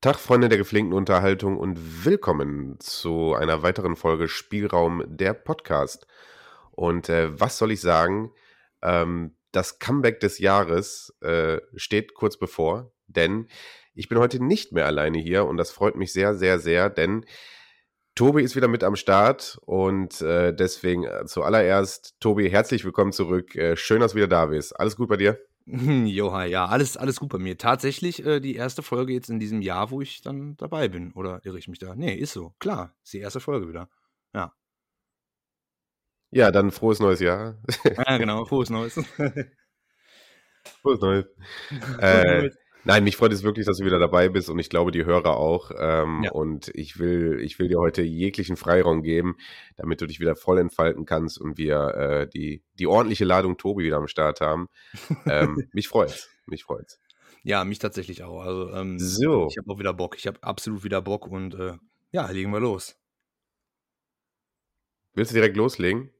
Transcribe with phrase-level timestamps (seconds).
[0.00, 6.06] Tag, Freunde der gepflegten Unterhaltung und willkommen zu einer weiteren Folge Spielraum der Podcast.
[6.70, 8.30] Und äh, was soll ich sagen?
[8.80, 13.48] Ähm, das Comeback des Jahres äh, steht kurz bevor, denn
[13.92, 17.26] ich bin heute nicht mehr alleine hier und das freut mich sehr, sehr, sehr, denn
[18.14, 23.56] Tobi ist wieder mit am Start und äh, deswegen äh, zuallererst, Tobi, herzlich willkommen zurück.
[23.56, 24.78] Äh, schön, dass du wieder da bist.
[24.78, 25.40] Alles gut bei dir?
[25.70, 27.58] Joha, ja, alles, alles gut bei mir.
[27.58, 31.12] Tatsächlich äh, die erste Folge jetzt in diesem Jahr, wo ich dann dabei bin.
[31.12, 31.94] Oder irre ich mich da?
[31.94, 32.54] Nee, ist so.
[32.58, 33.90] Klar, ist die erste Folge wieder.
[34.32, 34.54] Ja.
[36.30, 37.58] Ja, dann frohes neues Jahr.
[37.84, 38.94] Ja, genau, frohes Neues.
[40.82, 41.26] frohes Neues.
[41.98, 42.50] äh,
[42.88, 45.36] Nein, mich freut es wirklich, dass du wieder dabei bist und ich glaube, die Hörer
[45.36, 45.72] auch.
[45.78, 46.32] Ähm, ja.
[46.32, 49.36] Und ich will, ich will dir heute jeglichen Freiraum geben,
[49.76, 53.84] damit du dich wieder voll entfalten kannst und wir äh, die, die ordentliche Ladung Tobi
[53.84, 54.68] wieder am Start haben.
[55.26, 56.30] ähm, mich freut's.
[56.46, 56.98] Mich freut's.
[57.42, 58.40] Ja, mich tatsächlich auch.
[58.40, 59.48] Also, ähm, so.
[59.50, 60.16] ich habe auch wieder Bock.
[60.16, 61.74] Ich habe absolut wieder Bock und äh,
[62.10, 62.96] ja, legen wir los.
[65.12, 66.10] Willst du direkt loslegen?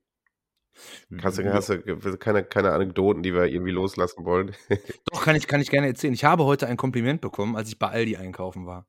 [1.23, 4.55] Hast du, hast du keine, keine Anekdoten, die wir irgendwie loslassen wollen?
[5.13, 6.15] Doch, kann ich, kann ich gerne erzählen.
[6.15, 8.87] Ich habe heute ein Kompliment bekommen, als ich bei Aldi einkaufen war.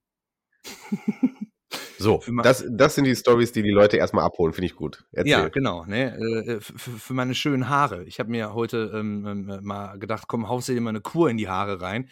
[1.99, 5.05] So, das, das sind die Stories, die die Leute erstmal abholen, finde ich gut.
[5.11, 5.31] Erzähl.
[5.31, 5.85] Ja, genau.
[5.85, 6.15] Ne?
[6.17, 8.05] Äh, für, für, meine schönen Haare.
[8.05, 11.37] Ich habe mir heute ähm, ähm, mal gedacht, komm, haust dir mal eine Kur in
[11.37, 12.09] die Haare rein.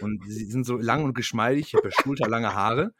[0.00, 1.68] Und sie sind so lang und geschmeidig.
[1.68, 2.92] Ich habe ja schulterlange Haare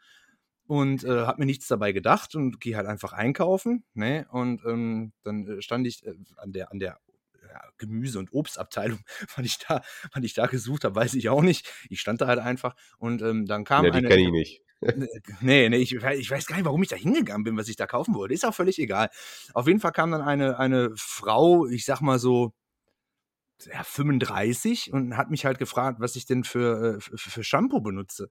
[0.67, 3.83] und äh, habe mir nichts dabei gedacht und gehe halt einfach einkaufen.
[3.93, 4.27] Ne?
[4.31, 6.99] Und ähm, dann äh, stand ich äh, an der, an der
[7.43, 8.99] ja, Gemüse- und Obstabteilung,
[9.35, 9.81] wann ich da,
[10.13, 11.71] wann ich da gesucht habe, weiß ich auch nicht.
[11.89, 14.07] Ich stand da halt einfach und ähm, dann kam ja, die eine.
[14.07, 14.61] kenne ich nicht.
[15.41, 17.87] nee, nee, ich, ich weiß gar nicht, warum ich da hingegangen bin, was ich da
[17.87, 18.33] kaufen wollte.
[18.33, 19.09] Ist auch völlig egal.
[19.53, 22.53] Auf jeden Fall kam dann eine, eine Frau, ich sag mal so,
[23.63, 27.79] ja, 35 und hat mich halt gefragt, was ich denn für, äh, für, für Shampoo
[27.79, 28.29] benutze.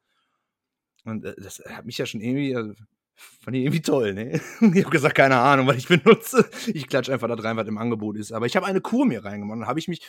[1.05, 2.75] Und äh, das hat mich ja schon irgendwie, also,
[3.15, 4.41] fand ich irgendwie toll, ne?
[4.61, 6.49] Ich habe gesagt, keine Ahnung, was ich benutze.
[6.67, 8.33] Ich klatsche einfach da rein, was im Angebot ist.
[8.33, 9.61] Aber ich habe eine Kur mir reingemacht.
[9.61, 10.03] Dann habe ich mich,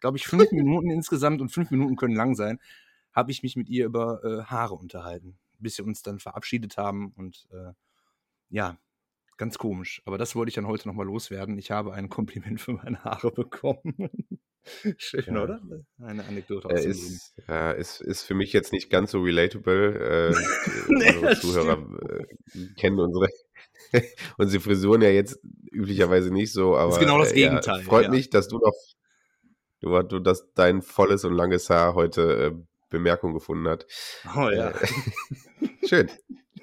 [0.00, 2.58] glaube ich, fünf Minuten insgesamt und fünf Minuten können lang sein,
[3.12, 7.12] habe ich mich mit ihr über äh, Haare unterhalten, bis wir uns dann verabschiedet haben.
[7.16, 7.72] Und äh,
[8.50, 8.78] ja,
[9.38, 10.02] ganz komisch.
[10.06, 11.58] Aber das wollte ich dann heute nochmal loswerden.
[11.58, 14.10] Ich habe ein Kompliment für meine Haare bekommen.
[14.96, 15.42] Schön, ja.
[15.42, 15.60] oder?
[16.02, 20.34] Eine Anekdote aus äh, ist, ja, ist, ist für mich jetzt nicht ganz so relatable.
[20.34, 20.34] Äh,
[20.88, 21.78] nee, unsere Zuhörer
[22.10, 23.28] äh, kennen unsere,
[24.38, 25.40] unsere Frisuren ja jetzt
[25.70, 26.90] üblicherweise nicht so, aber.
[26.90, 27.78] Das ist genau das Gegenteil.
[27.78, 28.10] Ja, freut ja.
[28.10, 28.74] mich, dass du noch,
[29.80, 33.86] du, du, dass dein volles und langes Haar heute äh, Bemerkung gefunden hat.
[34.36, 34.70] Oh ja.
[34.70, 36.10] Äh, schön.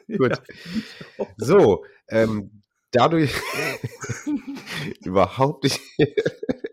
[0.08, 0.42] Gut.
[1.38, 3.34] So, ähm, dadurch
[5.04, 5.82] überhaupt nicht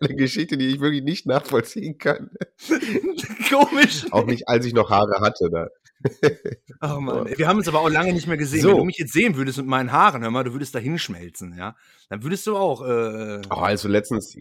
[0.02, 2.30] eine Geschichte, die ich wirklich nicht nachvollziehen kann.
[3.50, 4.06] Komisch.
[4.10, 5.48] Auch nicht, als ich noch Haare hatte.
[5.50, 5.68] Da.
[6.80, 8.62] Oh Mann, wir haben uns aber auch lange nicht mehr gesehen.
[8.62, 8.70] So.
[8.70, 11.56] Wenn du mich jetzt sehen würdest mit meinen Haaren, hör mal, du würdest da hinschmelzen,
[11.56, 11.76] ja.
[12.08, 12.82] Dann würdest du auch.
[12.82, 14.34] Äh, oh, als du letztens.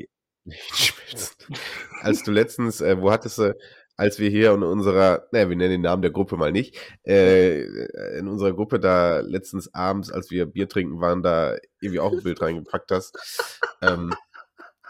[2.02, 3.56] als du letztens, äh, wo hattest du,
[3.96, 7.62] als wir hier in unserer, naja, wir nennen den Namen der Gruppe mal nicht, äh,
[8.18, 12.24] in unserer Gruppe da letztens abends, als wir Bier trinken waren, da irgendwie auch ein
[12.24, 13.16] Bild reingepackt hast.
[13.84, 14.16] Ähm,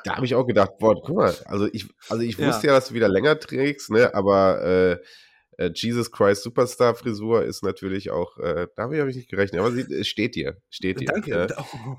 [0.04, 2.80] da habe ich auch gedacht, boah, guck mal, also ich, also ich wusste ja, ja
[2.80, 8.12] dass du wieder länger trägst, ne, aber äh, äh Jesus Christ Superstar Frisur ist natürlich
[8.12, 11.06] auch, äh, da habe ich nicht gerechnet, aber sie, es steht dir, steht dir.
[11.06, 11.30] Danke.
[11.30, 11.48] Ne?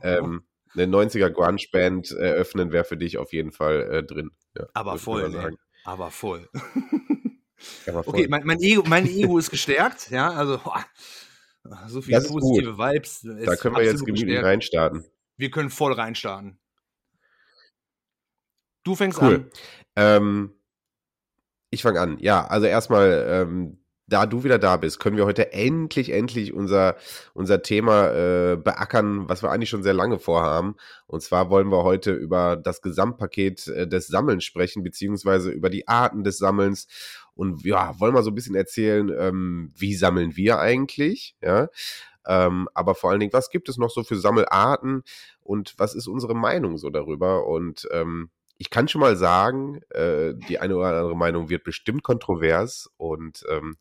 [0.02, 0.42] Ähm,
[0.74, 4.30] eine 90er Grunge Band eröffnen wäre für dich auf jeden Fall äh, drin.
[4.56, 5.56] Ja, aber voll, ne?
[5.84, 6.48] aber voll.
[7.86, 8.14] aber voll.
[8.14, 10.84] Okay, mein, mein, Ego, mein Ego ist gestärkt, ja, also boah,
[11.88, 13.20] so viele positive Vibes.
[13.22, 15.04] Da können wir jetzt gemütlich reinstarten.
[15.36, 16.58] Wir können voll reinstarten.
[18.84, 19.34] Du fängst cool.
[19.34, 19.50] an.
[19.96, 20.50] Ähm,
[21.70, 22.18] ich fange an.
[22.20, 26.96] Ja, also erstmal, ähm, da du wieder da bist, können wir heute endlich, endlich unser,
[27.32, 30.76] unser Thema äh, beackern, was wir eigentlich schon sehr lange vorhaben.
[31.06, 35.88] Und zwar wollen wir heute über das Gesamtpaket äh, des Sammelns sprechen, beziehungsweise über die
[35.88, 36.88] Arten des Sammelns.
[37.34, 41.36] Und ja, wollen wir so ein bisschen erzählen, ähm, wie sammeln wir eigentlich?
[41.40, 41.68] Ja.
[42.26, 45.02] Ähm, aber vor allen Dingen, was gibt es noch so für Sammelarten
[45.40, 47.46] und was ist unsere Meinung so darüber?
[47.46, 48.30] Und ähm,
[48.62, 53.42] ich kann schon mal sagen, äh, die eine oder andere Meinung wird bestimmt kontrovers und
[53.48, 53.76] ähm,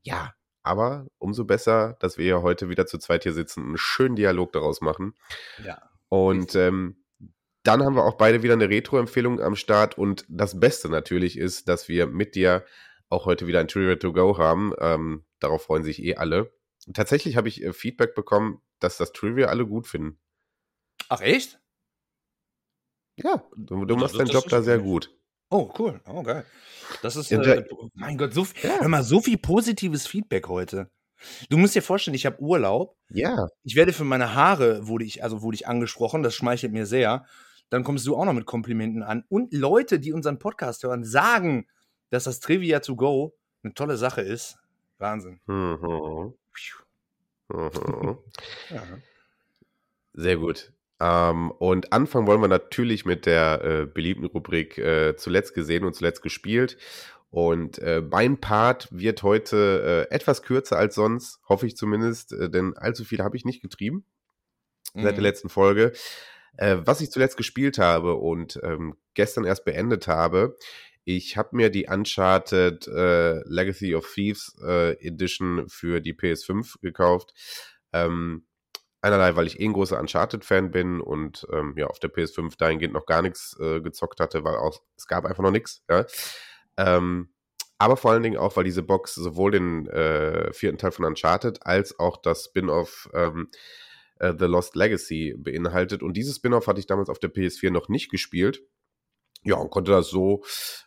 [0.00, 0.32] ja,
[0.62, 4.16] aber umso besser, dass wir ja heute wieder zu zweit hier sitzen und einen schönen
[4.16, 5.12] Dialog daraus machen.
[5.62, 5.82] Ja.
[6.08, 7.04] Und ähm,
[7.62, 11.68] dann haben wir auch beide wieder eine Retro-Empfehlung am Start und das Beste natürlich ist,
[11.68, 12.64] dass wir mit dir
[13.10, 14.72] auch heute wieder ein Trivia to Go haben.
[14.78, 16.54] Ähm, darauf freuen sich eh alle.
[16.94, 20.18] Tatsächlich habe ich äh, Feedback bekommen, dass das Trivia alle gut finden.
[21.10, 21.61] Ach echt?
[23.22, 25.10] Ja, du, du machst deinen Job da sehr gut.
[25.50, 26.00] Oh, cool.
[26.06, 26.44] Oh, geil.
[27.02, 27.64] Das ist, äh,
[27.94, 28.80] mein Gott, so, ja.
[28.80, 30.90] hör mal, so viel positives Feedback heute.
[31.50, 32.96] Du musst dir vorstellen, ich habe Urlaub.
[33.10, 33.48] Ja.
[33.62, 37.26] Ich werde für meine Haare, wurde ich, also wurde ich angesprochen, das schmeichelt mir sehr.
[37.70, 39.24] Dann kommst du auch noch mit Komplimenten an.
[39.28, 41.66] Und Leute, die unseren Podcast hören, sagen,
[42.10, 44.58] dass das Trivia to go eine tolle Sache ist.
[44.98, 45.40] Wahnsinn.
[45.46, 46.34] Mhm.
[47.48, 48.18] Mhm.
[48.70, 48.82] ja.
[50.14, 50.72] Sehr gut.
[51.02, 55.96] Ähm, und anfangen wollen wir natürlich mit der äh, beliebten Rubrik äh, zuletzt gesehen und
[55.96, 56.78] zuletzt gespielt.
[57.30, 62.48] Und äh, mein Part wird heute äh, etwas kürzer als sonst, hoffe ich zumindest, äh,
[62.48, 64.04] denn allzu viel habe ich nicht getrieben
[64.94, 65.02] mhm.
[65.02, 65.26] seit der mhm.
[65.26, 65.92] letzten Folge.
[66.56, 70.56] Äh, was ich zuletzt gespielt habe und ähm, gestern erst beendet habe,
[71.04, 77.34] ich habe mir die Uncharted Legacy of Thieves Edition für die PS5 gekauft.
[77.92, 78.44] Ähm,
[79.02, 82.94] einerlei, weil ich eh ein großer Uncharted-Fan bin und ähm, ja, auf der PS5 dahingehend
[82.94, 85.82] noch gar nichts äh, gezockt hatte, weil auch, es gab einfach noch nichts.
[85.90, 86.06] Ja.
[86.76, 87.28] Ähm,
[87.78, 91.66] aber vor allen Dingen auch, weil diese Box sowohl den äh, vierten Teil von Uncharted
[91.66, 93.50] als auch das Spin-off ähm,
[94.20, 96.02] äh, The Lost Legacy beinhaltet.
[96.04, 98.62] Und dieses Spin-off hatte ich damals auf der PS4 noch nicht gespielt.
[99.42, 100.44] Ja, und konnte das so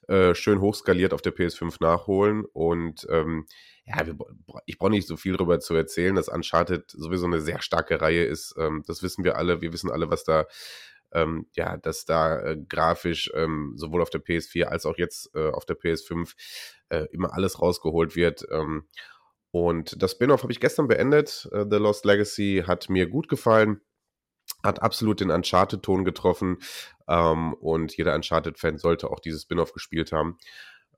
[0.07, 2.45] äh, schön hochskaliert auf der PS5 nachholen.
[2.45, 3.45] Und ähm,
[3.85, 4.17] ja, wir,
[4.65, 8.25] ich brauche nicht so viel darüber zu erzählen, dass Uncharted sowieso eine sehr starke Reihe
[8.25, 8.55] ist.
[8.57, 9.61] Ähm, das wissen wir alle.
[9.61, 10.45] Wir wissen alle, was da
[11.15, 15.49] ähm, ja, dass da äh, grafisch ähm, sowohl auf der PS4 als auch jetzt äh,
[15.49, 16.33] auf der PS5
[16.89, 18.45] äh, immer alles rausgeholt wird.
[18.51, 18.87] Ähm,
[19.51, 21.47] und das Spin-off habe ich gestern beendet.
[21.51, 23.79] Äh, The Lost Legacy hat mir gut gefallen,
[24.61, 26.57] hat absolut den Uncharted-Ton getroffen
[27.07, 30.37] ähm, und jeder Uncharted-Fan sollte auch dieses Spin-off gespielt haben.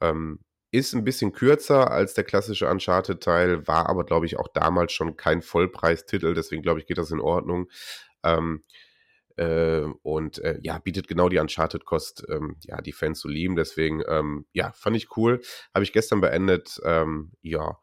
[0.01, 0.39] Ähm,
[0.71, 5.15] ist ein bisschen kürzer als der klassische Uncharted-Teil, war aber, glaube ich, auch damals schon
[5.15, 7.69] kein Vollpreistitel, deswegen glaube ich, geht das in Ordnung.
[8.23, 8.63] Ähm,
[9.37, 13.55] äh, und äh, ja, bietet genau die Uncharted-Kost, ähm, ja, die Fans zu lieben.
[13.55, 15.41] Deswegen, ähm, ja, fand ich cool.
[15.73, 16.81] Habe ich gestern beendet.
[16.83, 17.77] Ähm, ja.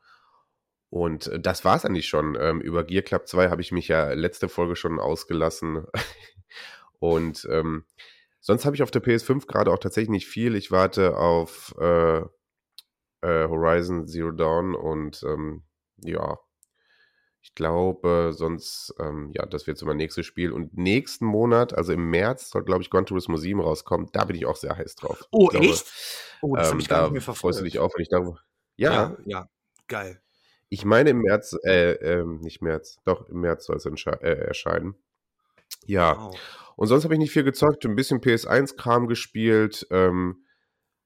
[0.90, 2.36] Und äh, das war es eigentlich schon.
[2.38, 5.84] Ähm, über Gear Club 2 habe ich mich ja letzte Folge schon ausgelassen.
[6.98, 7.84] und ähm,
[8.40, 10.56] sonst habe ich auf der PS5 gerade auch tatsächlich nicht viel.
[10.56, 11.72] Ich warte auf
[13.24, 15.62] äh, Horizon Zero Dawn und ähm,
[15.96, 16.38] ja,
[17.44, 20.50] ich glaube, sonst, ähm, ja, das wird so mein nächstes Spiel.
[20.50, 24.08] Und nächsten Monat, also im März, soll, glaube ich, Gran Turismo 7 rauskommen.
[24.12, 25.28] Da bin ich auch sehr heiß drauf.
[25.30, 25.84] Oh, glaube, echt?
[26.40, 27.56] Oh, das ähm, habe ich gar nicht mehr verfolgt.
[27.56, 28.40] Freust du dich auch, wenn ich darüber.
[28.76, 28.92] Ja.
[28.92, 29.48] Ja, ja.
[29.88, 30.22] geil.
[30.70, 34.94] Ich meine im März, äh, äh, nicht März, doch, im März soll es äh, erscheinen.
[35.84, 36.16] Ja.
[36.16, 36.38] Wow.
[36.76, 39.86] Und sonst habe ich nicht viel gezockt, ein bisschen PS1-Kram gespielt.
[39.90, 40.43] Ähm,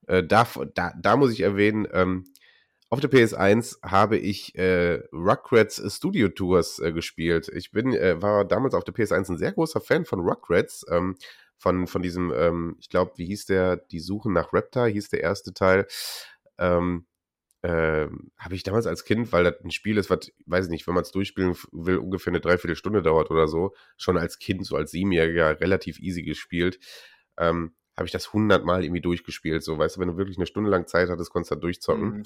[0.08, 2.25] äh, da, da, da muss ich erwähnen, ähm,
[2.90, 7.50] auf der PS1 habe ich äh, Rugrats Studio Tours äh, gespielt.
[7.55, 10.87] Ich bin, äh, war damals auf der PS1 ein sehr großer Fan von Rugrats.
[10.90, 11.16] Ähm,
[11.58, 13.76] von, von diesem, ähm, ich glaube, wie hieß der?
[13.76, 15.87] Die Suche nach Raptor hieß der erste Teil.
[16.56, 17.06] Ähm,
[17.62, 18.06] äh,
[18.38, 20.94] habe ich damals als Kind, weil das ein Spiel ist, was, weiß ich nicht, wenn
[20.94, 24.93] man es durchspielen will, ungefähr eine Dreiviertelstunde dauert oder so, schon als Kind, so als
[24.93, 26.78] Siebenjähriger, relativ easy gespielt.
[27.37, 29.62] Ähm, habe ich das hundertmal irgendwie durchgespielt.
[29.62, 32.08] So, weißt du, wenn du wirklich eine Stunde lang Zeit hattest, konntest du da durchzocken.
[32.08, 32.22] Mhm.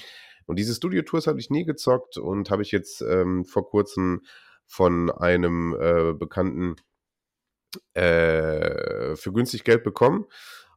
[0.46, 4.22] Und diese Studio-Tours habe ich nie gezockt und habe ich jetzt ähm, vor kurzem
[4.66, 6.76] von einem äh, Bekannten
[7.94, 10.26] äh, für günstig Geld bekommen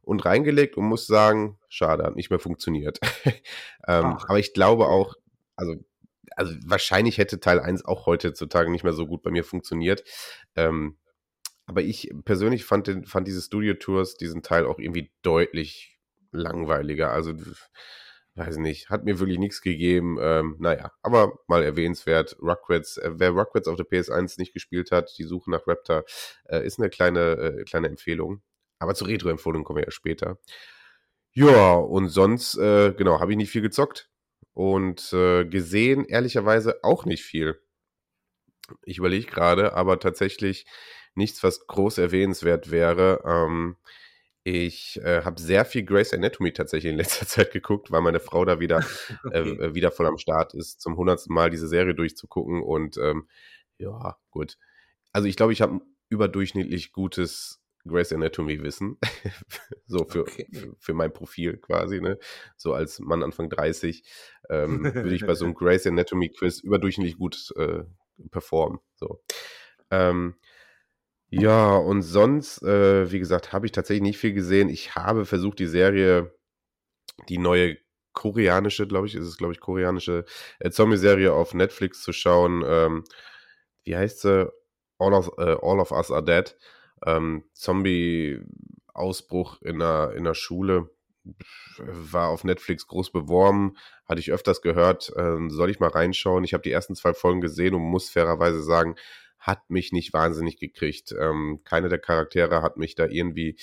[0.02, 3.00] und reingelegt und muss sagen, schade, hat nicht mehr funktioniert.
[3.86, 5.14] ähm, aber ich glaube auch,
[5.56, 5.74] also,
[6.36, 10.04] also wahrscheinlich hätte Teil 1 auch heutzutage nicht mehr so gut bei mir funktioniert.
[10.54, 10.96] Ähm,
[11.66, 15.98] aber ich persönlich fand, den, fand diese Studio-Tours, diesen Teil auch irgendwie deutlich
[16.30, 17.10] langweiliger.
[17.10, 17.34] Also,
[18.36, 20.18] weiß nicht, hat mir wirklich nichts gegeben.
[20.20, 25.12] Ähm, naja, aber mal erwähnenswert, Rugrats, äh, wer Rugrats auf der PS1 nicht gespielt hat,
[25.18, 26.04] die Suche nach Raptor,
[26.44, 28.42] äh, ist eine kleine, äh, kleine Empfehlung.
[28.78, 30.38] Aber zur Retro-Empfehlung kommen wir ja später.
[31.32, 34.08] Ja, und sonst, äh, genau, habe ich nicht viel gezockt.
[34.54, 37.60] Und äh, gesehen, ehrlicherweise, auch nicht viel.
[38.84, 40.66] Ich überlege gerade, aber tatsächlich
[41.16, 43.22] nichts, was groß erwähnenswert wäre.
[43.24, 43.76] Ähm,
[44.48, 48.44] ich äh, habe sehr viel Grace Anatomy tatsächlich in letzter Zeit geguckt, weil meine Frau
[48.44, 48.78] da wieder,
[49.32, 49.56] äh, okay.
[49.58, 52.62] äh, wieder voll am Start ist, zum hundertsten Mal diese Serie durchzugucken.
[52.62, 53.28] Und ähm,
[53.78, 54.56] ja, gut.
[55.12, 58.98] Also ich glaube, ich habe ein überdurchschnittlich gutes Grace Anatomy Wissen.
[59.86, 60.46] so für, okay.
[60.52, 62.18] für, für, mein Profil quasi, ne?
[62.56, 64.04] So als Mann Anfang 30
[64.48, 67.84] ähm, würde ich bei so einem Grace Anatomy Quiz überdurchschnittlich gut äh,
[68.30, 68.78] performen.
[68.94, 69.22] So.
[69.90, 70.36] Ähm,
[71.30, 74.68] ja, und sonst, äh, wie gesagt, habe ich tatsächlich nicht viel gesehen.
[74.68, 76.32] Ich habe versucht, die Serie,
[77.28, 77.78] die neue
[78.12, 80.24] koreanische, glaube ich, ist es, glaube ich, koreanische
[80.60, 82.62] äh, Zombie-Serie auf Netflix zu schauen.
[82.66, 83.04] Ähm,
[83.84, 84.50] wie heißt sie?
[84.98, 86.56] All of, äh, All of Us Are Dead.
[87.06, 90.90] Ähm, Zombie-Ausbruch in einer, in einer Schule.
[91.78, 93.76] war auf Netflix groß beworben,
[94.08, 96.44] hatte ich öfters gehört, äh, soll ich mal reinschauen.
[96.44, 98.96] Ich habe die ersten zwei Folgen gesehen und muss fairerweise sagen,
[99.46, 101.14] hat mich nicht wahnsinnig gekriegt.
[101.18, 103.56] Ähm, keine der Charaktere hat mich da irgendwie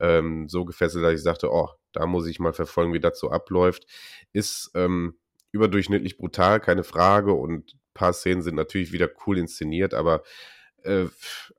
[0.00, 3.30] ähm, so gefesselt, dass ich sagte, oh, da muss ich mal verfolgen, wie das so
[3.30, 3.86] abläuft.
[4.32, 5.18] Ist ähm,
[5.52, 7.34] überdurchschnittlich brutal, keine Frage.
[7.34, 10.22] Und ein paar Szenen sind natürlich wieder cool inszeniert, aber
[10.82, 11.06] äh,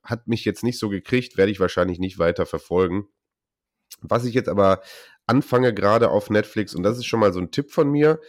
[0.04, 3.08] hat mich jetzt nicht so gekriegt, werde ich wahrscheinlich nicht weiter verfolgen.
[4.02, 4.82] Was ich jetzt aber
[5.28, 8.20] anfange gerade auf Netflix, und das ist schon mal so ein Tipp von mir,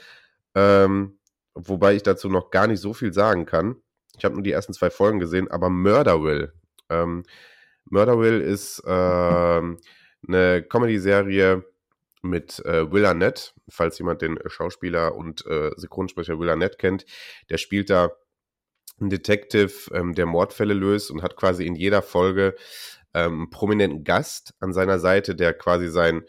[0.55, 1.19] ähm,
[1.55, 3.77] wobei ich dazu noch gar nicht so viel sagen kann.
[4.21, 6.53] Ich habe nur die ersten zwei Folgen gesehen, aber Murder Will.
[6.91, 7.23] Ähm,
[7.87, 9.79] Murder Will ist ähm,
[10.29, 11.65] eine Comedy-Serie
[12.21, 17.07] mit äh, Will Arnett, falls jemand den Schauspieler und äh, Synchronsprecher Will Arnett kennt.
[17.49, 18.13] Der spielt da
[19.01, 22.55] einen Detective, ähm, der Mordfälle löst und hat quasi in jeder Folge
[23.15, 26.25] ähm, einen prominenten Gast an seiner Seite, der quasi sein,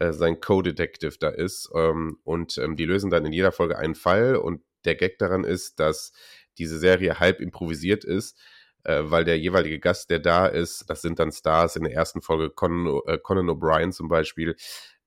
[0.00, 1.70] äh, sein Co-Detective da ist.
[1.72, 4.34] Ähm, und ähm, die lösen dann in jeder Folge einen Fall.
[4.34, 6.12] Und der Gag daran ist, dass
[6.58, 8.38] diese Serie halb improvisiert ist,
[8.84, 12.22] äh, weil der jeweilige Gast, der da ist, das sind dann Stars in der ersten
[12.22, 14.56] Folge, Conan, äh, Conan O'Brien zum Beispiel,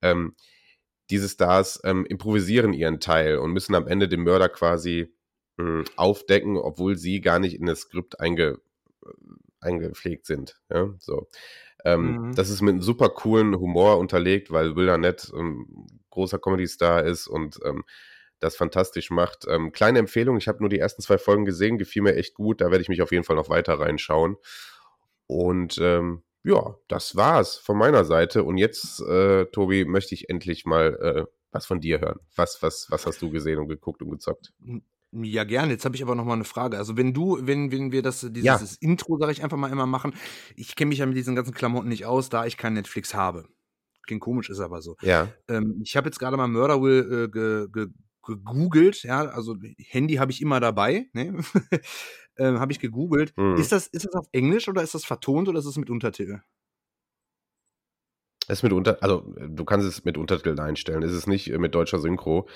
[0.02, 0.36] ähm,
[1.10, 5.14] diese Stars ähm, improvisieren ihren Teil und müssen am Ende den Mörder quasi
[5.58, 8.60] mh, aufdecken, obwohl sie gar nicht in das Skript einge,
[9.04, 9.10] äh,
[9.60, 10.62] eingepflegt sind.
[10.70, 11.28] Ja, so.
[11.84, 12.36] Ähm, mhm.
[12.36, 15.66] Das ist mit einem super coolen Humor unterlegt, weil Will Arnett ein
[16.12, 17.84] großer Comedy-Star ist und ähm,
[18.42, 19.46] das fantastisch macht.
[19.48, 22.62] Ähm, kleine Empfehlung, ich habe nur die ersten zwei Folgen gesehen, gefiel mir echt gut,
[22.62, 24.38] da werde ich mich auf jeden Fall noch weiter reinschauen.
[25.28, 28.44] Und ähm, ja, das war's von meiner Seite.
[28.44, 32.20] Und jetzt, äh, Tobi, möchte ich endlich mal äh, was von dir hören.
[32.36, 34.54] Was, was, was hast du gesehen und geguckt und gezockt?
[35.12, 35.74] Ja, gerne.
[35.74, 36.78] Jetzt habe ich aber noch mal eine Frage.
[36.78, 38.78] Also wenn du, wenn, wenn wir das, dieses Ja.
[38.80, 40.14] Intro, sage ich einfach mal immer machen,
[40.56, 43.48] ich kenne mich ja mit diesen ganzen Klamotten nicht aus, da ich kein Netflix habe.
[44.04, 44.96] Klingt komisch, ist aber so.
[45.02, 45.28] Ja.
[45.48, 47.88] Ähm, ich habe jetzt gerade mal Murder Will äh, ge, ge,
[48.24, 51.40] gegoogelt, ja, also Handy habe ich immer dabei, ne?
[52.38, 53.36] ähm, habe ich gegoogelt.
[53.38, 53.56] Mhm.
[53.56, 56.42] Ist das, ist das auf Englisch oder ist das vertont oder ist das mit Untertitel?
[58.48, 61.04] Es ist mit unter, also äh, du kannst es mit Untertiteln einstellen.
[61.04, 62.48] Es ist nicht äh, mit deutscher Synchro.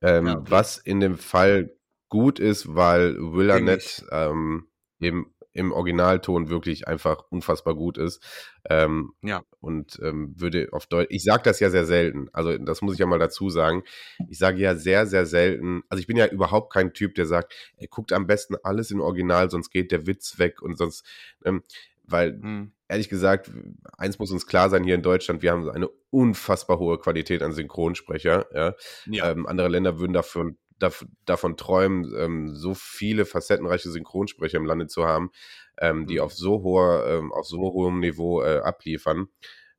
[0.00, 0.50] Ähm, Ja, okay.
[0.50, 1.76] Was in dem Fall
[2.08, 3.50] gut ist, weil Will.
[3.50, 8.22] Arnett ähm, im, im Originalton wirklich einfach unfassbar gut ist.
[8.68, 9.42] Ähm, Ja.
[9.60, 13.00] und ähm, würde auf Deutsch, ich sage das ja sehr selten, also das muss ich
[13.00, 13.82] ja mal dazu sagen.
[14.28, 17.54] Ich sage ja sehr, sehr selten, also ich bin ja überhaupt kein Typ, der sagt,
[17.76, 21.04] er guckt am besten alles in Original, sonst geht der Witz weg und sonst,
[21.44, 21.62] ähm,
[22.04, 22.72] weil Hm.
[22.88, 23.50] ehrlich gesagt,
[23.96, 27.52] eins muss uns klar sein hier in Deutschland, wir haben eine unfassbar hohe Qualität an
[27.52, 28.46] Synchronsprecher.
[28.54, 28.74] Ja?
[29.06, 29.30] Ja.
[29.30, 34.86] Ähm, andere Länder würden davon, dav davon träumen, ähm, so viele facettenreiche Synchronsprecher im Lande
[34.86, 35.30] zu haben,
[35.78, 36.20] ähm, die Mhm.
[36.22, 39.28] auf so hoher, ähm, auf so hohem Niveau äh, abliefern.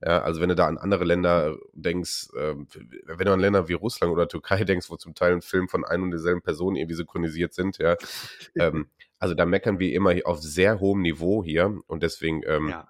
[0.06, 2.68] Ja, also wenn du da an andere Länder denkst, ähm,
[3.06, 5.86] wenn du an Länder wie Russland oder Türkei denkst, wo zum Teil ein Film von
[5.86, 7.96] ein und derselben Person irgendwie synchronisiert sind, ja,
[8.56, 8.88] ähm,
[9.20, 12.90] also da meckern wir immer auf sehr hohem Niveau hier und deswegen ähm, ja.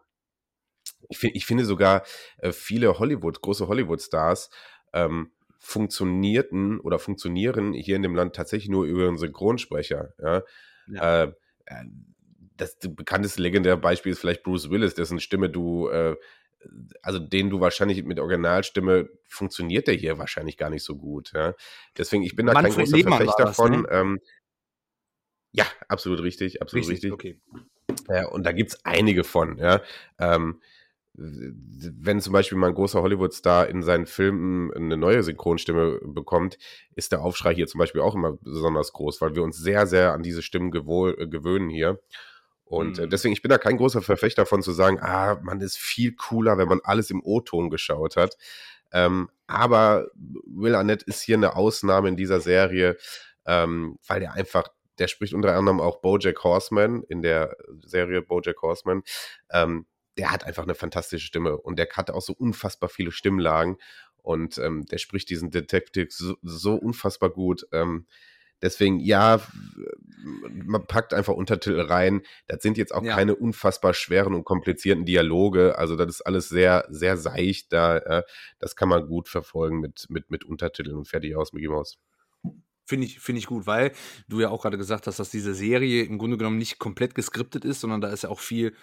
[1.10, 2.04] ich, ich finde sogar
[2.40, 4.50] äh, viele Hollywood, große Hollywood-Stars
[4.94, 5.32] ähm,
[5.64, 10.14] funktionierten oder funktionieren hier in dem Land tatsächlich nur über einen Synchronsprecher.
[10.22, 10.44] Ja?
[10.88, 11.24] Ja.
[11.24, 11.28] Äh,
[11.66, 11.86] äh,
[12.58, 16.18] das bekannteste legendäre Beispiel ist vielleicht Bruce Willis, dessen Stimme du, äh,
[17.02, 21.32] also den du wahrscheinlich mit Originalstimme funktioniert der hier wahrscheinlich gar nicht so gut.
[21.34, 21.56] Ja?
[21.98, 23.82] Deswegen, ich bin da kein Manfred großer Lehmann Verfechter das, von.
[23.84, 23.88] ne?
[23.90, 24.20] Ähm,
[25.54, 27.14] ja, absolut richtig, absolut richtig.
[27.14, 27.40] okay.
[28.10, 29.82] Ja, und da gibt's einige von, ja.
[30.20, 30.62] Ähm,
[31.16, 36.58] wenn zum Beispiel mal ein großer Hollywood-Star in seinen Filmen eine neue Synchronstimme bekommt,
[36.96, 40.14] ist der Aufschrei hier zum Beispiel auch immer besonders groß, weil wir uns sehr, sehr
[40.14, 42.00] an diese Stimmen äh, gewöhnen hier.
[42.66, 43.10] Und äh, Mhm.
[43.12, 46.58] deswegen, ich bin da kein großer Verfechter davon zu sagen, ah, man ist viel cooler,
[46.58, 48.36] wenn man alles im O-Ton geschaut hat.
[48.92, 52.98] Ähm, aber Will Arnett ist hier eine Ausnahme in dieser Serie,
[53.46, 57.56] ähm, weil der einfach, der spricht unter anderem auch Bojack Horseman in der
[57.86, 59.04] Serie Bojack Horseman.
[59.52, 59.86] Ähm,
[60.18, 63.78] der hat einfach eine fantastische Stimme und der hat auch so unfassbar viele Stimmlagen
[64.24, 67.68] und ähm, der spricht diesen Detective so, so unfassbar gut.
[67.72, 68.08] Ähm,
[68.62, 69.42] deswegen, ja,
[70.54, 72.22] man packt einfach Untertitel rein.
[72.48, 73.16] Das sind jetzt auch Ja.
[73.16, 75.78] keine unfassbar schweren und komplizierten Dialoge.
[75.78, 77.98] Also, das ist alles sehr, sehr seicht da.
[77.98, 78.24] Äh,
[78.60, 82.00] das kann man gut verfolgen mit, mit, mit Untertiteln und fertig aus, Mickey Mouse.
[82.86, 83.92] Finde ich, finde ich gut, weil
[84.30, 87.66] du ja auch gerade gesagt hast, dass diese Serie im Grunde genommen nicht komplett geskriptet
[87.66, 88.74] ist, sondern da ist ja auch viel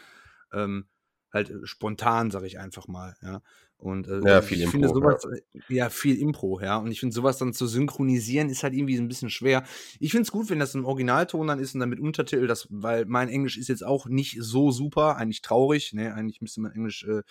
[0.52, 0.86] ähm,
[1.32, 3.42] halt äh, spontan, sage ich einfach mal, ja.
[3.76, 5.88] Und äh, Ja, ich viel finde Impro, sowas, äh, ja.
[5.88, 6.76] viel Impro, ja.
[6.76, 9.64] Und ich finde sowas dann zu synchronisieren ist halt irgendwie ein bisschen schwer.
[9.98, 12.66] Ich finde es gut, wenn das im Originalton dann ist und dann mit Untertitel, das,
[12.70, 16.72] weil mein Englisch ist jetzt auch nicht so super, eigentlich traurig, ne, eigentlich müsste mein
[16.72, 17.22] Englisch äh,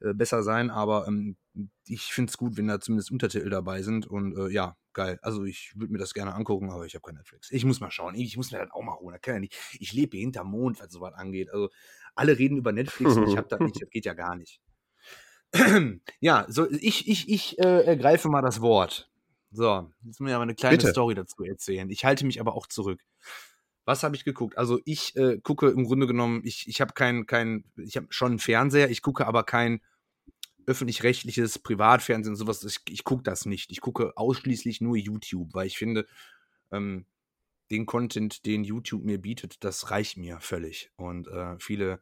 [0.00, 1.36] äh, besser sein, aber ähm,
[1.86, 5.18] ich finde es gut, wenn da zumindest Untertitel dabei sind und äh, ja, geil.
[5.22, 7.50] Also ich würde mir das gerne angucken, aber ich habe kein Netflix.
[7.50, 8.14] Ich muss mal schauen.
[8.14, 9.18] Ich muss mir das auch mal holen.
[9.24, 9.56] Ja nicht.
[9.78, 11.50] Ich lebe hier hinterm Mond, was sowas angeht.
[11.50, 11.70] Also
[12.16, 13.76] alle reden über Netflix und ich habe das nicht.
[13.80, 14.60] Das geht ja gar nicht.
[16.20, 19.10] ja, so ich, ich, ich äh, ergreife mal das Wort.
[19.52, 20.90] So, jetzt muss ich aber eine kleine Bitte.
[20.90, 21.88] Story dazu erzählen.
[21.90, 23.00] Ich halte mich aber auch zurück.
[23.84, 24.58] Was habe ich geguckt?
[24.58, 28.32] Also ich äh, gucke im Grunde genommen, ich, ich habe kein, kein, ich habe schon
[28.32, 29.80] einen Fernseher, ich gucke aber kein
[30.66, 32.64] öffentlich-rechtliches Privatfernsehen und sowas.
[32.64, 33.70] Ich, ich gucke das nicht.
[33.70, 36.06] Ich gucke ausschließlich nur YouTube, weil ich finde,
[36.72, 37.06] ähm,
[37.70, 40.90] den Content, den YouTube mir bietet, das reicht mir völlig.
[40.96, 42.00] Und äh, viele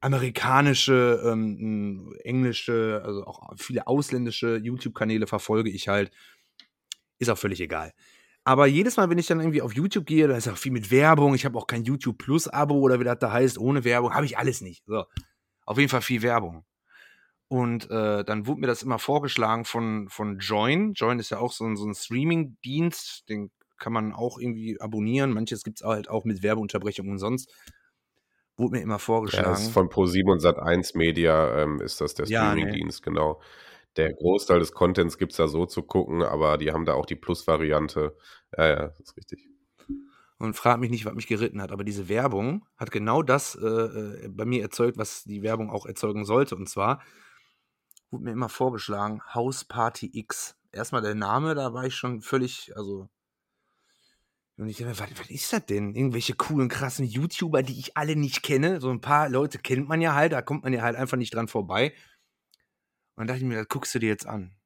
[0.00, 6.10] amerikanische, ähm, englische, also auch viele ausländische YouTube-Kanäle verfolge ich halt.
[7.18, 7.92] Ist auch völlig egal.
[8.44, 10.90] Aber jedes Mal, wenn ich dann irgendwie auf YouTube gehe, da ist auch viel mit
[10.90, 11.34] Werbung.
[11.34, 14.14] Ich habe auch kein YouTube Plus-Abo oder wie das da heißt, ohne Werbung.
[14.14, 14.84] Habe ich alles nicht.
[14.86, 15.06] So.
[15.64, 16.66] Auf jeden Fall viel Werbung.
[17.48, 20.92] Und äh, dann wurde mir das immer vorgeschlagen von, von Join.
[20.92, 25.32] Join ist ja auch so ein, so ein Streaming-Dienst, den kann man auch irgendwie abonnieren.
[25.32, 27.52] Manches gibt es halt auch mit Werbeunterbrechungen und sonst.
[28.56, 29.48] Wurde mir immer vorgeschlagen.
[29.48, 33.16] Ja, ist von Pro7 und Sat1 Media ähm, ist das der Streaming-Dienst, ja, nee.
[33.16, 33.40] genau.
[33.96, 37.06] Der Großteil des Contents gibt es da so zu gucken, aber die haben da auch
[37.06, 38.16] die Plus-Variante.
[38.56, 39.48] Ja, ja, das ist richtig.
[40.38, 43.66] Und frag mich nicht, was mich geritten hat, aber diese Werbung hat genau das äh,
[43.66, 46.56] äh bei mir erzeugt, was die Werbung auch erzeugen sollte.
[46.56, 47.02] Und zwar
[48.10, 50.56] wurde mir immer vorgeschlagen, House Party X.
[50.72, 53.08] Erstmal der Name, da war ich schon völlig, also.
[54.56, 55.94] Und ich dachte, was, was ist das denn?
[55.94, 58.80] Irgendwelche coolen, krassen YouTuber, die ich alle nicht kenne.
[58.80, 61.34] So ein paar Leute kennt man ja halt, da kommt man ja halt einfach nicht
[61.34, 61.92] dran vorbei.
[63.16, 64.56] Und dann dachte ich mir, das guckst du dir jetzt an.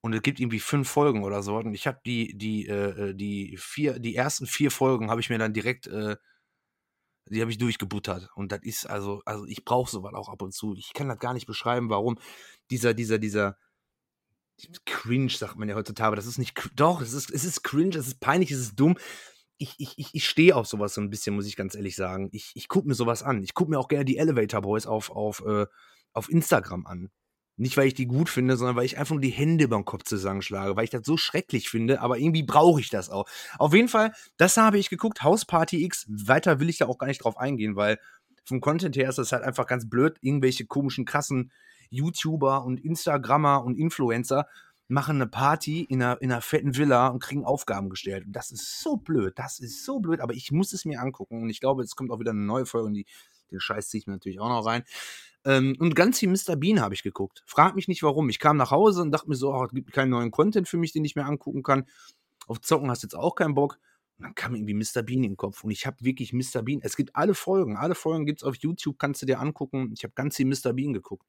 [0.00, 1.56] Und es gibt irgendwie fünf Folgen oder so.
[1.56, 5.30] Und ich habe die, die, äh, äh, die vier, die ersten vier Folgen habe ich
[5.30, 6.16] mir dann direkt äh,
[7.26, 8.28] die habe ich durchgebuttert.
[8.34, 10.74] Und das ist also, also ich brauche sowas auch ab und zu.
[10.74, 12.18] Ich kann das gar nicht beschreiben, warum
[12.70, 13.56] dieser, dieser, dieser
[14.86, 18.06] Cringe, sagt man ja heutzutage, das ist nicht, doch, es ist, es ist cringe, es
[18.06, 18.96] ist peinlich, es ist dumm.
[19.58, 22.28] Ich, ich, ich, stehe auf sowas so ein bisschen, muss ich ganz ehrlich sagen.
[22.32, 23.44] Ich, ich gucke mir sowas an.
[23.44, 25.66] Ich gucke mir auch gerne die Elevator Boys auf, auf, äh,
[26.12, 27.10] auf Instagram an.
[27.56, 30.04] Nicht, weil ich die gut finde, sondern weil ich einfach nur die Hände beim Kopf
[30.04, 33.28] zusammenschlage, weil ich das so schrecklich finde, aber irgendwie brauche ich das auch.
[33.58, 36.06] Auf jeden Fall, das habe ich geguckt, House Party X.
[36.08, 37.98] Weiter will ich da auch gar nicht drauf eingehen, weil
[38.44, 40.16] vom Content her ist das halt einfach ganz blöd.
[40.22, 41.52] Irgendwelche komischen, krassen
[41.92, 44.46] YouTuber und Instagrammer und Influencer
[44.88, 48.26] machen eine Party in einer, in einer fetten Villa und kriegen Aufgaben gestellt.
[48.26, 51.42] Und das ist so blöd, das ist so blöd, aber ich muss es mir angucken.
[51.42, 53.06] Und ich glaube, jetzt kommt auch wieder eine neue Folge und die,
[53.50, 54.84] den Scheiß ziehe ich mir natürlich auch noch rein.
[55.44, 56.56] Ähm, und ganz viel Mr.
[56.56, 57.42] Bean habe ich geguckt.
[57.46, 58.28] Frag mich nicht warum.
[58.28, 60.76] Ich kam nach Hause und dachte mir so, oh, es gibt keinen neuen Content für
[60.76, 61.86] mich, den ich mir angucken kann.
[62.46, 63.78] Auf Zocken hast du jetzt auch keinen Bock.
[64.18, 65.02] Und dann kam irgendwie Mr.
[65.02, 65.64] Bean in den Kopf.
[65.64, 66.62] Und ich habe wirklich Mr.
[66.62, 66.80] Bean.
[66.82, 67.76] Es gibt alle Folgen.
[67.76, 69.90] Alle Folgen gibt es auf YouTube, kannst du dir angucken.
[69.94, 70.72] Ich habe ganz viel Mr.
[70.72, 71.26] Bean geguckt.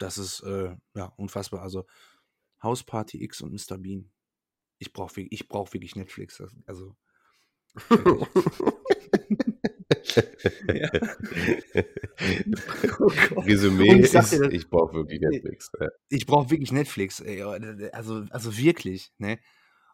[0.00, 1.62] Das ist äh, ja unfassbar.
[1.62, 1.86] Also
[2.62, 3.78] House Party X und Mr.
[3.78, 4.10] Bean.
[4.78, 6.42] Ich brauche ich brauch wirklich Netflix.
[6.66, 6.96] Also.
[10.74, 10.90] ja.
[12.98, 15.70] oh Resümee ich ist, ich brauche wirklich Netflix.
[16.08, 17.22] Ich brauche wirklich Netflix.
[17.92, 19.12] Also, also wirklich.
[19.18, 19.38] Ne?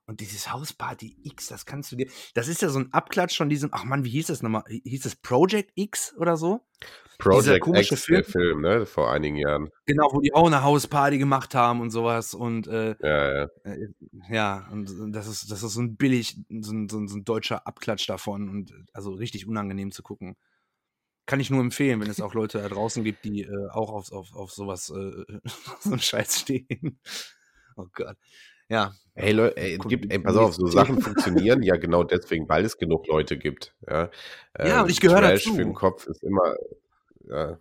[0.07, 2.09] Und dieses Hausparty X, das kannst du dir.
[2.35, 3.71] Das ist ja so ein Abklatsch von diesem.
[3.73, 4.63] Ach man, wie hieß das nochmal?
[4.69, 6.61] Hieß das Project X oder so?
[7.19, 8.23] Project X, Film.
[8.23, 8.87] der Film, ne?
[8.87, 9.71] Vor einigen Jahren.
[9.85, 12.35] Genau, wo die auch eine Hausparty gemacht haben und sowas.
[12.35, 13.49] Und äh, ja, ja.
[13.65, 13.89] Äh,
[14.31, 17.25] ja, und das ist, das ist so ein billig, so ein, so ein, so ein
[17.25, 20.37] deutscher Abklatsch davon und also richtig unangenehm zu gucken.
[21.27, 24.13] Kann ich nur empfehlen, wenn es auch Leute da draußen gibt, die äh, auch auf,
[24.13, 25.41] auf, auf sowas, äh,
[25.81, 27.01] so einen Scheiß stehen.
[27.77, 28.17] Oh Gott.
[28.69, 28.93] Ja.
[29.15, 32.77] Hey Leute, ey, gibt, ey, pass auf, so Sachen funktionieren ja genau deswegen, weil es
[32.77, 33.75] genug Leute gibt.
[33.89, 34.11] Ja,
[34.59, 35.55] ja und ich gehöre dazu.
[35.55, 36.55] für den Kopf ist immer,
[37.29, 37.59] ja.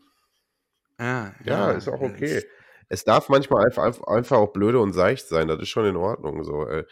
[1.00, 2.44] Ja, ja, ja ist auch okay.
[2.90, 6.44] Es darf manchmal einfach, einfach auch blöde und seicht sein, das ist schon in Ordnung.
[6.44, 6.86] So, äh,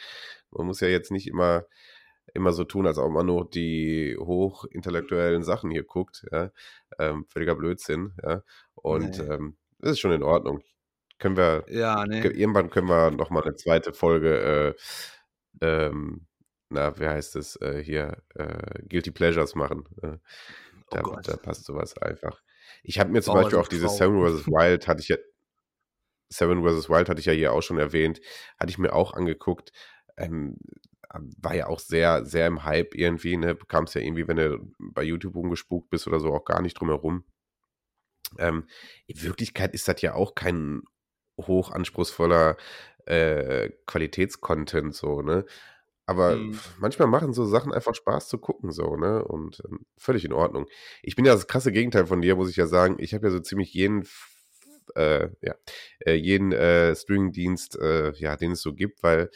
[0.52, 1.66] man muss ja jetzt nicht immer,
[2.34, 6.26] immer so tun, als ob man nur die hochintellektuellen Sachen hier guckt.
[6.32, 6.52] Ja?
[7.00, 8.14] Ähm, völliger Blödsinn.
[8.24, 8.44] Ja?
[8.76, 9.26] Und nee.
[9.26, 10.64] ähm, das ist schon in Ordnung.
[11.20, 12.22] Können wir, ja, nee.
[12.22, 14.76] irgendwann können wir nochmal eine zweite Folge,
[15.62, 16.28] äh, ähm,
[16.70, 19.86] na, wie heißt es äh, hier, äh, Guilty Pleasures machen.
[20.02, 20.18] Äh,
[20.90, 22.42] da, oh da, passt sowas einfach.
[22.84, 24.48] Ich habe mir zum Beispiel auch dieses Seven vs.
[24.48, 25.18] Wild, hatte ich ja,
[26.30, 26.90] Seven vs.
[26.90, 28.20] Wild hatte ich ja hier auch schon erwähnt,
[28.60, 29.72] hatte ich mir auch angeguckt.
[30.18, 30.58] Ähm,
[31.38, 33.54] war ja auch sehr, sehr im Hype irgendwie, ne?
[33.56, 36.74] Bekam es ja irgendwie, wenn du bei YouTube umgespukt bist oder so, auch gar nicht
[36.74, 37.24] drum herum.
[38.40, 38.68] Ähm,
[39.06, 40.82] in Wirklichkeit ist das ja auch kein
[41.48, 42.58] hochanspruchsvoller
[43.06, 45.46] äh, Qualitätscontent so, ne?
[46.06, 46.60] Aber mhm.
[46.80, 49.24] manchmal machen so Sachen einfach Spaß zu gucken, so, ne?
[49.24, 50.68] Und ähm, völlig in Ordnung.
[51.02, 52.98] Ich bin ja das krasse Gegenteil von dir, muss ich ja sagen.
[53.00, 54.06] Ich habe ja so ziemlich jeden
[54.96, 55.56] äh, ja,
[56.06, 59.30] äh, jeden äh, Streaming-Dienst, äh, ja, den es so gibt, weil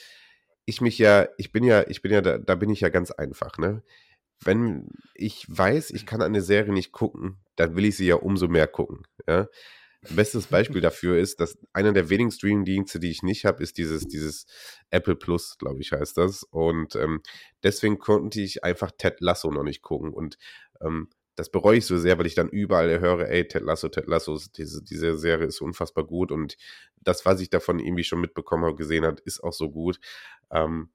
[0.66, 3.12] ich mich ja, ich bin ja, ich bin ja, da, da bin ich ja ganz
[3.12, 3.84] einfach, ne?
[4.44, 8.48] Wenn ich weiß, ich kann eine Serie nicht gucken, dann will ich sie ja umso
[8.48, 9.48] mehr gucken, ja.
[10.10, 14.08] Bestes Beispiel dafür ist, dass einer der wenigen Streaming-Dienste, die ich nicht habe, ist dieses,
[14.08, 14.46] dieses
[14.90, 16.44] Apple Plus, glaube ich, heißt das.
[16.44, 17.22] Und ähm,
[17.64, 20.14] deswegen konnte ich einfach Ted Lasso noch nicht gucken.
[20.14, 20.38] Und
[20.82, 24.08] ähm, das bereue ich so sehr, weil ich dann überall höre, ey, Ted Lasso, Ted
[24.08, 26.58] Lasso, diese, diese Serie ist unfassbar gut und
[27.00, 30.00] das, was ich davon irgendwie schon mitbekommen habe, gesehen habe, ist auch so gut.
[30.52, 30.90] Ähm,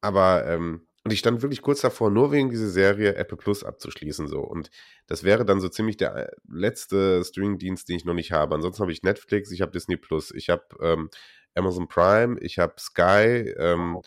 [0.00, 4.26] aber, ähm, und ich stand wirklich kurz davor, nur wegen dieser Serie Apple Plus abzuschließen,
[4.26, 4.40] so.
[4.40, 4.72] Und
[5.06, 8.56] das wäre dann so ziemlich der äh, letzte Streaming-Dienst, den ich noch nicht habe.
[8.56, 11.08] Ansonsten habe ich Netflix, ich habe Disney Plus, ich habe ähm,
[11.54, 14.00] Amazon Prime, ich habe Sky, ähm,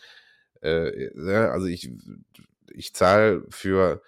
[0.60, 1.90] äh, also ich,
[2.70, 4.02] ich zahle für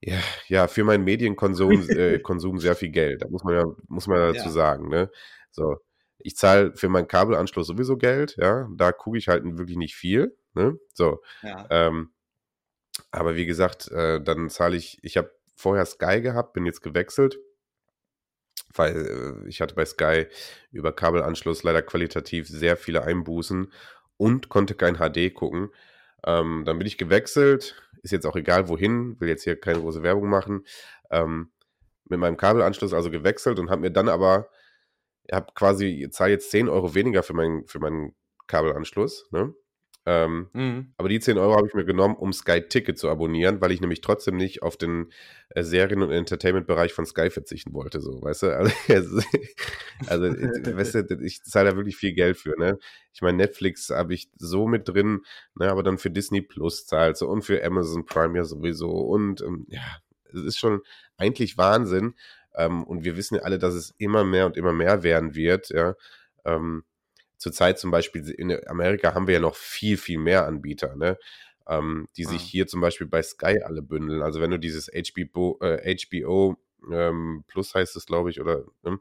[0.00, 3.22] ja, ja, für meinen Medienkonsum äh, Konsum sehr viel Geld.
[3.22, 4.50] Da muss man ja, muss man ja dazu ja.
[4.50, 5.10] sagen, ne?
[5.50, 5.78] So,
[6.18, 8.68] ich zahle für meinen Kabelanschluss sowieso Geld, ja.
[8.76, 10.78] Da gucke ich halt wirklich nicht viel, ne?
[10.92, 11.22] So.
[11.42, 11.66] Ja.
[11.70, 12.12] Ähm,
[13.10, 17.38] aber wie gesagt, äh, dann zahle ich, ich habe vorher Sky gehabt, bin jetzt gewechselt,
[18.74, 20.26] weil äh, ich hatte bei Sky
[20.70, 23.72] über Kabelanschluss leider qualitativ sehr viele Einbußen
[24.16, 25.70] und konnte kein HD gucken.
[26.26, 30.02] Ähm, dann bin ich gewechselt, ist jetzt auch egal wohin, will jetzt hier keine große
[30.02, 30.66] Werbung machen,
[31.10, 31.50] ähm,
[32.04, 34.48] mit meinem Kabelanschluss also gewechselt und habe mir dann aber,
[35.24, 38.14] ich habe quasi, zahle jetzt 10 Euro weniger für, mein, für meinen
[38.46, 39.54] Kabelanschluss, ne?
[40.10, 40.94] Ähm, mhm.
[40.96, 43.82] Aber die 10 Euro habe ich mir genommen, um Sky Ticket zu abonnieren, weil ich
[43.82, 45.12] nämlich trotzdem nicht auf den
[45.50, 48.46] äh, Serien- und Entertainment-Bereich von Sky verzichten wollte, so, weißt du?
[48.88, 49.20] Also,
[50.06, 50.24] also
[50.76, 52.78] weißt du, ich zahle da wirklich viel Geld für, ne?
[53.12, 55.20] Ich meine, Netflix habe ich so mit drin,
[55.54, 59.42] ne, aber dann für Disney Plus zahlt so und für Amazon Prime ja sowieso und
[59.42, 59.98] ähm, ja,
[60.32, 60.80] es ist schon
[61.18, 62.14] eigentlich Wahnsinn.
[62.56, 65.68] Ähm, und wir wissen ja alle, dass es immer mehr und immer mehr werden wird,
[65.68, 65.96] ja.
[66.46, 66.84] Ähm,
[67.38, 71.18] zurzeit zum Beispiel in Amerika haben wir ja noch viel, viel mehr Anbieter, ne?
[71.66, 74.22] Ähm, die sich hier zum Beispiel bei Sky alle bündeln.
[74.22, 76.56] Also wenn du dieses HBO, äh, HBO
[76.90, 78.98] ähm, Plus heißt es, glaube ich, oder ne?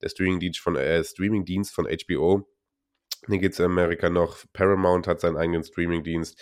[0.00, 2.48] der Streaming-Dienst von, äh, Streaming von HBO,
[3.28, 4.38] den gibt es in Amerika noch.
[4.52, 6.40] Paramount hat seinen eigenen Streaming-Dienst.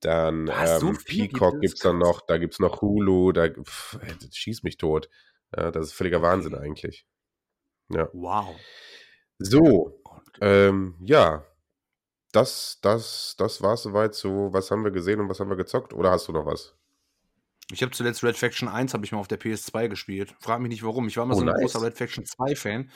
[0.00, 3.98] Dann ähm, so Peacock gibt es dann noch, da gibt es noch Hulu, da pff,
[4.32, 5.08] schieß mich tot.
[5.56, 7.06] Ja, das ist völliger Wahnsinn eigentlich.
[7.88, 8.08] Ja.
[8.12, 8.56] Wow.
[9.38, 10.01] So,
[10.42, 11.44] ähm, ja,
[12.32, 14.52] das, das, das war soweit so.
[14.52, 15.94] Was haben wir gesehen und was haben wir gezockt?
[15.94, 16.74] Oder hast du noch was?
[17.70, 20.34] Ich habe zuletzt Red Faction 1 habe ich mal auf der PS2 gespielt.
[20.40, 21.06] Frag mich nicht warum.
[21.06, 21.60] Ich war mal oh, so ein nice.
[21.60, 22.90] großer Red Faction 2 Fan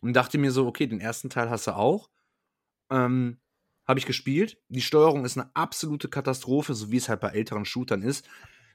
[0.00, 2.08] und dachte mir so, okay, den ersten Teil hast du auch.
[2.90, 3.40] Ähm,
[3.86, 4.58] habe ich gespielt.
[4.68, 8.26] Die Steuerung ist eine absolute Katastrophe, so wie es halt bei älteren Shootern ist.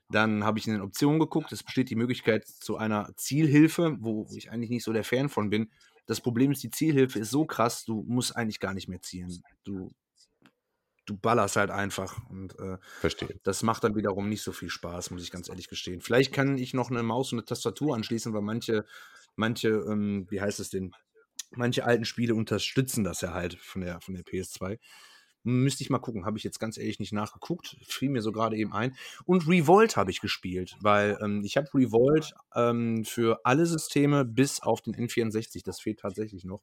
[0.09, 1.51] Dann habe ich in den Optionen geguckt.
[1.51, 5.49] Es besteht die Möglichkeit zu einer Zielhilfe, wo ich eigentlich nicht so der Fan von
[5.49, 5.71] bin.
[6.11, 9.41] Das Problem ist, die Zielhilfe ist so krass, du musst eigentlich gar nicht mehr zielen.
[9.63, 9.93] Du,
[11.05, 12.29] du ballerst halt einfach.
[12.29, 13.39] Und äh, Verstehe.
[13.43, 16.01] das macht dann wiederum nicht so viel Spaß, muss ich ganz ehrlich gestehen.
[16.01, 18.85] Vielleicht kann ich noch eine Maus und eine Tastatur anschließen, weil manche,
[19.37, 20.91] manche, ähm, wie heißt es denn?
[21.51, 24.79] Manche alten Spiele unterstützen das ja halt von der, von der PS2.
[25.43, 28.55] Müsste ich mal gucken, habe ich jetzt ganz ehrlich nicht nachgeguckt, fiel mir so gerade
[28.55, 28.95] eben ein.
[29.25, 34.61] Und Revolt habe ich gespielt, weil ähm, ich habe Revolt ähm, für alle Systeme bis
[34.61, 36.61] auf den N64, das fehlt tatsächlich noch.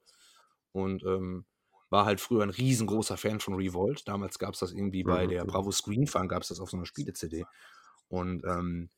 [0.72, 1.44] Und ähm,
[1.90, 4.06] war halt früher ein riesengroßer Fan von Revolt.
[4.06, 5.30] Damals gab es das irgendwie bei mhm.
[5.30, 7.46] der Bravo Screen Fun, gab es das auf so einer Spiele-CD.
[8.08, 8.90] Und ähm,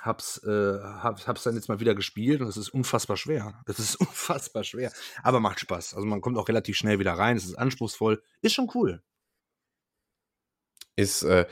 [0.00, 3.60] hab's, äh, hab, hab's dann jetzt mal wieder gespielt und es ist unfassbar schwer.
[3.66, 4.92] Es ist unfassbar schwer.
[5.22, 5.94] Aber macht Spaß.
[5.94, 7.36] Also man kommt auch relativ schnell wieder rein.
[7.36, 8.22] Es ist anspruchsvoll.
[8.42, 9.02] Ist schon cool.
[10.96, 11.46] Ist, äh,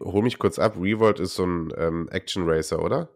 [0.00, 3.08] hol mich kurz ab, Revolt ist so ein ähm, Action Racer, oder?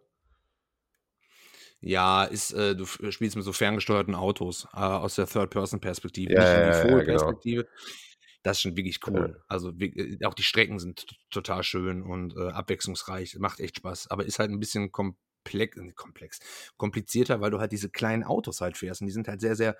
[1.80, 6.58] Ja, ist, äh, du spielst mit so ferngesteuerten Autos äh, aus der Third-Person-Perspektive, ja, nicht
[6.58, 7.62] in die Vogelperspektive.
[7.62, 8.13] Ja, genau.
[8.44, 9.42] Das ist schon wirklich cool.
[9.48, 13.38] Also äh, auch die Strecken sind total schön und äh, abwechslungsreich.
[13.38, 14.10] Macht echt Spaß.
[14.10, 16.40] Aber ist halt ein bisschen komplex, äh, komplex,
[16.76, 19.00] komplizierter, weil du halt diese kleinen Autos halt fährst.
[19.00, 19.78] Und die sind halt sehr, sehr.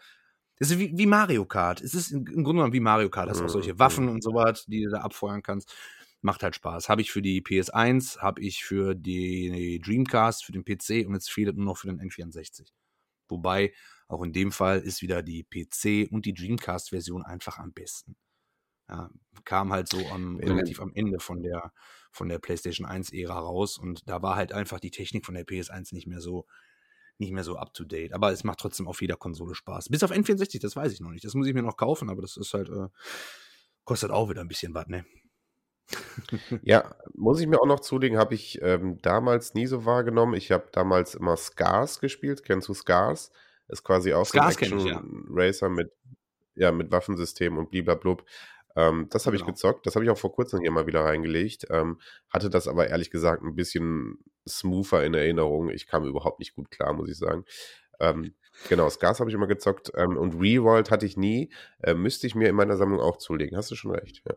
[0.57, 1.83] Das ist wie, wie Mario Kart.
[1.83, 3.29] Es ist im Grunde genommen wie Mario Kart.
[3.29, 5.71] Hast auch solche Waffen und sowas, die du da abfeuern kannst.
[6.23, 6.89] Macht halt Spaß.
[6.89, 11.31] Habe ich für die PS1, habe ich für die Dreamcast, für den PC und jetzt
[11.31, 12.71] fehlt nur noch für den N64.
[13.29, 13.75] Wobei,
[14.09, 18.17] auch in dem Fall ist wieder die PC und die Dreamcast-Version einfach am besten.
[18.89, 19.11] Ja,
[19.45, 21.73] kam halt so am, relativ am Ende von der,
[22.13, 25.95] von der PlayStation 1-Ära raus und da war halt einfach die Technik von der PS1
[25.95, 26.47] nicht mehr so,
[27.19, 28.13] nicht mehr so up to date.
[28.13, 29.89] Aber es macht trotzdem auf jeder Konsole Spaß.
[29.89, 31.25] Bis auf N64, das weiß ich noch nicht.
[31.25, 32.89] Das muss ich mir noch kaufen, aber das ist halt, äh,
[33.85, 35.05] kostet auch wieder ein bisschen was, ne?
[36.63, 40.35] ja, muss ich mir auch noch zulegen, habe ich ähm, damals nie so wahrgenommen.
[40.35, 42.45] Ich habe damals immer Scars gespielt.
[42.45, 43.31] Kennst du Scars?
[43.69, 45.73] ist quasi auch so ein Action-Racer ja.
[45.73, 45.93] mit,
[46.55, 48.25] ja, mit Waffensystem und bliblablub.
[48.77, 49.49] Ähm, das habe genau.
[49.49, 49.87] ich gezockt.
[49.87, 51.67] Das habe ich auch vor kurzem hier mal wieder reingelegt.
[51.71, 55.71] Ähm, hatte das aber ehrlich gesagt ein bisschen smoother in Erinnerung.
[55.71, 57.45] Ich kam überhaupt nicht gut klar, muss ich sagen.
[58.01, 58.35] Ähm,
[58.69, 59.93] genau, Scars habe ich immer gezockt.
[59.97, 61.53] Ähm, und Rerolled hatte ich nie.
[61.83, 63.57] Äh, müsste ich mir in meiner Sammlung auch zulegen.
[63.57, 64.35] Hast du schon recht, ja.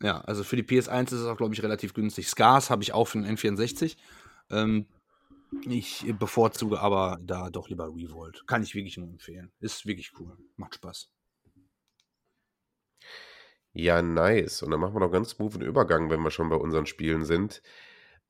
[0.00, 2.28] Ja, also für die PS1 ist es auch, glaube ich, relativ günstig.
[2.28, 3.96] Scars habe ich auch für den N64.
[4.50, 4.86] Ähm,
[5.66, 8.46] ich bevorzuge aber da doch lieber Revolt.
[8.46, 9.50] Kann ich wirklich nur empfehlen.
[9.60, 10.36] Ist wirklich cool.
[10.56, 11.10] Macht Spaß.
[13.80, 14.62] Ja, nice.
[14.64, 17.62] Und dann machen wir noch ganz smoothen Übergang, wenn wir schon bei unseren Spielen sind.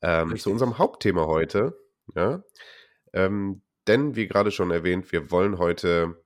[0.03, 1.75] Ähm, zu unserem Hauptthema heute.
[2.15, 2.45] Ja.
[3.15, 6.23] Ähm, denn, wie gerade schon erwähnt, wir wollen heute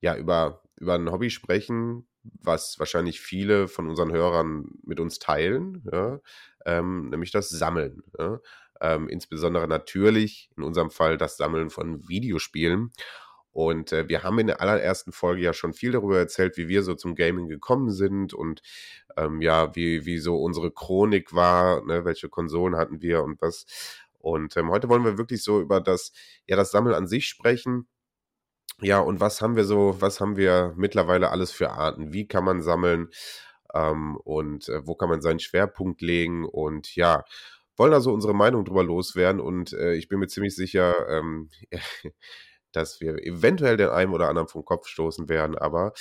[0.00, 5.84] ja über, über ein Hobby sprechen, was wahrscheinlich viele von unseren Hörern mit uns teilen,
[5.92, 6.20] ja,
[6.64, 8.02] ähm, nämlich das Sammeln.
[8.18, 8.40] Ja.
[8.80, 12.90] Ähm, insbesondere natürlich in unserem Fall das Sammeln von Videospielen.
[13.52, 16.82] Und äh, wir haben in der allerersten Folge ja schon viel darüber erzählt, wie wir
[16.82, 18.62] so zum Gaming gekommen sind und
[19.16, 23.66] ähm, ja, wie, wie so unsere Chronik war, ne, welche Konsolen hatten wir und was.
[24.18, 26.12] Und ähm, heute wollen wir wirklich so über das,
[26.46, 27.86] ja, das Sammeln an sich sprechen
[28.82, 32.12] ja, und was haben wir so, was haben wir mittlerweile alles für Arten?
[32.12, 33.10] Wie kann man sammeln?
[33.74, 36.44] Ähm, und äh, wo kann man seinen Schwerpunkt legen?
[36.44, 37.24] Und ja,
[37.76, 39.40] wollen also unsere Meinung drüber loswerden.
[39.40, 41.50] Und äh, ich bin mir ziemlich sicher, ähm,
[42.72, 45.56] dass wir eventuell den einen oder anderen vom Kopf stoßen werden.
[45.56, 45.92] Aber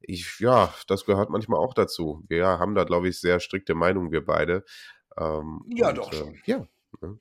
[0.00, 2.24] ich, ja, das gehört manchmal auch dazu.
[2.28, 4.64] Wir haben da, glaube ich, sehr strikte Meinungen, wir beide.
[5.18, 6.34] Ähm, ja, und, doch schon.
[6.34, 6.66] Äh, ja.
[7.00, 7.18] Ne?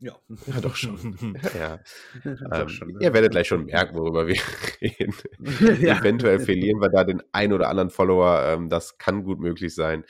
[0.00, 0.16] Ja.
[0.46, 1.38] Ja, doch schon.
[1.58, 1.78] ja.
[2.24, 4.40] ähm, schon, Ihr werdet gleich schon merken, worüber wir
[4.80, 5.14] reden.
[5.80, 5.98] ja.
[5.98, 8.42] Eventuell verlieren wir da den ein oder anderen Follower.
[8.46, 10.04] Ähm, das kann gut möglich sein.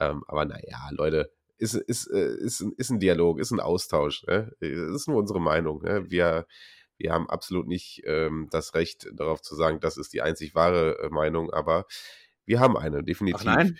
[0.00, 4.24] Ähm, aber naja, Leute, ist, ist, äh, ist, ist ein Dialog, ist ein Austausch.
[4.26, 4.52] Ne?
[4.60, 5.82] Ist nur unsere Meinung.
[5.82, 6.10] Ne?
[6.10, 6.46] Wir,
[6.98, 10.98] wir haben absolut nicht ähm, das Recht, darauf zu sagen, das ist die einzig wahre
[10.98, 11.86] äh, Meinung, aber
[12.44, 13.40] wir haben eine, definitiv.
[13.40, 13.78] Ach nein.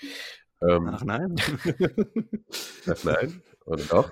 [0.63, 1.37] Ähm, Ach nein.
[2.87, 3.43] Ach nein.
[3.67, 4.11] Oder doch?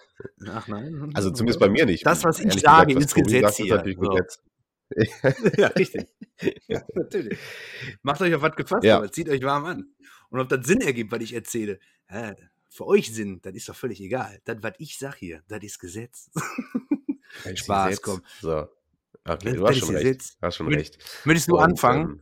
[0.48, 1.10] Ach nein.
[1.14, 2.04] Also zumindest bei mir nicht.
[2.04, 3.84] Das, was ich sage, gesagt, ins Gesetz hier.
[3.84, 4.00] Ist so.
[4.00, 4.38] Gesetz.
[5.58, 6.08] ja, richtig.
[6.68, 7.38] Ja, natürlich.
[8.02, 8.98] Macht euch auf was gefasst, ja.
[8.98, 9.94] aber zieht euch warm an.
[10.30, 12.34] Und ob das Sinn ergibt, was ich erzähle, hä,
[12.68, 14.40] für euch Sinn, das ist doch völlig egal.
[14.44, 16.30] Das, was ich sage hier, das ist Gesetz.
[17.54, 18.02] Spaß, Gesetz.
[18.02, 18.22] komm.
[18.40, 18.68] So.
[19.26, 20.36] Okay, du hast schon recht.
[20.42, 20.98] Hast schon recht.
[21.24, 22.10] Möchtest du anfangen?
[22.10, 22.20] Ähm,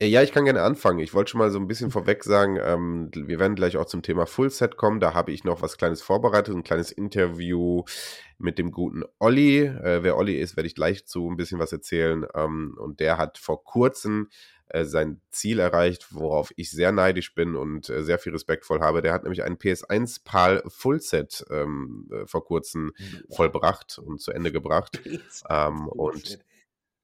[0.00, 0.98] äh, ja, ich kann gerne anfangen.
[0.98, 4.02] Ich wollte schon mal so ein bisschen vorweg sagen, ähm, wir werden gleich auch zum
[4.02, 4.98] Thema Fullset kommen.
[4.98, 7.84] Da habe ich noch was Kleines vorbereitet, ein kleines Interview
[8.38, 9.60] mit dem guten Olli.
[9.60, 12.26] Äh, wer Olli ist, werde ich gleich zu ein bisschen was erzählen.
[12.34, 14.28] Ähm, und der hat vor kurzem
[14.68, 19.02] äh, sein Ziel erreicht, worauf ich sehr neidisch bin und äh, sehr viel respektvoll habe.
[19.02, 22.92] Der hat nämlich einen PS1 PAL Fullset ähm, äh, vor kurzem
[23.30, 25.00] vollbracht und zu Ende gebracht.
[25.50, 26.38] Ähm, und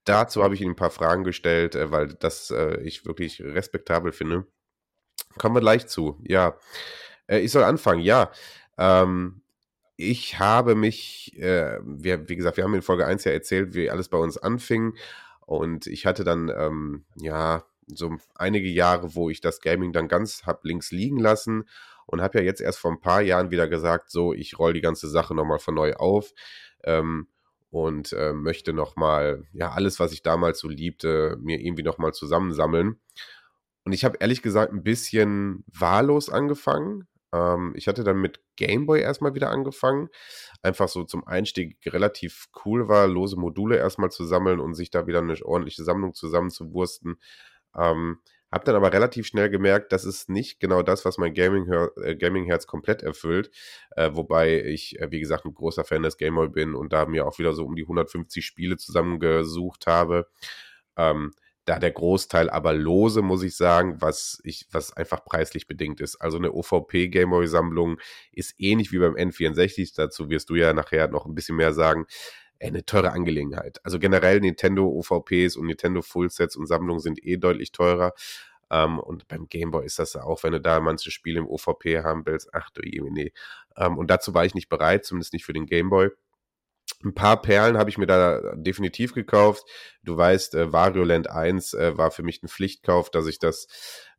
[0.04, 4.12] dazu habe ich ihm ein paar Fragen gestellt, äh, weil das äh, ich wirklich respektabel
[4.12, 4.46] finde.
[5.36, 6.18] Kommen wir gleich zu.
[6.26, 6.56] Ja,
[7.28, 8.00] ich soll anfangen.
[8.00, 8.32] Ja,
[8.78, 9.42] ähm,
[9.96, 13.90] ich habe mich, äh, wir, wie gesagt, wir haben in Folge 1 ja erzählt, wie
[13.90, 14.94] alles bei uns anfing.
[15.50, 20.44] Und ich hatte dann, ähm, ja, so einige Jahre, wo ich das Gaming dann ganz
[20.46, 21.68] hab links liegen lassen
[22.06, 24.80] und habe ja jetzt erst vor ein paar Jahren wieder gesagt, so, ich roll die
[24.80, 26.32] ganze Sache nochmal von neu auf.
[26.84, 27.26] Ähm,
[27.70, 33.00] und äh, möchte nochmal, ja, alles, was ich damals so liebte, mir irgendwie nochmal zusammensammeln.
[33.82, 37.08] Und ich habe ehrlich gesagt ein bisschen wahllos angefangen.
[37.32, 40.08] Ähm, ich hatte dann mit Gameboy erstmal wieder angefangen.
[40.62, 45.06] Einfach so zum Einstieg relativ cool war, lose Module erstmal zu sammeln und sich da
[45.06, 47.20] wieder eine ordentliche Sammlung zusammenzuwursten.
[47.76, 48.18] Ähm,
[48.50, 52.16] hab dann aber relativ schnell gemerkt, das ist nicht genau das, was mein Gaming-Herz äh,
[52.16, 53.50] Gaming komplett erfüllt.
[53.96, 57.26] Äh, wobei ich, äh, wie gesagt, ein großer Fan des Gameboy bin und da mir
[57.26, 60.28] auch wieder so um die 150 Spiele zusammengesucht habe.
[60.96, 61.32] Ähm,
[61.70, 66.16] da der Großteil aber lose, muss ich sagen, was ich, was einfach preislich bedingt ist.
[66.16, 68.00] Also eine OVP Gameboy Sammlung
[68.33, 69.92] ist ähnlich wie beim N64.
[69.94, 72.06] Dazu wirst du ja nachher noch ein bisschen mehr sagen
[72.61, 73.78] eine teure Angelegenheit.
[73.85, 78.14] Also generell Nintendo OVPs und Nintendo Fullsets und Sammlungen sind eh deutlich teurer.
[78.68, 82.02] Um, ähm, und beim Gameboy ist das auch, wenn du da manche Spiele im OVP
[82.02, 83.33] haben willst, ach du nee.
[83.76, 86.11] Um, und dazu war ich nicht bereit, zumindest nicht für den Gameboy.
[87.02, 89.64] Ein paar Perlen habe ich mir da definitiv gekauft.
[90.02, 93.68] Du weißt, äh, Wario Land 1 äh, war für mich ein Pflichtkauf, dass ich das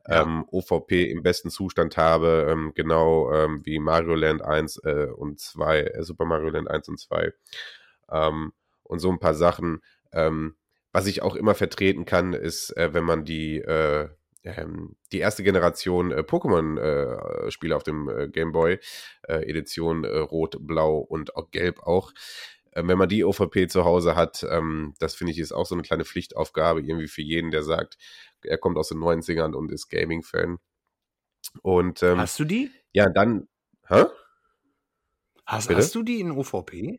[0.08, 0.22] ja.
[0.22, 5.38] ähm, OVP im besten Zustand habe, ähm, genau ähm, wie Mario Land 1 äh, und
[5.38, 7.32] 2, äh, Super Mario Land 1 und 2
[8.10, 9.82] ähm, und so ein paar Sachen.
[10.12, 10.56] Ähm,
[10.92, 14.08] was ich auch immer vertreten kann, ist, äh, wenn man die, äh,
[14.44, 18.78] ähm, die erste Generation äh, Pokémon-Spiele äh, auf dem äh, Game Boy,
[19.28, 22.12] äh, Edition Rot, Blau und auch Gelb auch,
[22.72, 25.74] äh, wenn man die OVP zu Hause hat, ähm, das finde ich ist auch so
[25.74, 27.98] eine kleine Pflichtaufgabe irgendwie für jeden, der sagt,
[28.42, 30.58] er kommt aus den 90ern und ist Gaming-Fan.
[31.62, 32.70] Und ähm, Hast du die?
[32.92, 33.48] ja, dann,
[33.88, 34.04] hä?
[35.46, 36.98] Hast, hast du die in OVP?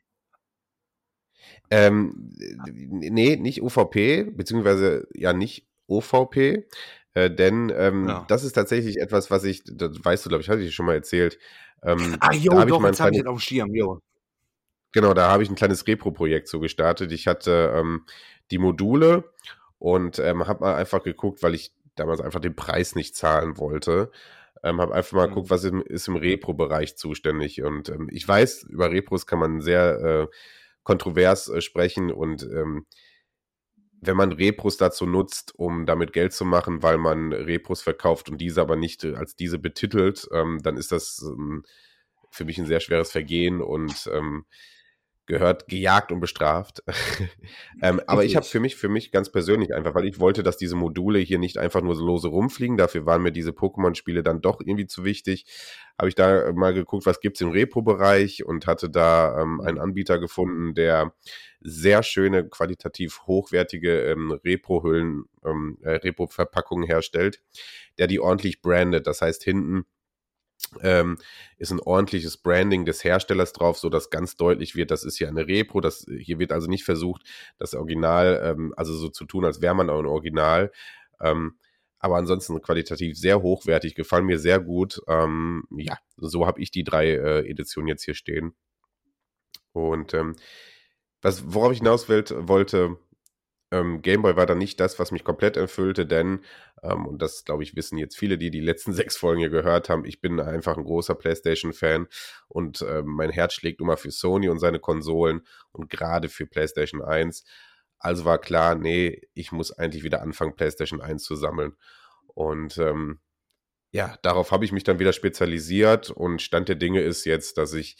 [1.69, 2.29] Ähm,
[2.69, 6.67] nee, nicht OVP, beziehungsweise ja nicht OVP,
[7.13, 8.25] äh, denn ähm, Ja.
[8.27, 10.85] das ist tatsächlich etwas, was ich, das weißt du, glaube ich, hatte ich dir schon
[10.85, 11.39] mal erzählt.
[11.83, 13.99] Ähm, Ah, da jo, ich doch, ein jetzt habe ich das auf dem Schirm, jo.
[14.91, 17.11] genau, da habe ich ein kleines Repro-Projekt so gestartet.
[17.11, 18.05] Ich hatte ähm,
[18.51, 19.31] die Module
[19.79, 24.11] und ähm, habe mal einfach geguckt, weil ich damals einfach den Preis nicht zahlen wollte.
[24.63, 25.29] Ähm, habe einfach mal Mhm.
[25.29, 27.61] geguckt, was im, ist im Repro-Bereich zuständig.
[27.63, 30.35] Und ähm, ich weiß, über Repros kann man sehr äh,
[30.83, 32.85] kontrovers äh, sprechen und ähm,
[34.05, 38.39] wenn man Repros dazu nutzt, um damit Geld zu machen, weil man Repros verkauft und
[38.39, 41.63] diese aber nicht äh, als diese betitelt, ähm, dann ist das ähm,
[42.31, 44.45] für mich ein sehr schweres Vergehen und ähm,
[45.25, 46.83] gehört gejagt und bestraft.
[47.81, 50.57] ähm, aber ich habe für mich, für mich ganz persönlich einfach, weil ich wollte, dass
[50.57, 54.41] diese Module hier nicht einfach nur so lose rumfliegen, dafür waren mir diese Pokémon-Spiele dann
[54.41, 55.45] doch irgendwie zu wichtig,
[55.97, 60.19] habe ich da mal geguckt, was gibt's im Repro-Bereich und hatte da ähm, einen Anbieter
[60.19, 61.13] gefunden, der
[61.61, 67.41] sehr schöne, qualitativ hochwertige ähm, Repro-Hüllen, ähm, äh, Repro-Verpackungen herstellt,
[67.97, 69.07] der die ordentlich brandet.
[69.07, 69.85] Das heißt, hinten
[70.81, 71.17] ähm,
[71.57, 75.27] ist ein ordentliches Branding des Herstellers drauf, so dass ganz deutlich wird, das ist ja
[75.27, 75.81] eine Repro.
[75.81, 77.23] Das, hier wird also nicht versucht,
[77.57, 80.71] das Original, ähm, also so zu tun, als wäre man auch ein Original.
[81.21, 81.57] Ähm,
[81.99, 85.01] aber ansonsten qualitativ sehr hochwertig, gefallen mir sehr gut.
[85.07, 88.53] Ähm, ja, so habe ich die drei äh, Editionen jetzt hier stehen.
[89.71, 90.35] Und ähm,
[91.21, 92.97] was, worauf ich hinaus wollte
[93.73, 96.41] ähm, Gameboy war dann nicht das, was mich komplett erfüllte, denn,
[96.83, 99.89] ähm, und das glaube ich wissen jetzt viele, die die letzten sechs Folgen hier gehört
[99.89, 102.07] haben, ich bin einfach ein großer PlayStation-Fan
[102.47, 107.01] und ähm, mein Herz schlägt immer für Sony und seine Konsolen und gerade für PlayStation
[107.01, 107.45] 1.
[107.97, 111.73] Also war klar, nee, ich muss eigentlich wieder anfangen, PlayStation 1 zu sammeln.
[112.27, 113.19] Und ähm,
[113.91, 117.73] ja, darauf habe ich mich dann wieder spezialisiert und Stand der Dinge ist jetzt, dass
[117.73, 117.97] ich,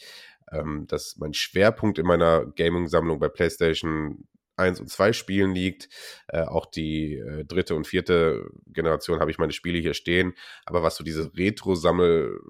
[0.52, 5.88] ähm, dass mein Schwerpunkt in meiner Gaming-Sammlung bei PlayStation 1 und 2 Spielen liegt.
[6.28, 10.34] Äh, auch die äh, dritte und vierte Generation habe ich meine Spiele hier stehen.
[10.64, 12.40] Aber was so diese Retro-Sammel,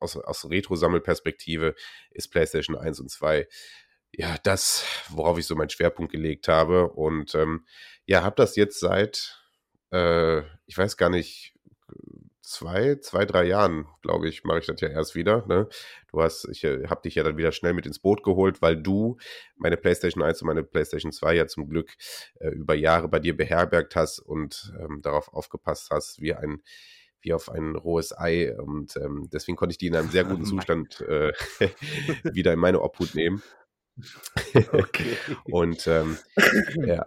[0.00, 1.74] aus, aus Retro-Sammelperspektive
[2.10, 3.46] ist PlayStation 1 und 2
[4.12, 6.90] ja das, worauf ich so meinen Schwerpunkt gelegt habe.
[6.90, 7.66] Und ähm,
[8.06, 9.38] ja, habe das jetzt seit,
[9.92, 11.55] äh, ich weiß gar nicht,
[12.46, 15.44] zwei, zwei, drei Jahren, glaube ich, mache ich das ja erst wieder.
[15.46, 15.68] Ne?
[16.10, 18.76] Du hast, ich äh, habe dich ja dann wieder schnell mit ins Boot geholt, weil
[18.76, 19.18] du
[19.56, 21.90] meine PlayStation 1 und meine PlayStation 2 ja zum Glück
[22.38, 26.62] äh, über Jahre bei dir beherbergt hast und ähm, darauf aufgepasst hast, wie ein
[27.20, 28.56] wie auf ein rohes Ei.
[28.56, 31.32] Und ähm, deswegen konnte ich die in einem sehr guten Zustand äh,
[32.22, 33.42] wieder in meine Obhut nehmen.
[34.54, 35.16] Okay.
[35.44, 36.16] und ähm,
[36.76, 37.06] ja.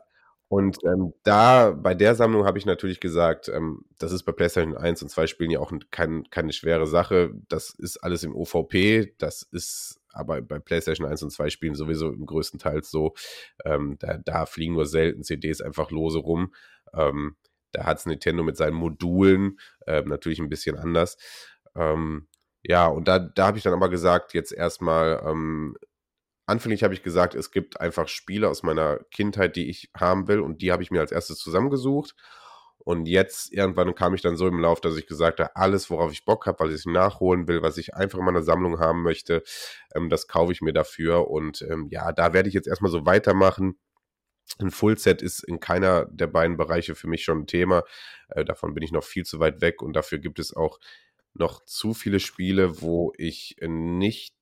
[0.49, 4.75] Und ähm, da, bei der Sammlung habe ich natürlich gesagt, ähm, das ist bei PlayStation
[4.75, 7.31] 1 und 2 Spielen ja auch kein, keine schwere Sache.
[7.47, 12.11] Das ist alles im OVP, das ist aber bei PlayStation 1 und 2 Spielen sowieso
[12.11, 13.13] im größten Teil so.
[13.63, 16.51] Ähm, da, da fliegen nur selten CDs einfach lose rum.
[16.95, 17.35] Ähm,
[17.71, 21.17] da hat es Nintendo mit seinen Modulen ähm, natürlich ein bisschen anders.
[21.75, 22.27] Ähm,
[22.63, 25.77] ja, und da, da habe ich dann aber gesagt, jetzt erstmal ähm,
[26.49, 30.39] anfänglich habe ich gesagt, es gibt einfach Spiele aus meiner Kindheit, die ich haben will
[30.39, 32.15] und die habe ich mir als erstes zusammengesucht.
[32.79, 36.11] Und jetzt irgendwann kam ich dann so im Lauf, dass ich gesagt habe, alles, worauf
[36.11, 39.43] ich Bock habe, was ich nachholen will, was ich einfach in meiner Sammlung haben möchte,
[39.93, 41.29] ähm, das kaufe ich mir dafür.
[41.29, 43.77] Und ähm, ja, da werde ich jetzt erstmal so weitermachen.
[44.59, 47.83] Ein Fullset ist in keiner der beiden Bereiche für mich schon ein Thema.
[48.29, 50.79] Äh, davon bin ich noch viel zu weit weg und dafür gibt es auch
[51.33, 54.38] noch zu viele Spiele, wo ich nicht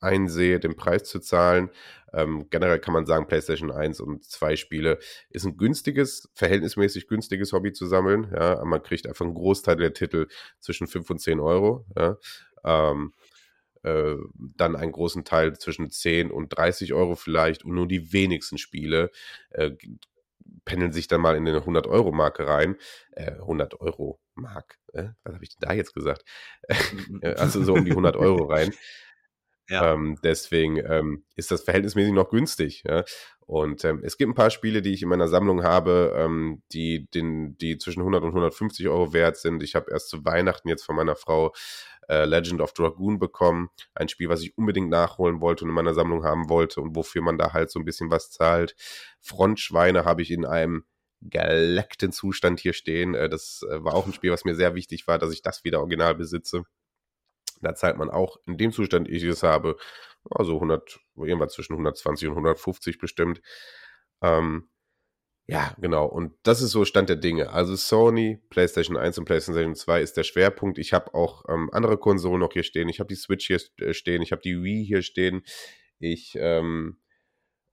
[0.00, 1.70] einsehe, den Preis zu zahlen.
[2.12, 4.98] Ähm, generell kann man sagen, PlayStation 1 und 2 Spiele
[5.30, 8.32] ist ein günstiges, verhältnismäßig günstiges Hobby zu sammeln.
[8.34, 10.26] Ja, man kriegt einfach einen Großteil der Titel
[10.60, 11.86] zwischen 5 und 10 Euro.
[11.96, 12.16] Ja.
[12.64, 13.12] Ähm,
[13.82, 14.16] äh,
[14.56, 19.10] dann einen großen Teil zwischen 10 und 30 Euro vielleicht und nur die wenigsten Spiele
[19.50, 19.72] äh,
[20.64, 22.76] pendeln sich dann mal in den 100-Euro-Marke rein.
[23.12, 25.08] Äh, 100-Euro-Mark, äh?
[25.22, 26.24] was habe ich denn da jetzt gesagt?
[27.22, 28.72] also so um die 100 Euro rein.
[29.68, 29.92] Ja.
[29.92, 32.84] Ähm, deswegen ähm, ist das verhältnismäßig noch günstig.
[32.86, 33.04] Ja?
[33.46, 37.08] Und ähm, es gibt ein paar Spiele, die ich in meiner Sammlung habe, ähm, die,
[37.10, 39.62] den, die zwischen 100 und 150 Euro wert sind.
[39.62, 41.52] Ich habe erst zu Weihnachten jetzt von meiner Frau
[42.08, 43.68] äh, Legend of Dragoon bekommen.
[43.94, 47.22] Ein Spiel, was ich unbedingt nachholen wollte und in meiner Sammlung haben wollte und wofür
[47.22, 48.74] man da halt so ein bisschen was zahlt.
[49.20, 50.84] Frontschweine habe ich in einem
[51.20, 53.14] geleckten Zustand hier stehen.
[53.14, 55.64] Äh, das äh, war auch ein Spiel, was mir sehr wichtig war, dass ich das
[55.64, 56.64] wieder original besitze.
[57.60, 59.76] Da zahlt man auch in dem Zustand, ich es habe,
[60.30, 63.40] also 100, irgendwas zwischen 120 und 150 bestimmt.
[64.22, 64.68] Ähm,
[65.50, 66.04] ja, genau.
[66.04, 67.50] Und das ist so Stand der Dinge.
[67.50, 70.76] Also Sony, PlayStation 1 und PlayStation 2 ist der Schwerpunkt.
[70.76, 72.90] Ich habe auch ähm, andere Konsolen noch hier stehen.
[72.90, 74.20] Ich habe die Switch hier äh, stehen.
[74.20, 75.42] Ich habe die Wii hier stehen.
[75.98, 76.98] Ich ähm,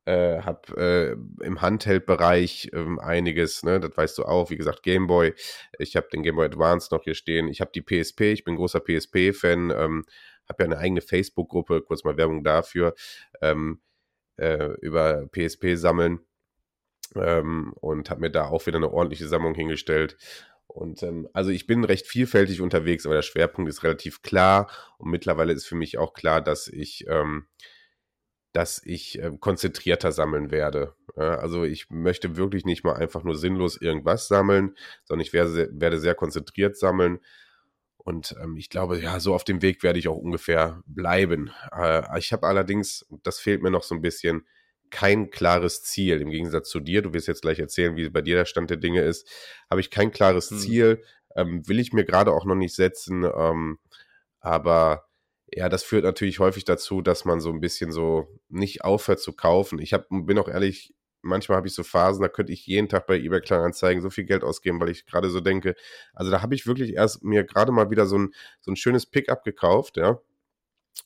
[0.06, 5.34] äh, habe äh, im Handheld-Bereich ähm, einiges, ne, das weißt du auch, wie gesagt, Gameboy.
[5.80, 7.48] Ich habe den Gameboy Advance noch hier stehen.
[7.48, 10.06] Ich habe die PSP, ich bin großer PSP-Fan, ähm,
[10.48, 12.94] habe ja eine eigene Facebook-Gruppe, kurz mal Werbung dafür,
[13.42, 13.82] ähm,
[14.38, 16.20] äh, über PSP sammeln.
[17.16, 20.18] Ähm, und habe mir da auch wieder eine ordentliche Sammlung hingestellt.
[20.68, 24.70] Und ähm, also ich bin recht vielfältig unterwegs, aber der Schwerpunkt ist relativ klar.
[24.98, 27.48] Und mittlerweile ist für mich auch klar, dass ich ähm,
[28.56, 30.96] dass ich äh, konzentrierter sammeln werde.
[31.18, 35.70] Ja, also ich möchte wirklich nicht mal einfach nur sinnlos irgendwas sammeln, sondern ich werde,
[35.74, 37.20] werde sehr konzentriert sammeln.
[37.98, 41.52] Und ähm, ich glaube, ja, so auf dem Weg werde ich auch ungefähr bleiben.
[41.76, 44.48] Äh, ich habe allerdings, das fehlt mir noch so ein bisschen,
[44.90, 46.22] kein klares Ziel.
[46.22, 48.78] Im Gegensatz zu dir, du wirst jetzt gleich erzählen, wie bei dir der Stand der
[48.78, 49.28] Dinge ist,
[49.70, 50.60] habe ich kein klares hm.
[50.60, 51.04] Ziel.
[51.36, 53.26] Ähm, will ich mir gerade auch noch nicht setzen.
[53.26, 53.80] Ähm,
[54.40, 55.05] aber
[55.56, 59.32] ja, das führt natürlich häufig dazu, dass man so ein bisschen so nicht aufhört zu
[59.32, 59.80] kaufen.
[59.80, 63.08] Ich hab, bin auch ehrlich, manchmal habe ich so Phasen, da könnte ich jeden Tag
[63.08, 65.76] bei eBay Kleinanzeigen so viel Geld ausgeben, weil ich gerade so denke,
[66.14, 69.06] also da habe ich wirklich erst mir gerade mal wieder so ein, so ein schönes
[69.06, 70.20] Pickup gekauft, ja,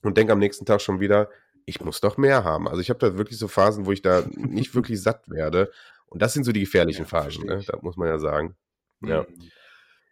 [0.02, 1.30] und denke am nächsten Tag schon wieder,
[1.68, 2.68] ich muss doch mehr haben.
[2.68, 5.72] Also ich habe da wirklich so Phasen, wo ich da nicht wirklich satt werde.
[6.08, 7.62] Und das sind so die gefährlichen ja, Phasen, ne?
[7.68, 8.56] da muss man ja sagen.
[9.02, 9.28] Ja.
[9.30, 9.52] Mhm.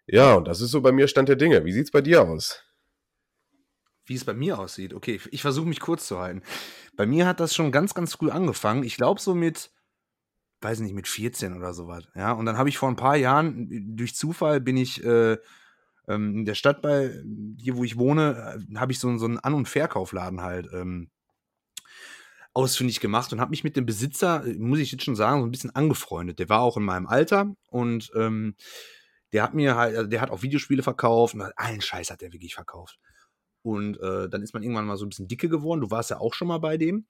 [0.05, 1.65] Ja, und das ist so bei mir Stand der Dinge.
[1.65, 2.63] Wie sieht es bei dir aus?
[4.07, 4.93] Wie es bei mir aussieht.
[4.93, 6.41] Okay, ich versuche mich kurz zu halten.
[6.95, 8.83] Bei mir hat das schon ganz, ganz früh angefangen.
[8.83, 9.71] Ich glaube so mit,
[10.61, 12.07] weiß nicht, mit 14 oder sowas.
[12.15, 15.37] Ja, und dann habe ich vor ein paar Jahren, durch Zufall bin ich äh,
[16.07, 17.11] ähm, in der Stadt bei,
[17.59, 21.09] hier wo ich wohne, äh, habe ich so, so einen An- und Verkaufladen halt ähm,
[22.53, 25.51] ausfindig gemacht und habe mich mit dem Besitzer, muss ich jetzt schon sagen, so ein
[25.51, 26.39] bisschen angefreundet.
[26.39, 28.55] Der war auch in meinem Alter und ähm,
[29.33, 32.33] der hat mir halt, also der hat auch Videospiele verkauft und allen Scheiß hat der
[32.33, 32.97] wirklich verkauft.
[33.67, 35.81] Und äh, dann ist man irgendwann mal so ein bisschen dicke geworden.
[35.81, 37.05] Du warst ja auch schon mal bei dem.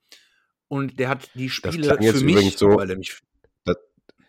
[0.66, 3.20] Und der hat die Spiele für mich, so, weil er mich.
[3.64, 3.76] Das,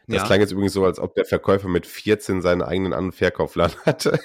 [0.06, 0.26] das ja.
[0.26, 3.76] klang jetzt übrigens so, als ob der Verkäufer mit 14 seinen eigenen An- und Verkaufladen
[3.86, 4.20] hatte.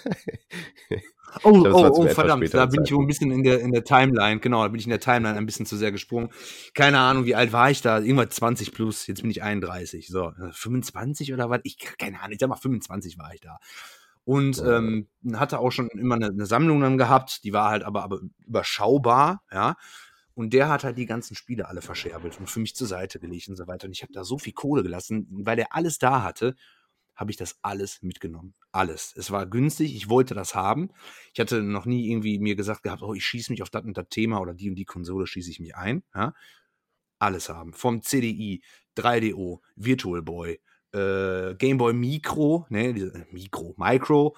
[1.43, 3.83] Oh, glaub, oh, oh, verdammt, da bin ich wohl ein bisschen in der, in der
[3.83, 6.29] Timeline, genau, da bin ich in der Timeline ein bisschen zu sehr gesprungen.
[6.75, 7.99] Keine Ahnung, wie alt war ich da?
[7.99, 11.61] Irgendwann 20 plus, jetzt bin ich 31, so, 25 oder was?
[11.65, 13.59] Ich, keine Ahnung, ich sag mal 25 war ich da
[14.25, 18.03] und ähm, hatte auch schon immer eine, eine, Sammlung dann gehabt, die war halt aber,
[18.03, 19.77] aber überschaubar, ja.
[20.35, 23.49] Und der hat halt die ganzen Spiele alle verscherbelt und für mich zur Seite gelegt
[23.49, 23.87] und so weiter.
[23.87, 26.57] Und ich habe da so viel Kohle gelassen, weil er alles da hatte,
[27.15, 28.55] habe ich das alles mitgenommen.
[28.73, 29.15] Alles.
[29.17, 30.91] Es war günstig, ich wollte das haben.
[31.33, 33.97] Ich hatte noch nie irgendwie mir gesagt gehabt, oh, ich schieße mich auf das und
[33.97, 36.03] das Thema oder die und die Konsole schieße ich mich ein.
[36.15, 36.35] Ja?
[37.21, 37.73] Alles haben.
[37.73, 38.63] Vom CDI,
[38.97, 40.61] 3DO, Virtual Boy,
[40.95, 44.37] äh, Game Boy Micro, ne, äh, Micro, Micro,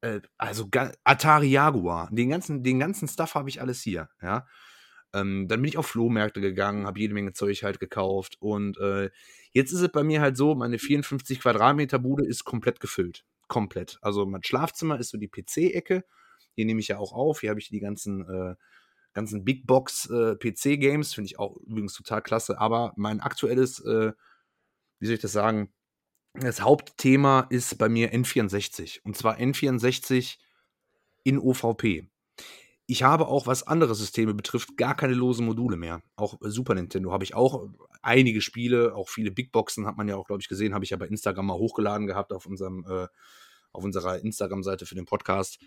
[0.00, 0.68] äh, also
[1.04, 4.46] Atari Jaguar, den ganzen, den ganzen Stuff habe ich alles hier, ja.
[5.14, 9.10] Ähm, dann bin ich auf Flohmärkte gegangen, habe jede Menge Zeug halt gekauft und äh,
[9.52, 13.98] jetzt ist es bei mir halt so, meine 54 Quadratmeter Bude ist komplett gefüllt, komplett.
[14.02, 16.04] Also mein Schlafzimmer ist so die PC-Ecke,
[16.54, 18.54] hier nehme ich ja auch auf, hier habe ich die ganzen äh,
[19.14, 23.80] ganzen Big Box äh, PC Games, finde ich auch übrigens total klasse, aber mein aktuelles,
[23.80, 24.12] äh,
[25.00, 25.72] wie soll ich das sagen,
[26.34, 30.38] das Hauptthema ist bei mir N64 und zwar N64
[31.24, 32.08] in OVP.
[32.86, 36.02] Ich habe auch, was andere Systeme betrifft, gar keine losen Module mehr.
[36.16, 37.68] Auch Super Nintendo habe ich auch
[38.00, 40.90] einige Spiele, auch viele Big Boxen hat man ja auch, glaube ich, gesehen, habe ich
[40.90, 43.06] ja bei Instagram mal hochgeladen gehabt auf unserem, äh,
[43.72, 45.58] auf unserer Instagram-Seite für den Podcast.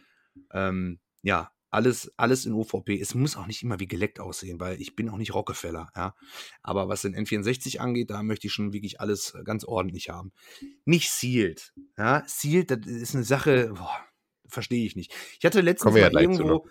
[0.52, 3.00] Ähm, ja, alles, alles in OVP.
[3.00, 6.14] Es muss auch nicht immer wie geleckt aussehen, weil ich bin auch nicht Rockefeller, ja.
[6.62, 10.34] Aber was den N64 angeht, da möchte ich schon wirklich alles äh, ganz ordentlich haben.
[10.86, 12.24] Nicht Sealed, ja.
[12.28, 13.74] Sealed, das ist eine Sache,
[14.48, 15.14] verstehe ich nicht.
[15.40, 16.68] Ich hatte letztens mal irgendwo,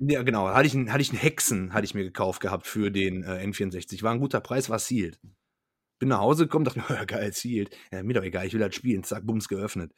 [0.00, 2.90] ja genau, hatte ich, einen, hatte ich einen Hexen, hatte ich mir gekauft gehabt für
[2.92, 4.02] den äh, N64.
[4.02, 5.20] War ein guter Preis, war Sealed.
[5.98, 7.76] Bin nach Hause gekommen, dachte mir, geil, Sealed.
[7.90, 9.02] Ja, mir doch egal, ich will das spielen.
[9.02, 9.92] Zack, bums, geöffnet.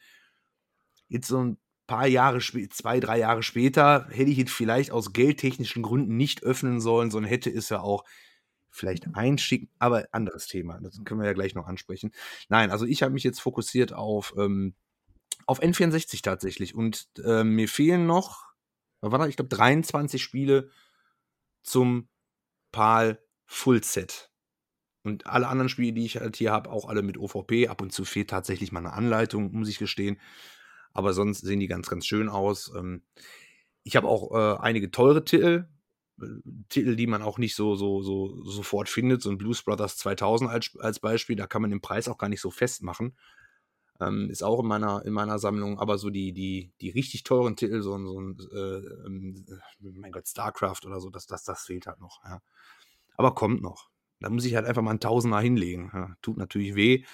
[1.09, 1.57] Jetzt so ein
[1.87, 6.79] paar Jahre, zwei, drei Jahre später, hätte ich es vielleicht aus geldtechnischen Gründen nicht öffnen
[6.79, 8.03] sollen, sondern hätte es ja auch
[8.69, 10.79] vielleicht einschicken, aber anderes Thema.
[10.81, 12.11] Das können wir ja gleich noch ansprechen.
[12.49, 14.73] Nein, also ich habe mich jetzt fokussiert auf, ähm,
[15.45, 18.53] auf N64 tatsächlich und äh, mir fehlen noch,
[19.01, 19.27] was war das?
[19.27, 20.71] Ich glaube, 23 Spiele
[21.61, 22.07] zum
[22.71, 24.31] PAL Full Set.
[25.03, 27.67] Und alle anderen Spiele, die ich halt hier habe, auch alle mit OVP.
[27.67, 30.17] Ab und zu fehlt tatsächlich mal eine Anleitung, muss ich gestehen
[30.93, 32.71] aber sonst sehen die ganz, ganz schön aus.
[32.75, 33.03] Ähm,
[33.83, 35.67] ich habe auch äh, einige teure Titel.
[36.69, 39.21] Titel, die man auch nicht so, so, so sofort findet.
[39.21, 42.29] So ein Blues Brothers 2000 als, als Beispiel, da kann man den Preis auch gar
[42.29, 43.17] nicht so festmachen.
[43.99, 47.55] Ähm, ist auch in meiner, in meiner Sammlung, aber so die, die, die richtig teuren
[47.55, 49.45] Titel, so, so ein, äh, ähm,
[49.79, 52.23] mein Gott, StarCraft oder so, das, das, das fehlt halt noch.
[52.23, 52.41] Ja.
[53.15, 53.89] Aber kommt noch.
[54.19, 55.91] Da muss ich halt einfach mal ein Tausender hinlegen.
[55.93, 56.15] Ja.
[56.21, 57.05] Tut natürlich weh,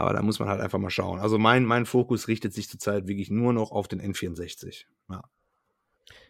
[0.00, 1.20] aber da muss man halt einfach mal schauen.
[1.20, 4.84] Also mein, mein Fokus richtet sich zurzeit wirklich nur noch auf den N64.
[5.10, 5.22] Ja.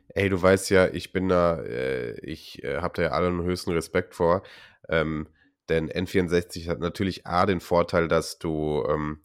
[0.08, 3.70] Ey, du weißt ja, ich bin da, äh, ich äh, habe da ja allen höchsten
[3.72, 4.42] Respekt vor.
[4.88, 5.28] Ähm,
[5.68, 9.22] denn N64 hat natürlich A den Vorteil, dass du, ähm,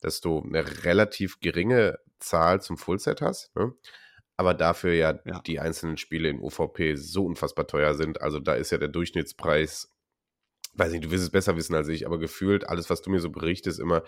[0.00, 3.72] dass du eine relativ geringe Zahl zum Fullset hast, ne?
[4.36, 8.22] aber dafür ja, ja, die einzelnen Spiele in UVP so unfassbar teuer sind.
[8.22, 9.90] Also da ist ja der Durchschnittspreis,
[10.74, 13.20] weiß nicht, du wirst es besser wissen als ich, aber gefühlt alles, was du mir
[13.20, 14.02] so berichtest, immer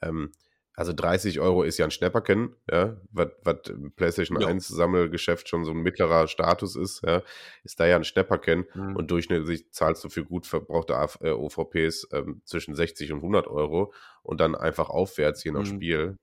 [0.00, 0.32] ähm,
[0.74, 3.56] also 30 Euro ist ja ein Schnäpperken, ja, was
[3.94, 4.48] PlayStation ja.
[4.48, 7.22] 1 Sammelgeschäft schon so ein mittlerer Status ist, ja,
[7.62, 8.96] ist da ja ein Schnäpperken mhm.
[8.96, 13.92] und durchschnittlich zahlst du für gut verbrauchte äh, OVPs ähm, zwischen 60 und 100 Euro
[14.22, 15.66] und dann einfach aufwärts je nach mhm.
[15.66, 16.18] Spiel.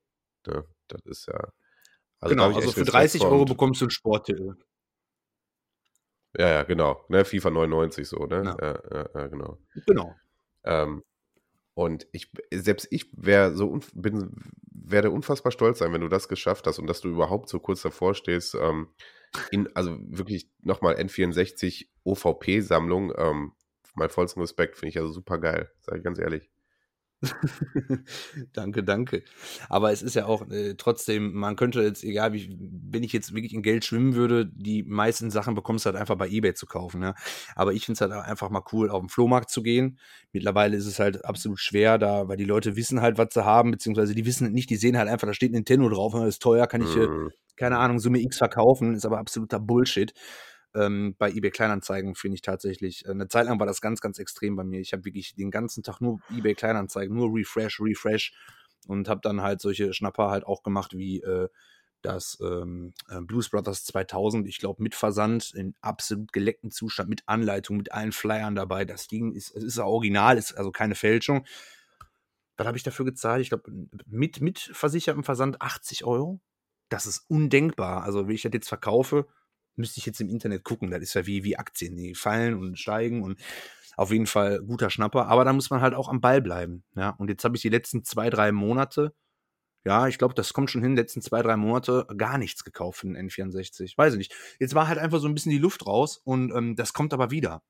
[0.48, 1.52] Ja, das ist ja.
[2.20, 4.56] Also genau, also für 30 Euro bekommst du einen Sporttitel.
[6.38, 7.04] Ja, ja, genau.
[7.10, 8.56] Ne, FIFA 99 so, ne?
[8.62, 9.58] Ja, ja, ja genau.
[9.88, 10.16] Genau.
[10.64, 11.04] Ähm,
[11.74, 14.36] und ich, selbst ich wäre so bin,
[14.70, 17.82] werde unfassbar stolz sein, wenn du das geschafft hast und dass du überhaupt so kurz
[17.82, 18.56] davor stehst.
[18.56, 18.90] Ähm,
[19.52, 23.14] in, also wirklich nochmal N64 OVP-Sammlung.
[23.16, 23.54] Ähm,
[23.96, 26.50] mein vollsten Respekt, finde ich also super geil, sage ich ganz ehrlich.
[28.54, 29.24] danke, danke.
[29.68, 33.34] Aber es ist ja auch äh, trotzdem, man könnte jetzt, egal wie, wenn ich jetzt
[33.34, 36.66] wirklich in Geld schwimmen würde, die meisten Sachen bekommst du halt einfach bei Ebay zu
[36.66, 37.02] kaufen.
[37.02, 37.16] Ne?
[37.56, 40.00] Aber ich finde es halt einfach mal cool, auf den Flohmarkt zu gehen.
[40.32, 43.72] Mittlerweile ist es halt absolut schwer, da, weil die Leute wissen halt, was sie haben,
[43.72, 46.68] beziehungsweise die wissen nicht, die sehen halt einfach, da steht Nintendo drauf, das ist teuer,
[46.68, 47.32] kann ich, mhm.
[47.58, 50.14] keine Ahnung, Summe X verkaufen, ist aber absoluter Bullshit
[50.76, 53.06] ähm, bei eBay Kleinanzeigen finde ich tatsächlich.
[53.06, 54.80] Äh, eine Zeit lang war das ganz, ganz extrem bei mir.
[54.80, 58.34] Ich habe wirklich den ganzen Tag nur eBay Kleinanzeigen, nur Refresh, Refresh
[58.88, 61.50] und habe dann halt solche Schnapper halt auch gemacht wie äh,
[62.02, 67.24] das ähm, äh, Blues Brothers 2000, ich glaube mit Versand in absolut geleckten Zustand, mit
[67.26, 68.86] Anleitung, mit allen Flyern dabei.
[68.86, 71.46] Das Ding ist, es ist original, ist also keine Fälschung.
[72.58, 73.42] Was habe ich dafür gezahlt?
[73.42, 73.72] Ich glaube,
[74.06, 76.40] mit, mit versichertem Versand 80 Euro.
[76.90, 78.04] Das ist undenkbar.
[78.04, 79.28] Also, wenn ich das jetzt verkaufe,
[79.76, 80.92] müsste ich jetzt im Internet gucken.
[80.92, 83.40] Das ist ja wie, wie Aktien, die fallen und steigen und
[83.98, 85.28] auf jeden Fall guter Schnapper.
[85.28, 86.84] Aber da muss man halt auch am Ball bleiben.
[86.96, 89.14] Ja, und jetzt habe ich die letzten zwei, drei Monate,
[89.86, 93.08] ja, ich glaube, das kommt schon hin, letzten zwei, drei Monate gar nichts gekauft für
[93.08, 93.98] den N64.
[93.98, 94.36] Weiß ich nicht.
[94.60, 97.32] Jetzt war halt einfach so ein bisschen die Luft raus und ähm, das kommt aber
[97.32, 97.64] wieder.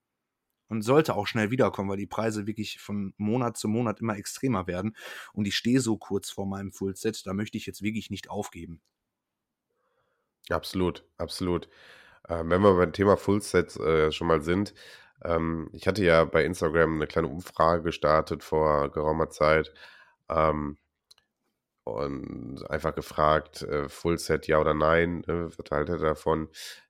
[0.68, 4.66] Und sollte auch schnell wiederkommen, weil die Preise wirklich von Monat zu Monat immer extremer
[4.68, 4.94] werden.
[5.32, 8.80] Und ich stehe so kurz vor meinem Fullset, da möchte ich jetzt wirklich nicht aufgeben.
[10.50, 11.68] Absolut, absolut.
[12.28, 14.74] Ähm, wenn wir beim Thema Fullsets äh, schon mal sind,
[15.24, 19.72] ähm, ich hatte ja bei Instagram eine kleine Umfrage gestartet vor geraumer Zeit
[20.30, 20.78] ähm,
[21.84, 26.48] und einfach gefragt, äh, Fullset ja oder nein, äh, was haltet ihr davon?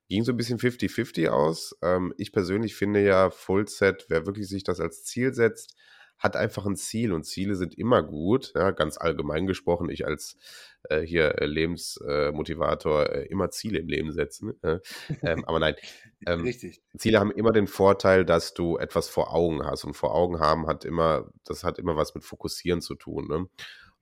[0.09, 1.75] Ging so ein bisschen 50-50 aus.
[1.81, 5.75] Ähm, ich persönlich finde ja, Fullset, wer wirklich sich das als Ziel setzt,
[6.21, 8.53] hat einfach ein Ziel und Ziele sind immer gut.
[8.55, 10.37] Ja, ganz allgemein gesprochen, ich als
[10.83, 14.53] äh, hier äh, Lebensmotivator äh, immer Ziele im Leben setzen.
[14.61, 14.79] Äh,
[15.23, 15.75] ähm, aber nein,
[16.27, 16.81] ähm, Richtig.
[16.95, 20.67] Ziele haben immer den Vorteil, dass du etwas vor Augen hast und vor Augen haben
[20.67, 23.27] hat immer, das hat immer was mit Fokussieren zu tun.
[23.27, 23.47] Ne?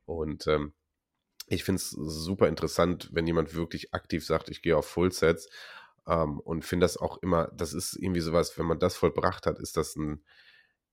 [0.05, 0.73] Und ähm,
[1.47, 5.49] ich finde es super interessant, wenn jemand wirklich aktiv sagt, ich gehe auf Fullsets
[6.05, 9.57] ähm, und finde das auch immer, das ist irgendwie sowas, wenn man das vollbracht hat,
[9.57, 10.21] ist das ein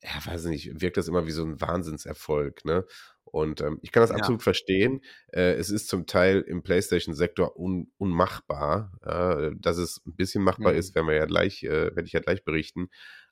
[0.02, 2.84] ja, weiß ich nicht, wirkt das immer wie so ein Wahnsinnserfolg, ne?
[3.24, 4.16] Und ähm, ich kann das ja.
[4.16, 5.02] absolut verstehen.
[5.32, 8.92] Äh, es ist zum Teil im PlayStation-Sektor un unmachbar.
[9.02, 10.78] Äh, dass es ein bisschen machbar mhm.
[10.78, 12.88] ist, werden wir ja gleich, äh, werde ich ja gleich berichten.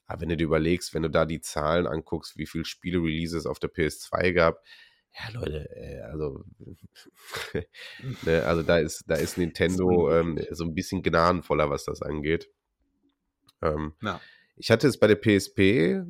[0.07, 3.59] Aber wenn du dir überlegst, wenn du da die Zahlen anguckst, wie viele Spiele-Releases auf
[3.59, 4.61] der PS2 gab,
[5.17, 6.45] ja, Leute, äh, also,
[8.23, 12.51] ne, also da ist, da ist Nintendo ähm, so ein bisschen gnadenvoller, was das angeht.
[13.63, 14.21] Ähm, ja.
[14.57, 16.03] Ich hatte es bei der PSP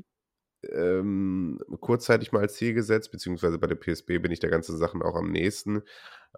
[0.72, 5.02] ähm, kurzzeitig mal als Ziel gesetzt, beziehungsweise bei der PSP bin ich der ganzen Sachen
[5.02, 5.82] auch am nächsten.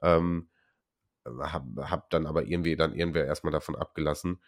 [0.02, 0.48] Ähm,
[1.24, 4.40] hab, hab dann aber irgendwie dann irgendwer erstmal davon abgelassen.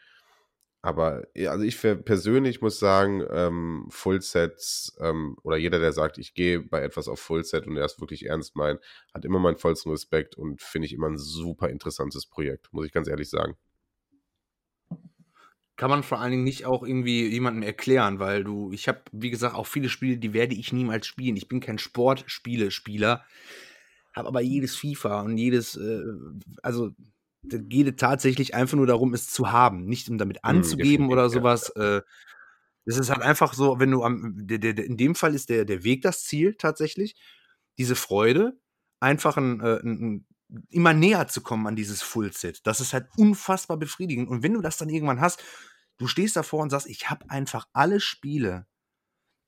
[0.81, 6.61] Aber also ich persönlich muss sagen, ähm, Fullsets ähm, oder jeder, der sagt, ich gehe
[6.61, 8.81] bei etwas auf Fullset und er es wirklich ernst meint,
[9.13, 12.93] hat immer meinen vollsten Respekt und finde ich immer ein super interessantes Projekt, muss ich
[12.93, 13.57] ganz ehrlich sagen
[15.79, 19.31] kann man vor allen Dingen nicht auch irgendwie jemandem erklären, weil du, ich habe, wie
[19.31, 21.37] gesagt, auch viele Spiele, die werde ich niemals spielen.
[21.37, 23.25] Ich bin kein Sportspiele-Spieler,
[24.15, 26.03] habe aber jedes FIFA und jedes, äh,
[26.63, 26.91] also
[27.43, 31.11] da geht es tatsächlich einfach nur darum, es zu haben, nicht um damit Mhm, anzugeben
[31.11, 31.71] definitiv, oder ja, sowas.
[31.71, 32.03] Äh,
[32.87, 35.65] das ist halt einfach so, wenn du am, der, der, in dem Fall ist der,
[35.65, 37.17] der Weg das Ziel tatsächlich,
[37.79, 38.59] diese Freude,
[39.01, 40.27] einfach ein, äh, ein, ein,
[40.71, 42.67] immer näher zu kommen an dieses Fullset.
[42.67, 44.29] Das ist halt unfassbar befriedigend.
[44.29, 45.43] Und wenn du das dann irgendwann hast,
[45.99, 48.67] du stehst davor und sagst, ich habe einfach alle Spiele,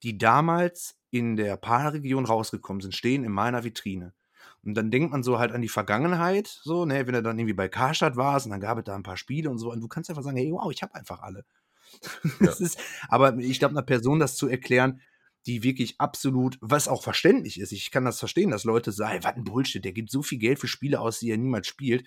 [0.03, 4.15] die damals in der PAL-Region rausgekommen sind, stehen in meiner Vitrine.
[4.63, 7.55] Und dann denkt man so halt an die Vergangenheit, so, ne, wenn du dann irgendwie
[7.55, 9.89] bei Karstadt warst und dann gab es da ein paar Spiele und so, und du
[9.89, 11.45] kannst einfach sagen, hey, wow, ich habe einfach alle.
[12.41, 12.79] Das ist,
[13.09, 15.01] aber ich glaube, einer Person das zu erklären,
[15.47, 19.35] die wirklich absolut, was auch verständlich ist, ich kann das verstehen, dass Leute sagen, was
[19.35, 22.07] ein Bullshit, der gibt so viel Geld für Spiele aus, die er niemals spielt.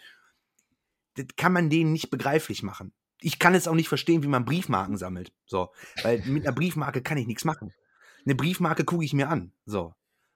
[1.15, 2.93] Das kann man denen nicht begreiflich machen.
[3.21, 5.31] Ich kann es auch nicht verstehen, wie man Briefmarken sammelt.
[5.45, 5.69] So,
[6.03, 7.73] weil mit einer Briefmarke kann ich nichts machen.
[8.25, 9.51] Eine Briefmarke gucke ich mir an.
[9.65, 9.93] So.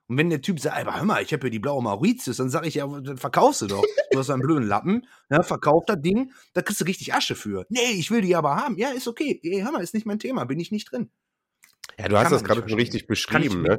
[0.08, 2.50] Und wenn der Typ sagt, aber hör mal, ich habe hier die blaue Mauritius, dann
[2.50, 2.88] sage ich, ja,
[3.18, 3.84] verkaufst du doch.
[4.12, 7.66] Du hast einen blöden Lappen, ja, verkauf das Ding, da kriegst du richtig Asche für.
[7.70, 8.78] Nee, ich will die aber haben.
[8.78, 9.40] Ja, ist okay.
[9.44, 11.12] Ey, hör mal, ist nicht mein Thema, bin ich nicht drin.
[12.00, 13.78] Ja, du hast das gerade schon richtig ich beschrieben, ne?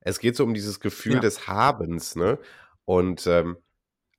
[0.00, 1.22] Es geht so um dieses Gefühl Ja.
[1.22, 2.38] des Habens, ne?
[2.84, 3.58] Und ähm,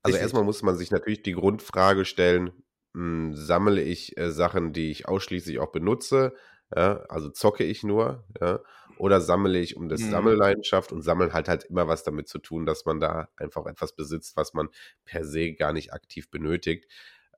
[0.02, 0.18] also Richtig.
[0.18, 2.64] erstmal muss man sich natürlich die Grundfrage stellen,
[2.94, 6.34] mh, sammle ich äh, Sachen, die ich ausschließlich auch benutze,
[6.76, 6.98] ja?
[7.10, 8.60] also zocke ich nur, ja?
[8.96, 10.10] oder sammle ich um das Mhm.
[10.10, 13.94] Sammelleidenschaft und sammeln halt halt immer was damit zu tun, dass man da einfach etwas
[13.96, 14.68] besitzt, was man
[15.04, 16.86] per se gar nicht aktiv benötigt.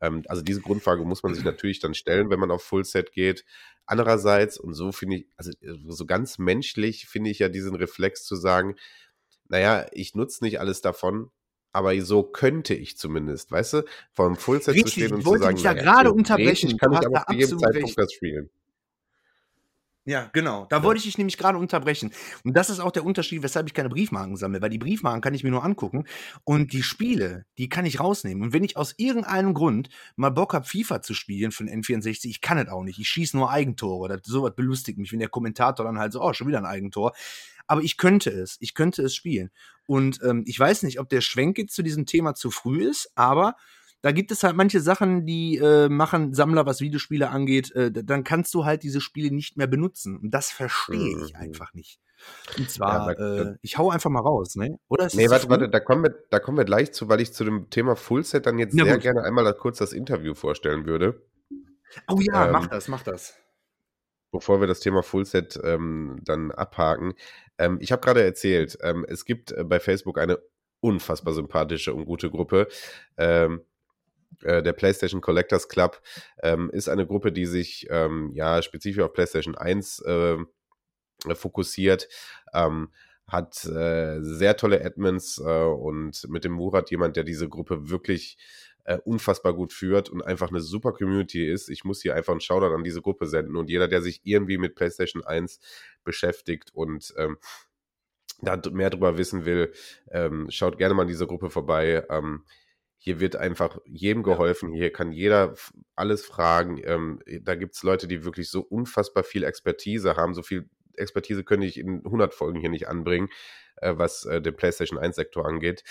[0.03, 3.45] Ähm, also diese Grundfrage muss man sich natürlich dann stellen, wenn man auf Fullset geht.
[3.87, 8.25] Andererseits, und so finde ich, also äh, so ganz menschlich finde ich ja diesen Reflex
[8.25, 8.75] zu sagen,
[9.49, 11.31] naja, ich nutze nicht alles davon,
[11.73, 13.83] aber so könnte ich zumindest, weißt du,
[14.13, 16.77] vom Fullset zu Richtig, stehen ich und zu wollte sagen, dich da naja, gerade unterbrechen.
[16.79, 17.99] kann Du ich aber zu jedem Zeitpunkt recht.
[17.99, 18.51] das spielen.
[20.05, 20.67] Ja, genau.
[20.69, 20.83] Da Ja.
[20.83, 22.13] wollte ich dich nämlich gerade unterbrechen.
[22.45, 25.33] Und das ist auch der Unterschied, weshalb ich keine Briefmarken sammle, weil die Briefmarken kann
[25.35, 26.07] ich mir nur angucken
[26.43, 28.43] und die Spiele, die kann ich rausnehmen.
[28.43, 32.41] Und wenn ich aus irgendeinem Grund mal Bock habe, FIFA zu spielen den N64, ich
[32.41, 32.99] kann es auch nicht.
[32.99, 34.09] Ich schieße nur Eigentore.
[34.09, 37.13] Das, sowas belustigt mich, wenn der Kommentator dann halt so, oh, schon wieder ein Eigentor.
[37.69, 38.57] Aber ich könnte es.
[38.59, 39.51] Ich könnte es spielen.
[39.87, 43.13] Und ähm, ich weiß nicht, ob der Schwenk jetzt zu diesem Thema zu früh ist,
[43.15, 43.55] aber
[44.03, 48.25] da gibt es halt manche Sachen, die äh, machen Sammler, was Videospiele angeht, äh, dann
[48.25, 50.17] kannst du halt diese Spiele nicht mehr benutzen.
[50.19, 51.41] Und das verstehe ich Mhm.
[51.41, 51.99] einfach nicht.
[52.57, 54.79] Und zwar, aber, äh, ich hau einfach mal raus, ne?
[54.89, 57.45] Oder Nee, warte, warte, da kommen, wir, da kommen wir gleich zu, weil ich zu
[57.45, 59.03] dem Thema Fullset dann jetzt Na sehr gut.
[59.03, 61.21] gerne einmal kurz das Interview vorstellen würde.
[62.09, 63.35] Oh ja, mach Ähm, das, mach das.
[64.31, 67.15] bevor wir das Thema Fullset ähm, dann abhaken.
[67.59, 70.39] Ähm, ich habe gerade erzählt, ähm, es gibt äh, bei Facebook eine
[70.81, 72.69] unfassbar sympathische und gute Gruppe.
[73.17, 73.63] Ähm,
[74.43, 76.01] äh, der PlayStation Collectors Club
[76.43, 80.49] ähm, ist eine Gruppe, die sich ähm, ja spezifisch auf PlayStation 1 ähm,
[81.27, 82.09] äh, fokussiert.
[82.55, 82.91] Ähm,
[83.27, 88.37] hat äh, sehr tolle Admins äh, und mit dem Murat jemand, der diese Gruppe wirklich
[88.85, 91.69] äh, unfassbar gut führt und einfach eine super Community ist.
[91.69, 94.59] Ich muss hier einfach einen Shoutout an diese Gruppe senden und jeder, der sich irgendwie
[94.59, 95.61] mit PlayStation 1
[96.05, 97.39] beschäftigt und ähm,
[98.43, 99.73] da mehr drüber wissen will,
[100.11, 102.05] ähm, schaut gerne mal in diese Gruppe vorbei.
[102.11, 102.45] Ähm,
[103.05, 104.73] hier wird einfach jedem geholfen.
[104.73, 105.55] Hier kann jeder
[105.97, 106.81] alles fragen.
[106.85, 110.35] Ähm, da gibt es Leute, die wirklich so unfassbar viel Expertise haben.
[110.35, 113.29] So viel Expertise könnte ich in 100 Folgen hier nicht anbringen,
[113.79, 115.83] äh, was äh, den PlayStation 1-Sektor angeht.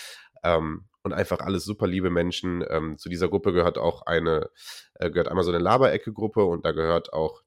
[0.41, 2.64] Ähm, und einfach alles super liebe Menschen.
[2.70, 4.49] Ähm, zu dieser Gruppe gehört auch eine,
[4.93, 7.43] äh, gehört einmal so eine Laberecke-Gruppe und da gehört auch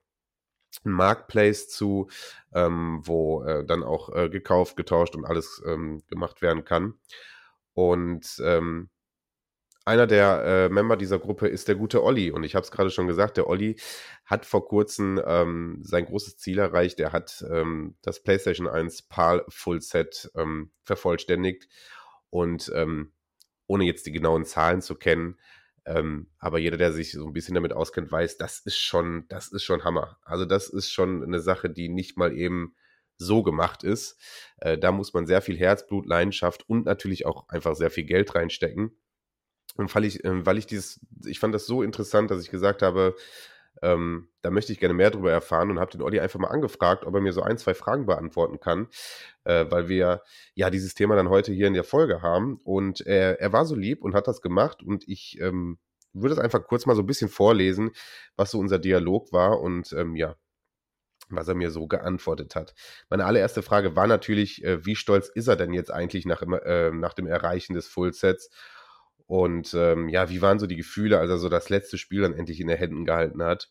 [0.84, 2.10] ein Marketplace zu,
[2.52, 6.98] ähm, wo äh, dann auch äh, gekauft, getauscht und alles ähm, gemacht werden kann.
[7.72, 8.90] Und ähm,
[9.84, 12.30] einer der äh, Member dieser Gruppe ist der gute Olli.
[12.30, 13.76] Und ich habe es gerade schon gesagt, der Olli
[14.24, 17.00] hat vor kurzem ähm, sein großes Ziel erreicht.
[17.00, 21.68] Er hat ähm, das PlayStation 1 PAL Full Set ähm, vervollständigt.
[22.30, 23.12] Und ähm,
[23.66, 25.38] ohne jetzt die genauen Zahlen zu kennen,
[25.86, 29.48] ähm, aber jeder, der sich so ein bisschen damit auskennt, weiß, das ist schon, das
[29.48, 30.18] ist schon Hammer.
[30.22, 32.74] Also das ist schon eine Sache, die nicht mal eben
[33.16, 34.18] so gemacht ist.
[34.56, 38.34] Äh, da muss man sehr viel Herzblut, Leidenschaft und natürlich auch einfach sehr viel Geld
[38.34, 38.96] reinstecken.
[39.76, 42.82] Und weil ich, ähm, weil ich dieses, ich fand das so interessant, dass ich gesagt
[42.82, 43.16] habe,
[43.82, 47.04] ähm, da möchte ich gerne mehr darüber erfahren und habe den Olli einfach mal angefragt,
[47.04, 48.88] ob er mir so ein, zwei Fragen beantworten kann,
[49.44, 50.22] äh, weil wir
[50.54, 52.60] ja dieses Thema dann heute hier in der Folge haben.
[52.62, 55.78] Und er, er war so lieb und hat das gemacht und ich ähm,
[56.12, 57.90] würde es einfach kurz mal so ein bisschen vorlesen,
[58.36, 60.36] was so unser Dialog war und ähm, ja,
[61.28, 62.74] was er mir so geantwortet hat.
[63.10, 66.90] Meine allererste Frage war natürlich, äh, wie stolz ist er denn jetzt eigentlich nach, äh,
[66.92, 68.50] nach dem Erreichen des Fullsets?
[69.26, 72.34] Und ähm, ja, wie waren so die Gefühle, als er so das letzte Spiel dann
[72.34, 73.70] endlich in den Händen gehalten hat?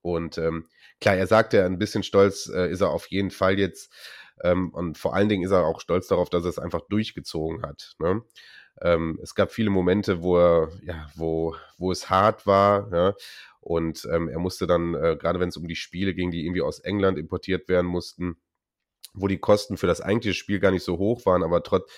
[0.00, 0.66] Und ähm,
[1.00, 3.92] klar, er sagte, ein bisschen stolz äh, ist er auf jeden Fall jetzt.
[4.42, 7.62] Ähm, und vor allen Dingen ist er auch stolz darauf, dass er es einfach durchgezogen
[7.62, 7.94] hat.
[7.98, 8.22] Ne?
[8.80, 13.14] Ähm, es gab viele Momente, wo er, ja, wo, wo es hart war, ja.
[13.60, 16.62] Und ähm, er musste dann, äh, gerade wenn es um die Spiele ging, die irgendwie
[16.62, 18.36] aus England importiert werden mussten,
[19.14, 21.90] wo die Kosten für das eigentliche Spiel gar nicht so hoch waren, aber trotz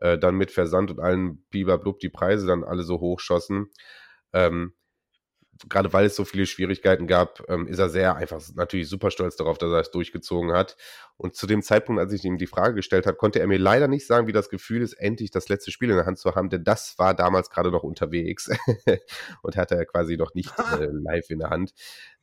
[0.00, 3.70] äh, dann mit Versand und allen Biberblub die Preise dann alle so hoch schossen.
[4.32, 4.74] Ähm,
[5.68, 9.36] gerade weil es so viele Schwierigkeiten gab, ähm, ist er sehr einfach natürlich super stolz
[9.36, 10.76] darauf, dass er es durchgezogen hat.
[11.16, 13.88] Und zu dem Zeitpunkt, als ich ihm die Frage gestellt habe, konnte er mir leider
[13.88, 16.50] nicht sagen, wie das Gefühl ist, endlich das letzte Spiel in der Hand zu haben,
[16.50, 18.50] denn das war damals gerade noch unterwegs
[19.42, 21.72] und hatte er quasi noch nicht äh, live in der Hand.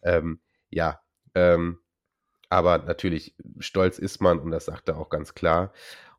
[0.03, 1.01] Ähm, ja,
[1.35, 1.79] ähm,
[2.49, 5.73] aber natürlich, stolz ist man und das sagt er auch ganz klar.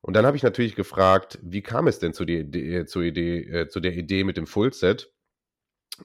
[0.05, 3.69] Und dann habe ich natürlich gefragt, wie kam es denn zu, die, zur Idee, äh,
[3.69, 5.11] zu der Idee mit dem Fullset?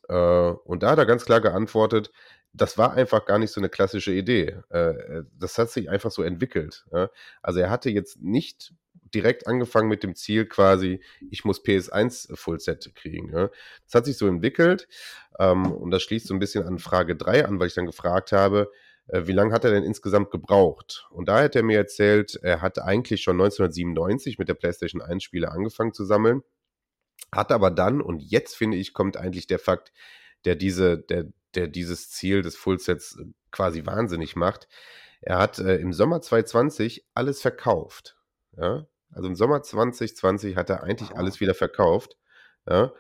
[0.08, 2.10] Äh, und da hat er ganz klar geantwortet,
[2.54, 4.56] das war einfach gar nicht so eine klassische Idee.
[4.70, 6.86] Äh, das hat sich einfach so entwickelt.
[6.94, 7.10] Ja?
[7.42, 8.74] Also er hatte jetzt nicht
[9.14, 13.34] direkt angefangen mit dem Ziel quasi, ich muss PS1 Fullset kriegen.
[13.34, 13.50] Ja?
[13.84, 14.88] Das hat sich so entwickelt
[15.40, 18.32] ähm, und das schließt so ein bisschen an Frage 3 an, weil ich dann gefragt
[18.32, 21.08] habe, äh, wie lange hat er denn insgesamt gebraucht?
[21.10, 25.24] Und da hat er mir erzählt, er hat eigentlich schon 1997 mit der PlayStation 1
[25.24, 26.44] Spiele angefangen zu sammeln,
[27.32, 29.92] hat aber dann, und jetzt finde ich, kommt eigentlich der Fakt,
[30.46, 34.68] der diese, der, der dieses Ziel des Fullsets äh, quasi wahnsinnig macht.
[35.22, 38.18] Er hat äh, im Sommer 2020 alles verkauft.
[38.58, 38.88] Ja?
[39.12, 42.18] Also im Sommer 2020 hat er eigentlich alles wieder verkauft.
[42.68, 42.94] Ja?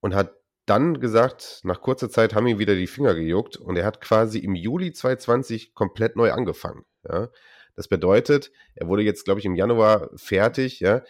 [0.00, 0.34] Und hat
[0.70, 4.38] dann gesagt, nach kurzer Zeit haben ihm wieder die Finger gejuckt und er hat quasi
[4.38, 6.84] im Juli 2020 komplett neu angefangen.
[7.08, 7.28] Ja.
[7.74, 10.78] Das bedeutet, er wurde jetzt, glaube ich, im Januar fertig.
[10.78, 11.02] Ja.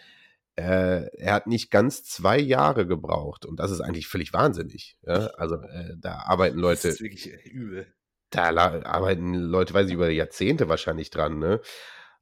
[0.55, 4.97] Äh, er hat nicht ganz zwei Jahre gebraucht und das ist eigentlich völlig wahnsinnig.
[5.03, 5.27] Ja.
[5.37, 6.87] Also äh, da arbeiten Leute.
[6.87, 7.85] Das ist wirklich übel.
[8.31, 11.37] Da arbeiten Leute, weiß ich, über Jahrzehnte wahrscheinlich dran.
[11.37, 11.61] Ne?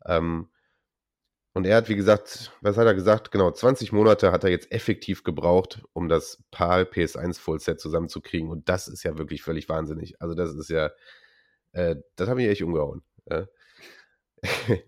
[0.05, 0.49] Ähm,
[1.59, 3.31] und er hat, wie gesagt, was hat er gesagt?
[3.31, 8.49] Genau, 20 Monate hat er jetzt effektiv gebraucht, um das PAL PS1 Fullset zusammenzukriegen.
[8.49, 10.21] Und das ist ja wirklich völlig wahnsinnig.
[10.21, 10.89] Also, das ist ja,
[11.73, 13.03] äh, das hat mich echt umgehauen.
[13.29, 13.45] Ja.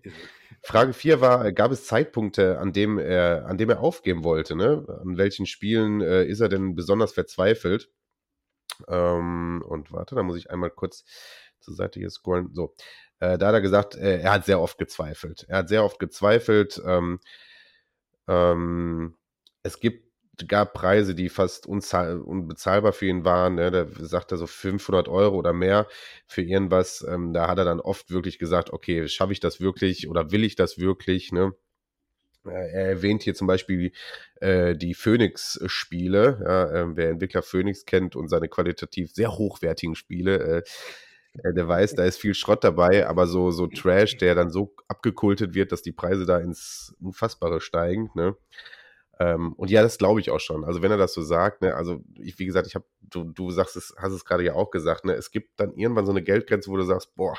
[0.63, 4.55] Frage 4 war, gab es Zeitpunkte, an dem er, an dem er aufgeben wollte?
[4.55, 4.85] Ne?
[5.03, 7.89] An welchen Spielen äh, ist er denn besonders verzweifelt?
[8.87, 11.03] Ähm, und warte, da muss ich einmal kurz
[11.59, 12.53] zur Seite hier scrollen.
[12.53, 12.73] So,
[13.21, 15.45] äh, da hat er gesagt, äh, er hat sehr oft gezweifelt.
[15.47, 16.81] Er hat sehr oft gezweifelt.
[16.85, 17.19] Ähm,
[18.27, 19.15] ähm,
[19.63, 20.11] es gibt
[20.47, 23.55] gab Preise, die fast unbezahlbar für ihn waren.
[23.55, 23.69] Ne?
[23.69, 25.87] Da sagt er so 500 Euro oder mehr
[26.25, 27.05] für irgendwas.
[27.07, 30.43] Ähm, da hat er dann oft wirklich gesagt, okay, schaffe ich das wirklich oder will
[30.43, 31.31] ich das wirklich?
[31.31, 31.53] Ne?
[32.43, 33.91] Er erwähnt hier zum Beispiel
[34.39, 36.41] äh, die Phoenix-Spiele.
[36.43, 40.63] Ja, äh, wer Entwickler Phoenix kennt und seine qualitativ sehr hochwertigen Spiele, äh, äh,
[41.33, 45.53] der weiß, da ist viel Schrott dabei, aber so, so Trash, der dann so abgekultet
[45.53, 48.09] wird, dass die Preise da ins Unfassbare steigen.
[48.15, 48.35] Ne?
[49.19, 50.65] Ähm, und ja, das glaube ich auch schon.
[50.65, 53.51] Also wenn er das so sagt, ne, also ich, wie gesagt, ich habe, du, du
[53.51, 56.23] sagst es, hast es gerade ja auch gesagt, ne, es gibt dann irgendwann so eine
[56.23, 57.37] Geldgrenze, wo du sagst, boah,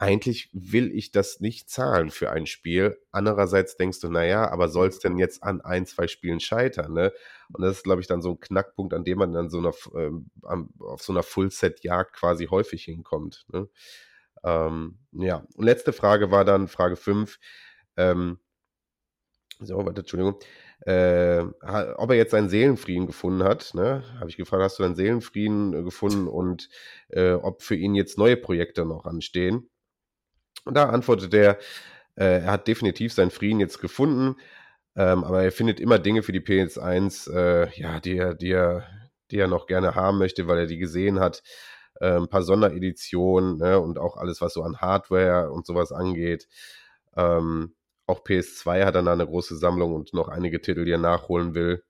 [0.00, 2.98] eigentlich will ich das nicht zahlen für ein Spiel.
[3.12, 6.94] Andererseits denkst du, naja, aber soll es denn jetzt an ein, zwei Spielen scheitern?
[6.94, 7.12] Ne?
[7.52, 9.72] Und das ist, glaube ich, dann so ein Knackpunkt, an dem man dann so einer,
[9.94, 10.30] ähm,
[10.78, 13.44] auf so einer Full-Set-Jagd quasi häufig hinkommt.
[13.52, 13.68] Ne?
[14.42, 17.38] Ähm, ja, und letzte Frage war dann Frage 5.
[17.98, 18.38] Ähm,
[19.58, 20.38] so, warte, Entschuldigung.
[20.86, 21.44] Äh,
[21.96, 24.02] ob er jetzt seinen Seelenfrieden gefunden hat, ne?
[24.18, 26.70] Habe ich gefragt, hast du deinen Seelenfrieden äh, gefunden und
[27.10, 29.68] äh, ob für ihn jetzt neue Projekte noch anstehen?
[30.64, 31.58] Und da antwortet er,
[32.16, 34.36] äh, er hat definitiv seinen Frieden jetzt gefunden,
[34.96, 38.84] ähm, aber er findet immer Dinge für die PS1, äh, ja, die er, die, er,
[39.30, 41.42] die er noch gerne haben möchte, weil er die gesehen hat.
[42.00, 46.48] Äh, ein paar Sondereditionen ne, und auch alles, was so an Hardware und sowas angeht.
[47.16, 47.74] Ähm,
[48.06, 51.54] auch PS2 hat dann da eine große Sammlung und noch einige Titel, die er nachholen
[51.54, 51.84] will.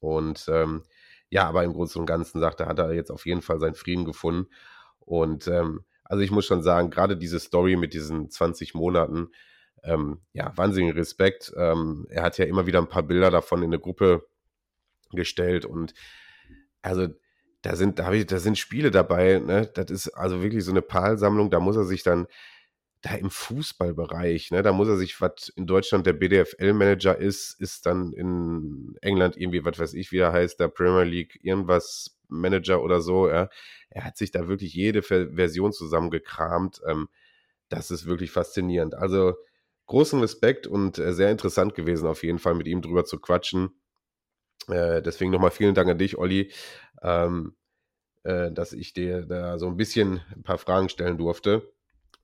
[0.00, 0.84] Und ähm,
[1.28, 3.74] ja, aber im Großen und Ganzen sagt er, hat er jetzt auf jeden Fall seinen
[3.74, 4.48] Frieden gefunden.
[5.00, 9.28] Und ähm, also ich muss schon sagen, gerade diese Story mit diesen 20 Monaten,
[9.82, 11.52] ähm, ja, wahnsinnigen Respekt.
[11.56, 14.26] Ähm, er hat ja immer wieder ein paar Bilder davon in eine Gruppe
[15.12, 15.94] gestellt und
[16.82, 17.08] also
[17.62, 19.70] da sind, da, ich, da sind Spiele dabei, ne?
[19.74, 22.26] Das ist also wirklich so eine PAL-Sammlung, da muss er sich dann,
[23.02, 27.86] da im Fußballbereich, ne, da muss er sich, was in Deutschland der BDFL-Manager ist, ist
[27.86, 32.82] dann in England irgendwie, was weiß ich, wie er heißt, der Premier League, irgendwas Manager
[32.82, 33.48] oder so, ja.
[33.90, 36.80] Er hat sich da wirklich jede Version zusammengekramt.
[36.86, 37.08] Ähm,
[37.68, 38.94] das ist wirklich faszinierend.
[38.94, 39.34] Also
[39.86, 43.70] großen Respekt und äh, sehr interessant gewesen, auf jeden Fall mit ihm drüber zu quatschen.
[44.68, 46.52] Äh, deswegen nochmal vielen Dank an dich, Olli,
[47.02, 47.56] ähm,
[48.24, 51.72] äh, dass ich dir da so ein bisschen ein paar Fragen stellen durfte.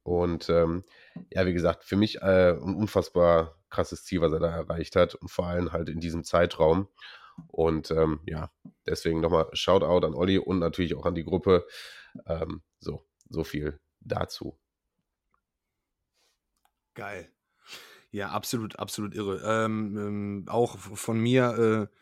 [0.02, 0.84] Und ähm,
[1.30, 5.14] ja, wie gesagt, für mich äh, ein unfassbar krasses Ziel, was er da erreicht hat
[5.14, 6.88] und vor allem halt in diesem Zeitraum.
[7.48, 8.50] Und ähm, ja,
[8.86, 11.66] deswegen nochmal Shoutout an Olli und natürlich auch an die Gruppe.
[12.26, 14.58] Ähm, so, so viel dazu.
[16.94, 17.30] Geil.
[18.10, 19.40] Ja, absolut, absolut irre.
[19.44, 21.96] Ähm, ähm, auch von mir, äh,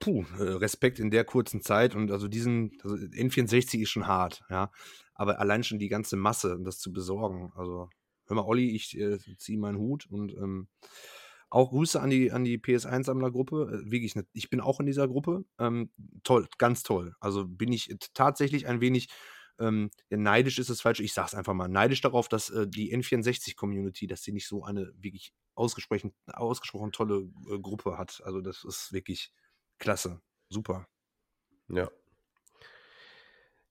[0.00, 4.42] puh, äh, Respekt in der kurzen Zeit und also diesen, also N64 ist schon hart,
[4.50, 4.72] ja.
[5.14, 7.88] Aber allein schon die ganze Masse, das zu besorgen, also
[8.26, 10.66] hör mal, Olli, ich äh, ziehe meinen Hut und ähm,
[11.52, 13.82] auch Grüße an die, an die PS1-Sammlergruppe.
[13.86, 15.44] Äh, wirklich, ich bin auch in dieser Gruppe.
[15.58, 15.90] Ähm,
[16.22, 17.14] toll, ganz toll.
[17.20, 19.08] Also bin ich tatsächlich ein wenig
[19.58, 21.00] ähm, neidisch ist das falsch.
[21.00, 21.68] Ich sag's einfach mal.
[21.68, 27.28] Neidisch darauf, dass äh, die N64-Community, dass sie nicht so eine wirklich ausgesprochen, ausgesprochen tolle
[27.50, 28.22] äh, Gruppe hat.
[28.24, 29.30] Also das ist wirklich
[29.78, 30.20] klasse.
[30.48, 30.88] Super.
[31.68, 31.90] Ja.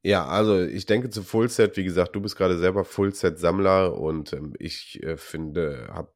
[0.04, 4.54] Ja, also ich denke zu Fullset, wie gesagt, du bist gerade selber Fullset-Sammler und ähm,
[4.60, 6.14] ich äh, finde, habe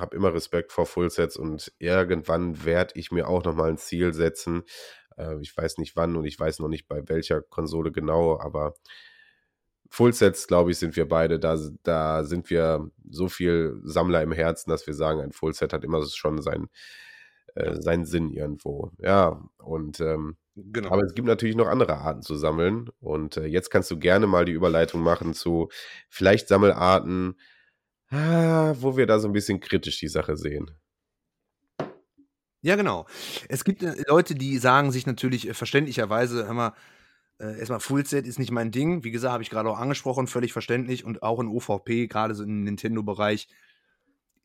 [0.00, 4.62] hab immer Respekt vor Fullsets und irgendwann werde ich mir auch nochmal ein Ziel setzen.
[5.16, 8.74] Äh, ich weiß nicht wann und ich weiß noch nicht bei welcher Konsole genau, aber
[9.90, 14.70] Fullsets, glaube ich, sind wir beide, da, da sind wir so viel Sammler im Herzen,
[14.70, 16.68] dass wir sagen, ein Fullset hat immer schon sein,
[17.54, 18.90] äh, seinen Sinn irgendwo.
[18.98, 20.90] Ja, und ähm, Genau.
[20.90, 22.88] Aber es gibt natürlich noch andere Arten zu sammeln.
[23.00, 25.68] Und äh, jetzt kannst du gerne mal die Überleitung machen zu
[26.08, 27.38] vielleicht Sammelarten,
[28.10, 30.70] wo wir da so ein bisschen kritisch die Sache sehen.
[32.62, 33.06] Ja, genau.
[33.48, 36.72] Es gibt äh, Leute, die sagen sich natürlich äh, verständlicherweise, hör mal,
[37.38, 39.04] äh, erstmal Fullset ist nicht mein Ding.
[39.04, 41.04] Wie gesagt, habe ich gerade auch angesprochen, völlig verständlich.
[41.04, 43.48] Und auch in OVP, gerade so im Nintendo-Bereich,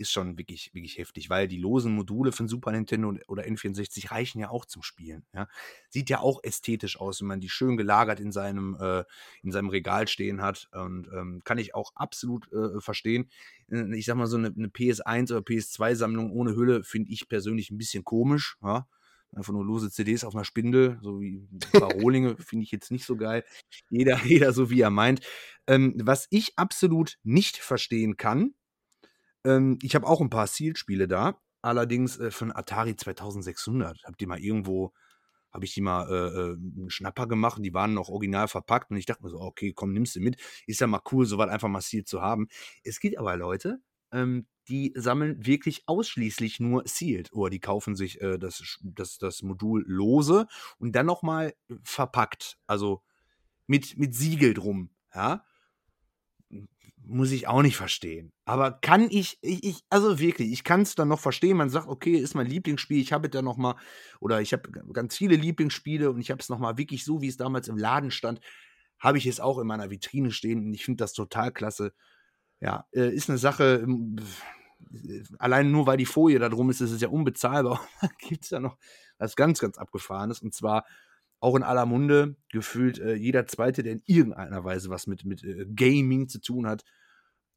[0.02, 4.40] ist schon wirklich, wirklich heftig, weil die losen Module von Super Nintendo oder N64 reichen
[4.40, 5.26] ja auch zum Spielen.
[5.34, 5.48] Ja.
[5.90, 9.04] Sieht ja auch ästhetisch aus, wenn man die schön gelagert in seinem, äh,
[9.44, 10.68] in seinem Regal stehen hat.
[10.74, 13.30] Und ähm, kann ich auch absolut äh, verstehen.
[13.72, 17.72] Äh, ich sag mal, so eine, eine PS1 oder PS2-Sammlung ohne Hülle finde ich persönlich
[17.72, 18.58] ein bisschen komisch.
[18.62, 18.88] Ja.
[19.34, 22.92] Einfach nur lose CDs auf einer Spindel, so wie ein paar Rohlinge, finde ich jetzt
[22.92, 23.46] nicht so geil.
[23.90, 25.22] Jeder, jeder so wie er meint.
[25.68, 28.54] Ähm, was ich absolut nicht verstehen kann,
[29.46, 34.04] ähm, ich habe auch ein paar Seal-Spiele da, allerdings äh, von Atari 2600.
[34.06, 34.94] Habt ihr mal irgendwo,
[35.52, 38.98] habe ich die mal äh, äh, einen Schnapper gemacht die waren noch original verpackt und
[38.98, 40.38] ich dachte mir so, okay, komm, nimmst du mit.
[40.68, 42.48] Ist ja mal cool, soweit einfach mal Seal zu haben.
[42.84, 43.82] Es gibt aber Leute,
[44.12, 49.42] ähm, die sammeln wirklich ausschließlich nur Sealed oder die kaufen sich äh, das, das, das
[49.42, 53.02] Modul lose und dann nochmal verpackt, also
[53.68, 54.92] mit, mit Siegel drum.
[55.14, 55.44] Ja,
[57.04, 58.32] muss ich auch nicht verstehen.
[58.46, 61.58] Aber kann ich, ich, ich also wirklich, ich kann es dann noch verstehen.
[61.58, 63.76] Man sagt, okay, ist mein Lieblingsspiel, ich habe es dann noch mal,
[64.20, 67.28] oder ich habe ganz viele Lieblingsspiele und ich habe es noch mal wirklich so, wie
[67.28, 68.40] es damals im Laden stand,
[69.00, 71.94] habe ich es auch in meiner Vitrine stehen und ich finde das total klasse.
[72.60, 74.18] Ja, äh, ist eine Sache, ähm,
[75.40, 77.82] allein nur weil die Folie da drum ist, ist es ja unbezahlbar.
[78.20, 78.78] Gibt es ja noch
[79.18, 80.86] was ganz, ganz Abgefahrenes und zwar
[81.42, 85.44] auch in aller Munde, gefühlt äh, jeder Zweite, der in irgendeiner Weise was mit, mit
[85.44, 86.84] äh, Gaming zu tun hat,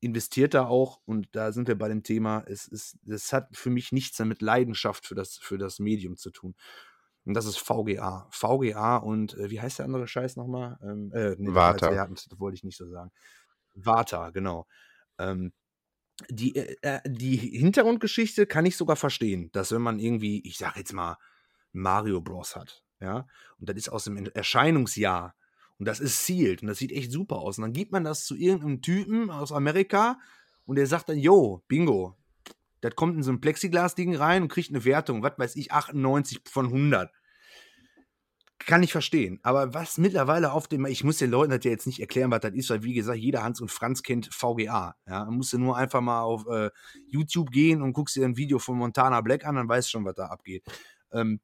[0.01, 1.01] investiert da auch.
[1.05, 4.41] Und da sind wir bei dem Thema, es, ist, es hat für mich nichts mit
[4.41, 6.55] Leidenschaft für das, für das Medium zu tun.
[7.27, 8.27] Und das ist VGA.
[8.31, 10.79] VGA und äh, wie heißt der andere Scheiß nochmal?
[10.83, 11.91] Ähm, äh, nee, Vata.
[12.09, 13.13] Das wollte ich nicht so sagen.
[13.75, 14.67] Vata, genau.
[15.19, 15.53] Ähm,
[16.31, 20.77] die, äh, äh, die Hintergrundgeschichte kann ich sogar verstehen, dass wenn man irgendwie, ich sag
[20.77, 21.19] jetzt mal,
[21.73, 23.27] Mario Bros hat, ja,
[23.59, 25.35] und das ist aus dem Erscheinungsjahr
[25.79, 27.59] und das ist sealed und das sieht echt super aus.
[27.59, 30.19] Und dann gibt man das zu irgendeinem Typen aus Amerika
[30.67, 32.17] und der sagt dann, yo, bingo,
[32.81, 36.41] das kommt in so ein Plexiglas-Ding rein und kriegt eine Wertung, was weiß ich, 98
[36.49, 37.11] von 100.
[38.59, 39.41] Kann ich verstehen.
[39.43, 42.41] Aber was mittlerweile auf dem, ich muss den Leuten das ja jetzt nicht erklären, was
[42.41, 44.95] das ist, weil wie gesagt, jeder Hans und Franz kennt VGA.
[45.07, 46.71] Ja, man muss ja nur einfach mal auf äh,
[47.09, 50.05] YouTube gehen und guckst dir ein Video von Montana Black an, dann weißt du schon,
[50.05, 50.65] was da abgeht.
[51.13, 51.41] Ähm,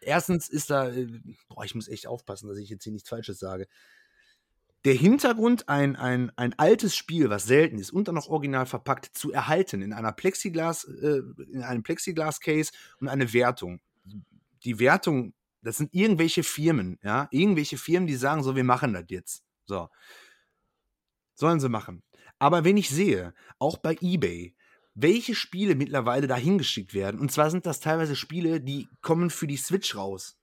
[0.00, 1.06] erstens ist da, äh,
[1.48, 3.66] boah, ich muss echt aufpassen, dass ich jetzt hier nichts Falsches sage.
[4.84, 9.16] Der Hintergrund, ein, ein, ein altes Spiel, was selten ist und dann noch original verpackt,
[9.16, 11.22] zu erhalten in einer Plexiglas, äh,
[11.52, 13.80] in einem Plexiglas-Case und eine Wertung.
[14.64, 19.04] Die Wertung, das sind irgendwelche Firmen, ja, irgendwelche Firmen, die sagen so, wir machen das
[19.08, 19.44] jetzt.
[19.66, 19.88] So.
[21.34, 22.02] Sollen sie machen.
[22.38, 24.54] Aber wenn ich sehe, auch bei eBay,
[25.00, 27.20] welche Spiele mittlerweile dahin geschickt werden.
[27.20, 30.36] Und zwar sind das teilweise Spiele, die kommen für die Switch raus.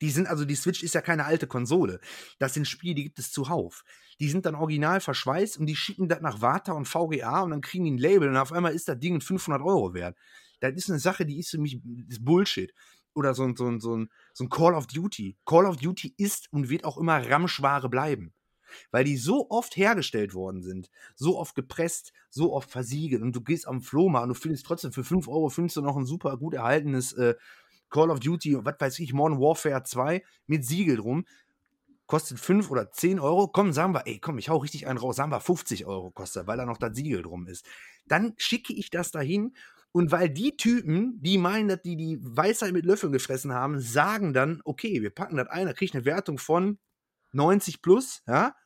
[0.00, 2.00] Die sind, also die Switch ist ja keine alte Konsole.
[2.40, 3.84] Das sind Spiele, die gibt es zuhauf.
[4.18, 7.60] Die sind dann original verschweißt und die schicken das nach Vata und VGA und dann
[7.60, 10.16] kriegen die ein Label und auf einmal ist das Ding 500 Euro wert.
[10.60, 12.74] Das ist eine Sache, die ist für mich ist Bullshit.
[13.14, 15.36] Oder so ein, so, ein, so, ein, so ein Call of Duty.
[15.46, 18.34] Call of Duty ist und wird auch immer Ramschware bleiben.
[18.90, 23.40] Weil die so oft hergestellt worden sind, so oft gepresst, so oft versiegelt und du
[23.40, 26.36] gehst am Flohmarkt und du findest trotzdem für 5 Euro findest du noch ein super
[26.36, 27.34] gut erhaltenes äh,
[27.90, 31.26] Call of Duty, was weiß ich, Modern Warfare 2 mit Siegel drum.
[32.06, 33.46] Kostet 5 oder 10 Euro.
[33.46, 35.16] Komm, sagen wir, ey, komm, ich hau richtig einen raus.
[35.16, 37.64] Sagen wir 50 Euro kostet, weil da noch das Siegel drum ist.
[38.06, 39.54] Dann schicke ich das dahin
[39.92, 44.32] und weil die Typen, die meinen, dass die die Weisheit mit Löffeln gefressen haben, sagen
[44.32, 46.78] dann, okay, wir packen das ein, da kriege ich eine Wertung von
[47.30, 48.56] 90 plus, ja,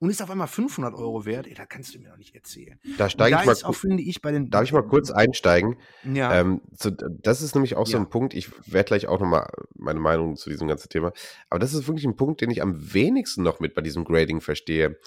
[0.00, 2.80] und ist auf einmal 500 Euro wert, ey, da kannst du mir doch nicht erzählen.
[2.96, 4.48] Da steige da ich mal, ist auch, finde ich, bei den.
[4.50, 5.76] darf ich mal kurz einsteigen?
[6.10, 6.40] Ja.
[6.40, 10.00] Ähm, so, das ist nämlich auch so ein Punkt, ich werde gleich auch nochmal meine
[10.00, 11.12] Meinung zu diesem ganzen Thema,
[11.50, 14.40] aber das ist wirklich ein Punkt, den ich am wenigsten noch mit bei diesem Grading
[14.40, 14.98] verstehe,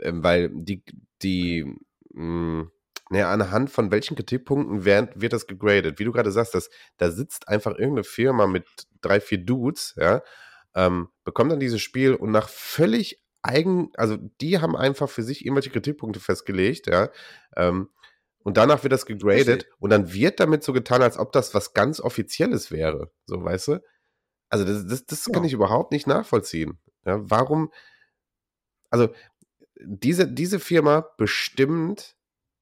[0.00, 0.82] ähm, weil die,
[1.22, 1.76] die,
[2.14, 2.68] mh,
[3.10, 5.98] naja, anhand von welchen Kritikpunkten wird, wird das gegradet?
[5.98, 8.66] Wie du gerade sagst, das, da sitzt einfach irgendeine Firma mit
[9.02, 10.22] drei, vier Dudes, ja,
[10.74, 15.44] ähm, bekommt dann dieses Spiel und nach völlig eigen, also die haben einfach für sich
[15.44, 17.10] irgendwelche Kritikpunkte festgelegt, ja,
[17.56, 17.90] ähm,
[18.44, 21.74] und danach wird das gegradet und dann wird damit so getan, als ob das was
[21.74, 23.80] ganz Offizielles wäre, so, weißt du?
[24.50, 25.48] Also das, das, das kann Ja.
[25.48, 26.78] ich überhaupt nicht nachvollziehen.
[27.04, 27.70] Ja, warum,
[28.90, 29.08] also
[29.80, 32.16] diese, diese Firma bestimmt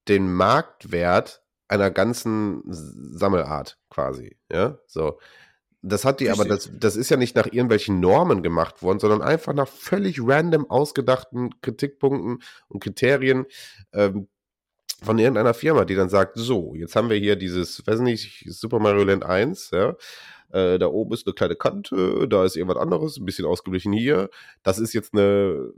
[0.09, 5.18] den Marktwert einer ganzen Sammelart quasi, ja, so.
[5.89, 9.22] Das hat die, aber das, das ist ja nicht nach irgendwelchen Normen gemacht worden, sondern
[9.22, 13.47] einfach nach völlig random ausgedachten Kritikpunkten und Kriterien
[13.93, 14.26] ähm,
[15.03, 18.80] von irgendeiner Firma, die dann sagt, so, jetzt haben wir hier dieses, weiß nicht, Super
[18.80, 19.95] Mario Land 1, ja,
[20.51, 24.28] äh, da oben ist eine kleine Kante, da ist irgendwas anderes, ein bisschen ausgeglichen hier,
[24.64, 25.72] das ist jetzt eine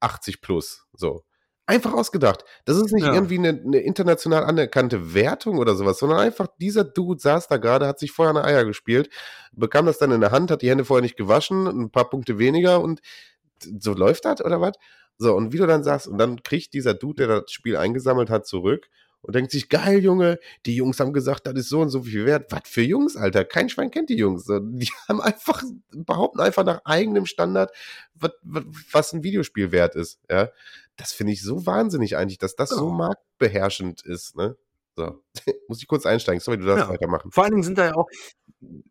[0.00, 1.24] 80 plus, so.
[1.66, 2.44] Einfach ausgedacht.
[2.66, 3.14] Das ist nicht Ja.
[3.14, 7.86] irgendwie eine, eine international anerkannte Wertung oder sowas, sondern einfach dieser Dude saß da gerade,
[7.86, 9.08] hat sich vorher eine Eier gespielt,
[9.52, 12.38] bekam das dann in der Hand, hat die Hände vorher nicht gewaschen, ein paar Punkte
[12.38, 13.00] weniger und
[13.80, 14.74] so läuft das oder was?
[15.16, 18.28] So, und wie du dann sagst, und dann kriegt dieser Dude, der das Spiel eingesammelt
[18.28, 18.88] hat, zurück
[19.22, 22.26] und denkt sich, geil, Junge, die Jungs haben gesagt, das ist so und so viel
[22.26, 22.52] wert.
[22.52, 23.46] Was für Jungs, Alter?
[23.46, 24.44] Kein Schwein kennt die Jungs.
[24.44, 25.62] Die haben einfach,
[25.92, 27.70] behaupten einfach nach eigenem Standard,
[28.14, 30.20] was, was, was ein Videospiel wert ist.
[30.30, 30.50] Ja,
[30.96, 32.96] das finde ich so wahnsinnig eigentlich, dass das so Genau.
[32.96, 34.36] marktbeherrschend ist.
[34.36, 34.56] Ne?
[34.96, 35.22] So,
[35.68, 36.40] muss ich kurz einsteigen.
[36.40, 36.90] Sorry, du darfst Ja.
[36.90, 37.30] weitermachen.
[37.32, 38.08] Vor allen Dingen sind da ja auch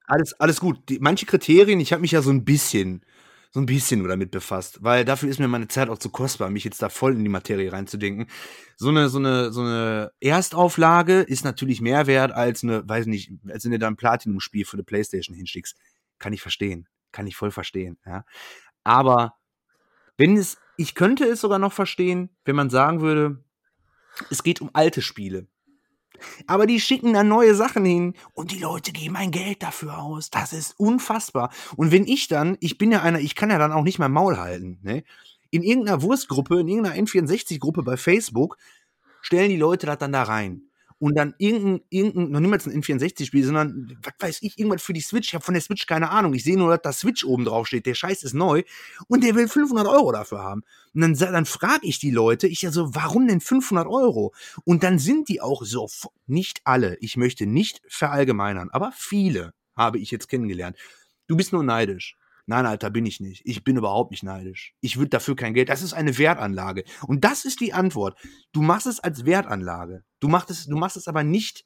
[0.06, 0.89] alles, alles gut.
[0.89, 3.06] Die, manche Kriterien, ich habe mich ja so ein bisschen,
[3.51, 6.49] so ein bisschen nur damit befasst, weil dafür ist mir meine Zeit auch zu kostbar,
[6.49, 8.28] mich jetzt da voll in die Materie reinzudenken.
[8.78, 13.32] So eine, so eine, so eine Erstauflage ist natürlich mehr wert als eine, weiß nicht,
[13.47, 15.76] als wenn du da ein Platinum-Spiel für eine Playstation hinschickst.
[16.20, 16.88] Kann ich verstehen.
[17.12, 18.26] Kann ich voll verstehen, ja.
[18.84, 19.36] Aber
[20.18, 23.43] wenn es, ich könnte es sogar noch verstehen, wenn man sagen würde,
[24.30, 25.47] es geht um alte Spiele.
[26.47, 30.30] Aber die schicken da neue Sachen hin und die Leute geben ein Geld dafür aus.
[30.30, 31.51] Das ist unfassbar.
[31.76, 34.11] Und wenn ich dann, ich bin ja einer, ich kann ja dann auch nicht mein
[34.11, 35.03] Maul halten, ne?
[35.49, 38.57] In irgendeiner Wurstgruppe, in irgendeiner N64-Gruppe bei Facebook
[39.21, 40.63] stellen die Leute das dann da rein.
[41.04, 45.01] Und dann irgendein, irgendein noch niemals ein N64-Spiel, sondern, was weiß ich, irgendwas für die
[45.01, 45.28] Switch.
[45.28, 46.34] Ich habe von der Switch keine Ahnung.
[46.34, 47.86] Ich sehe nur, dass da Switch oben drauf steht.
[47.86, 48.64] Der Scheiß ist neu.
[49.10, 50.64] Und der will 500 Euro dafür haben.
[50.93, 54.34] Und dann, dann frage ich die Leute, ich ja so, warum denn 500 Euro?
[54.64, 55.89] Und dann sind die auch so,
[56.26, 60.78] nicht alle, ich möchte nicht verallgemeinern, aber viele habe ich jetzt kennengelernt.
[61.28, 62.16] Du bist nur neidisch.
[62.45, 63.41] Nein, Alter, bin ich nicht.
[63.45, 64.75] Ich bin überhaupt nicht neidisch.
[64.81, 65.69] Ich würde dafür kein Geld.
[65.69, 66.83] Das ist eine Wertanlage.
[67.07, 68.19] Und das ist die Antwort.
[68.51, 70.03] Du machst es als Wertanlage.
[70.19, 71.65] Du machst es, du machst es aber nicht,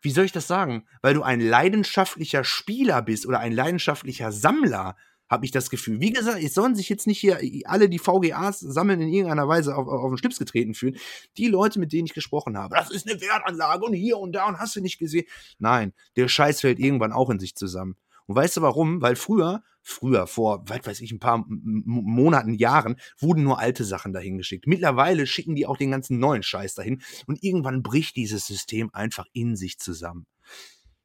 [0.00, 0.86] wie soll ich das sagen?
[1.00, 4.96] Weil du ein leidenschaftlicher Spieler bist oder ein leidenschaftlicher Sammler,
[5.28, 6.00] habe ich das Gefühl.
[6.00, 9.76] Wie gesagt, es sollen sich jetzt nicht hier alle die VGAs sammeln in irgendeiner Weise
[9.76, 10.96] auf, auf den Schlips getreten fühlen.
[11.36, 14.48] Die Leute, mit denen ich gesprochen habe, das ist eine Wertanlage und hier und da
[14.48, 15.26] und hast du nicht gesehen.
[15.58, 17.96] Nein, der Scheiß fällt irgendwann auch in sich zusammen.
[18.28, 19.00] Und weißt du warum?
[19.00, 24.12] Weil früher, früher, vor, was weiß ich, ein paar Monaten, Jahren, wurden nur alte Sachen
[24.12, 24.66] dahin geschickt.
[24.66, 29.24] Mittlerweile schicken die auch den ganzen neuen Scheiß dahin und irgendwann bricht dieses System einfach
[29.32, 30.26] in sich zusammen.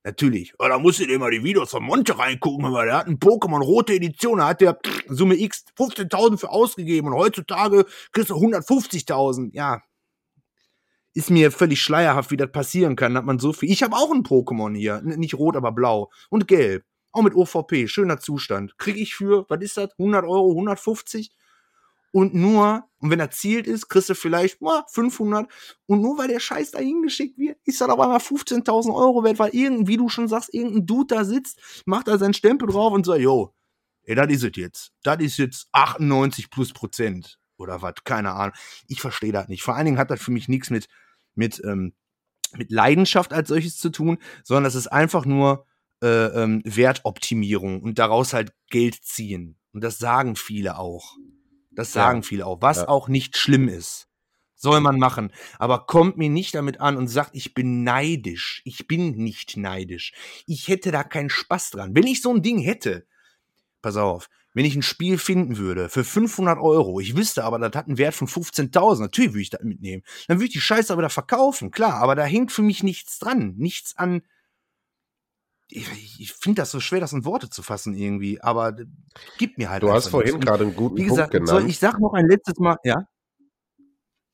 [0.04, 0.54] Natürlich.
[0.60, 3.20] Ja, da musst du dir mal die Videos von Monte reingucken, weil der hat ein
[3.20, 8.36] Pokémon rote Edition, da hat der Summe X 15.000 für ausgegeben und heutzutage kriegst du
[8.36, 9.52] 150.000.
[9.54, 9.82] Ja.
[11.14, 13.72] Ist mir völlig schleierhaft, wie das passieren kann, hat man so viel.
[13.72, 16.84] Ich habe auch ein Pokémon hier, nicht rot, aber blau und gelb.
[17.14, 18.78] Auch mit OVP, schöner Zustand.
[18.78, 21.32] Krieg ich für, was ist das, 100 Euro, 150?
[22.12, 25.48] Und nur, und wenn er zielt ist, kriegst du vielleicht na, 500.
[25.86, 29.40] Und nur weil der Scheiß da hingeschickt wird, ist das auf einmal 15.000 Euro wert,
[29.40, 32.94] weil irgend, wie du schon sagst, irgendein Dude da sitzt, macht da seinen Stempel drauf
[32.94, 33.54] und sagt, yo,
[34.04, 34.92] ey, das ist es jetzt.
[35.04, 37.40] Das ist jetzt 98 plus Prozent.
[37.58, 38.56] Oder was, keine Ahnung.
[38.88, 39.64] Ich verstehe das nicht.
[39.64, 40.88] Vor allen Dingen hat das für mich nichts mit,
[41.36, 41.94] mit, ähm,
[42.56, 45.66] mit Leidenschaft als solches zu tun, sondern das ist einfach nur
[46.04, 49.58] äh, ähm, Wertoptimierung und daraus halt Geld ziehen.
[49.72, 51.16] Und das sagen viele auch.
[51.72, 52.28] Das sagen Ja.
[52.28, 52.88] viele auch, was Ja.
[52.90, 54.08] auch nicht schlimm ist.
[54.56, 55.32] Soll man machen.
[55.60, 58.62] Aber kommt mir nicht damit an und sagt, ich bin neidisch.
[58.64, 60.14] Ich bin nicht neidisch.
[60.46, 61.96] Ich hätte da keinen Spaß dran.
[61.96, 63.06] Wenn ich so ein Ding hätte,
[63.82, 67.74] pass auf, wenn ich ein Spiel finden würde für 500 Euro, ich wüsste aber, das
[67.76, 70.04] hat einen Wert von 15.000, natürlich würde ich das mitnehmen.
[70.28, 73.18] Dann würde ich die Scheiße aber da verkaufen, klar, aber da hängt für mich nichts
[73.20, 73.56] dran.
[73.58, 74.22] Nichts an.
[75.76, 78.76] Ich, ich finde das so schwer, das in Worte zu fassen irgendwie, aber
[79.40, 80.46] gibt mir halt Du hast vorhin nichts.
[80.46, 81.50] Gerade einen guten Wie Punkt gesagt, genannt.
[81.50, 83.08] soll, ich sag noch ein letztes Mal, ja?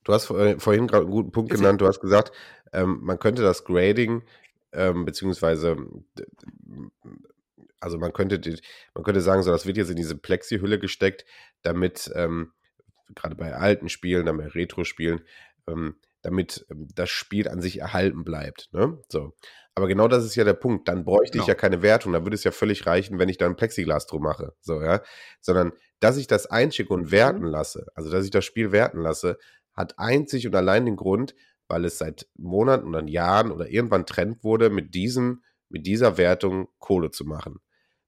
[0.04, 1.80] Du hast vor- vorhin gerade einen guten Punkt genannt.
[1.80, 2.32] Du hast gesagt,
[2.72, 4.22] ähm, man könnte das Grading,
[4.72, 5.76] ähm, beziehungsweise,
[7.80, 8.60] also man könnte, die-
[8.94, 11.24] man könnte sagen, so, das wird jetzt in diese Plexi-Hülle gesteckt,
[11.62, 12.52] damit, ähm,
[13.14, 15.22] gerade bei alten Spielen, dann bei Retro-Spielen,
[15.66, 18.68] ähm, damit ähm, das Spiel an sich erhalten bleibt.
[18.72, 18.98] Ne?
[19.08, 19.34] So.
[19.74, 20.88] Aber genau das ist ja der Punkt.
[20.88, 21.48] Dann bräuchte ich Genau.
[21.48, 22.12] ja keine Wertung.
[22.12, 24.52] Dann würde es ja völlig reichen, wenn ich da ein Plexiglas drum mache.
[24.60, 25.00] So, ja.
[25.40, 29.38] Sondern, dass ich das einschicke und werten lasse, also dass ich das Spiel werten lasse,
[29.74, 31.34] hat einzig und allein den Grund,
[31.68, 36.68] weil es seit Monaten oder Jahren oder irgendwann Trend wurde, mit diesem, mit dieser Wertung
[36.78, 37.60] Kohle zu machen.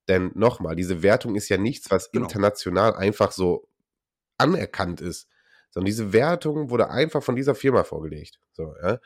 [0.09, 2.25] Denn nochmal, diese Wertung ist ja nichts, was Genau.
[2.27, 3.69] international einfach so
[4.37, 5.29] anerkannt ist,
[5.73, 8.39] sondern diese Wertung wurde einfach von dieser Firma vorgelegt.
[8.53, 9.01] So, ja?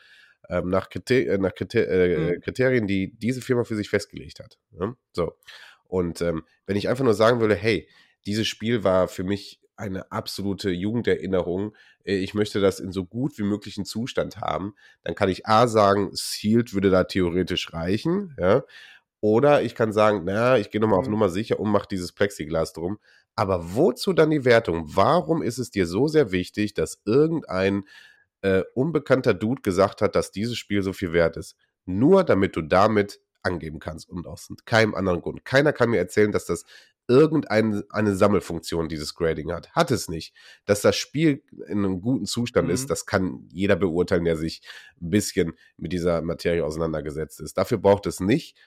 [0.49, 2.41] ähm, nach, Kriter äh, nach Kriter äh, Mhm.
[2.41, 4.57] Kriterien, die diese Firma für sich festgelegt hat.
[4.79, 4.95] Ja?
[5.13, 5.33] So.
[5.85, 7.89] Und ähm, wenn ich einfach nur sagen würde, hey,
[8.25, 13.37] dieses Spiel war für mich eine absolute Jugenderinnerung, äh, ich möchte das in so gut
[13.37, 18.63] wie möglichen Zustand haben, dann kann ich A sagen, Sealed würde da theoretisch reichen, ja.
[19.19, 21.13] Oder ich kann sagen, na, ich gehe nochmal auf Mhm.
[21.13, 22.99] Nummer sicher und mache dieses Plexiglas drum.
[23.37, 24.83] Aber wozu dann die Wertung?
[24.95, 27.83] Warum ist es dir so sehr wichtig, dass irgendein
[28.41, 31.55] äh, unbekannter Dude gesagt hat, dass dieses Spiel so viel wert ist?
[31.85, 35.45] Nur damit du damit angeben kannst und aus keinem anderen Grund.
[35.45, 36.65] Keiner kann mir erzählen, dass das
[37.07, 39.71] irgendeine eine Sammelfunktion dieses Grading hat.
[39.71, 40.33] Hat es nicht.
[40.65, 42.73] Dass das Spiel in einem guten Zustand Mhm.
[42.73, 44.61] ist, das kann jeder beurteilen, der sich
[45.01, 47.57] ein bisschen mit dieser Materie auseinandergesetzt ist.
[47.57, 48.57] Dafür braucht es nicht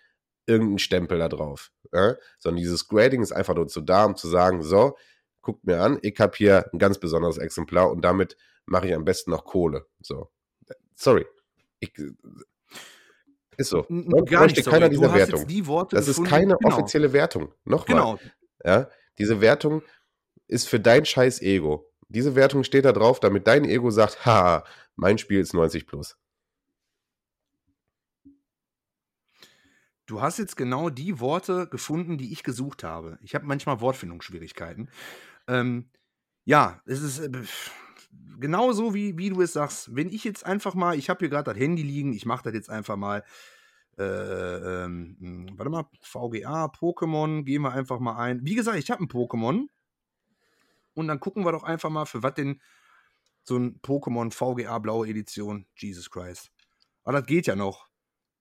[0.46, 1.70] irgendeinen Stempel da drauf.
[1.92, 2.16] Ja?
[2.38, 4.96] Sondern dieses Grading ist einfach nur zu da, um zu sagen, so,
[5.42, 8.36] guckt mir an, ich habe hier ein ganz besonderes Exemplar und damit
[8.66, 9.86] mache ich am besten noch Kohle.
[10.00, 10.30] So.
[10.94, 11.26] Sorry.
[11.80, 11.92] Ich,
[13.56, 13.82] ist so.
[13.88, 14.94] Gar bräuchte nicht, keiner sorry.
[14.94, 15.46] Du diese hast Wertung.
[15.46, 16.74] die Das ist keine genau.
[16.74, 17.52] offizielle Wertung.
[17.64, 17.96] Nochmal.
[17.96, 18.18] Genau.
[18.64, 18.88] Ja,
[19.18, 19.82] diese Wertung
[20.46, 21.90] ist für dein scheiß Ego.
[22.08, 24.64] Diese Wertung steht da drauf, damit dein Ego sagt, haha,
[24.96, 26.16] mein Spiel ist 90 plus.
[30.10, 33.16] Du hast jetzt genau die Worte gefunden, die ich gesucht habe.
[33.22, 34.90] Ich habe manchmal Wortfindungsschwierigkeiten.
[35.46, 35.88] Ähm,
[36.44, 37.30] ja, es ist äh,
[38.40, 39.94] genau so, wie, wie du es sagst.
[39.94, 42.54] Wenn ich jetzt einfach mal, ich habe hier gerade das Handy liegen, ich mache das
[42.54, 43.22] jetzt einfach mal.
[43.98, 48.44] Äh, ähm, mh, warte mal, VGA, Pokémon, gehen wir einfach mal ein.
[48.44, 49.68] Wie gesagt, ich habe ein Pokémon.
[50.94, 52.60] Und dann gucken wir doch einfach mal, für was denn
[53.44, 56.50] so ein Pokémon VGA blaue Edition, Jesus Christ.
[57.04, 57.89] Aber das geht ja noch.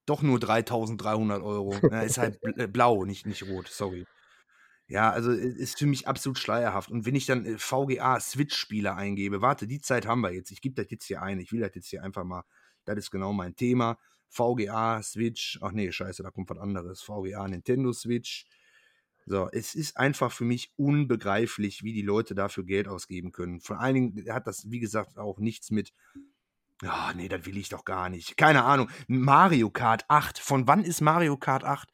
[0.10, 1.70] Doch nur 3300 Euro.
[1.91, 4.05] Ja, ist halt äh, blau, nicht, nicht rot, sorry.
[4.88, 6.89] Ja, also äh, ist für mich absolut schleierhaft.
[6.89, 10.51] Und wenn ich dann äh, VGA Switch-Spieler eingebe, warte, die Zeit haben wir jetzt.
[10.51, 11.39] Ich gebe das jetzt hier ein.
[11.39, 12.43] Ich will das jetzt hier einfach mal.
[12.86, 13.99] Das ist genau mein Thema.
[14.30, 15.60] VGA, Switch.
[15.62, 17.01] Ach nee, scheiße, da kommt was anderes.
[17.03, 18.47] VGA, Nintendo Switch.
[19.28, 23.60] So, es ist einfach für mich unbegreiflich, wie die Leute dafür Geld ausgeben können.
[23.60, 25.93] Vor allen Dingen hat das, wie gesagt, auch nichts mit.
[26.82, 28.38] Ja, nee, das will ich doch gar nicht.
[28.38, 28.90] Keine Ahnung.
[29.08, 30.40] Mario Kart 8.
[30.40, 31.90] Von wann ist Mario Kart 8?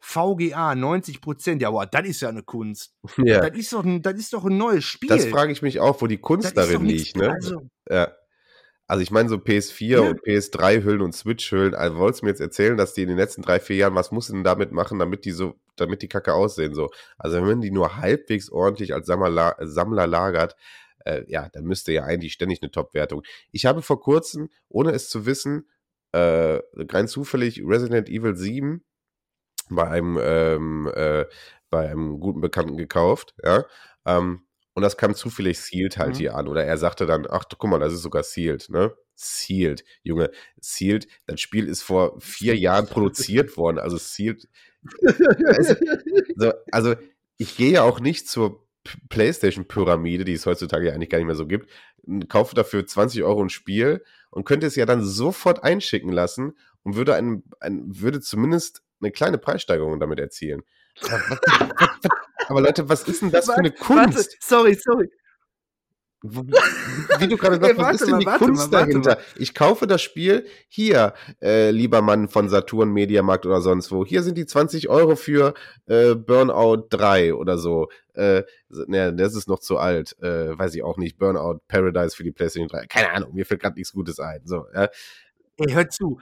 [0.00, 1.62] VGA 90 Prozent.
[1.62, 2.94] Ja, boah, das ist ja eine Kunst.
[3.18, 5.08] Ja, Das, ist doch ein, das ist doch ein neues Spiel.
[5.08, 7.30] das frage ich mich auch, wo die Das Kunst doch darin liegt, ne?
[7.32, 8.12] Also, Ja.
[8.88, 10.00] Also ich meine so PS4 Ja.
[10.00, 13.42] und PS3-Hüllen und Switch-Hüllen, also wolltest du mir jetzt erzählen, dass die in den letzten
[13.42, 16.34] drei, vier Jahren, was musst du denn damit machen, damit die so, damit die Kacke
[16.34, 16.90] aussehen so?
[17.18, 20.54] Also wenn man die nur halbwegs ordentlich als Sammler, Sammler lagert,
[21.06, 23.22] äh, ja, dann müsste ja eigentlich ständig eine Top-Wertung.
[23.52, 25.68] Ich habe vor kurzem, ohne es zu wissen,
[26.12, 28.84] äh, rein zufällig Resident Evil 7
[29.68, 31.24] bei einem, ähm, äh,
[31.70, 33.64] bei einem guten Bekannten gekauft, ja.
[34.06, 34.42] Ähm,
[34.74, 36.18] und das kam zufällig Sealed halt Mhm.
[36.18, 36.48] hier an.
[36.48, 38.94] Oder er sagte dann, ach, guck mal, das ist sogar Sealed, ne?
[39.14, 40.30] Sealed, Junge,
[40.60, 43.78] Sealed, das Spiel ist vor vier Jahren produziert worden.
[43.78, 44.46] Also Sealed.
[45.02, 46.94] Weißt du, so, also
[47.38, 48.65] ich gehe ja auch nicht zur
[49.08, 51.70] PlayStation-Pyramide, die es heutzutage ja eigentlich gar nicht mehr so gibt,
[52.28, 56.96] kaufe dafür 20 Euro ein Spiel und könnte es ja dann sofort einschicken lassen und
[56.96, 60.62] würde, einen, ein, würde zumindest eine kleine Preissteigerung damit erzielen.
[61.02, 62.10] Aber, was, was, was,
[62.48, 64.36] aber Leute, was ist denn das für eine Warte, Kunst?
[64.40, 65.10] sorry, sorry.
[66.22, 69.18] Wie du gerade sagst, was ist denn die Kunst mal, dahinter?
[69.36, 74.04] Ich kaufe das Spiel hier, äh, lieber Mann von Saturn, Mediamarkt oder sonst wo.
[74.04, 75.54] Hier sind die 20 Euro für
[75.86, 77.88] äh, Burnout 3 oder so.
[78.14, 78.44] Äh,
[78.86, 80.16] ne, das ist noch zu alt.
[80.20, 81.18] Äh, weiß ich auch nicht.
[81.18, 82.86] Burnout Paradise für die PlayStation 3.
[82.86, 84.40] Keine Ahnung, mir fällt gerade nichts Gutes ein.
[84.44, 84.88] So, ja.
[85.58, 86.20] Ey, hör zu.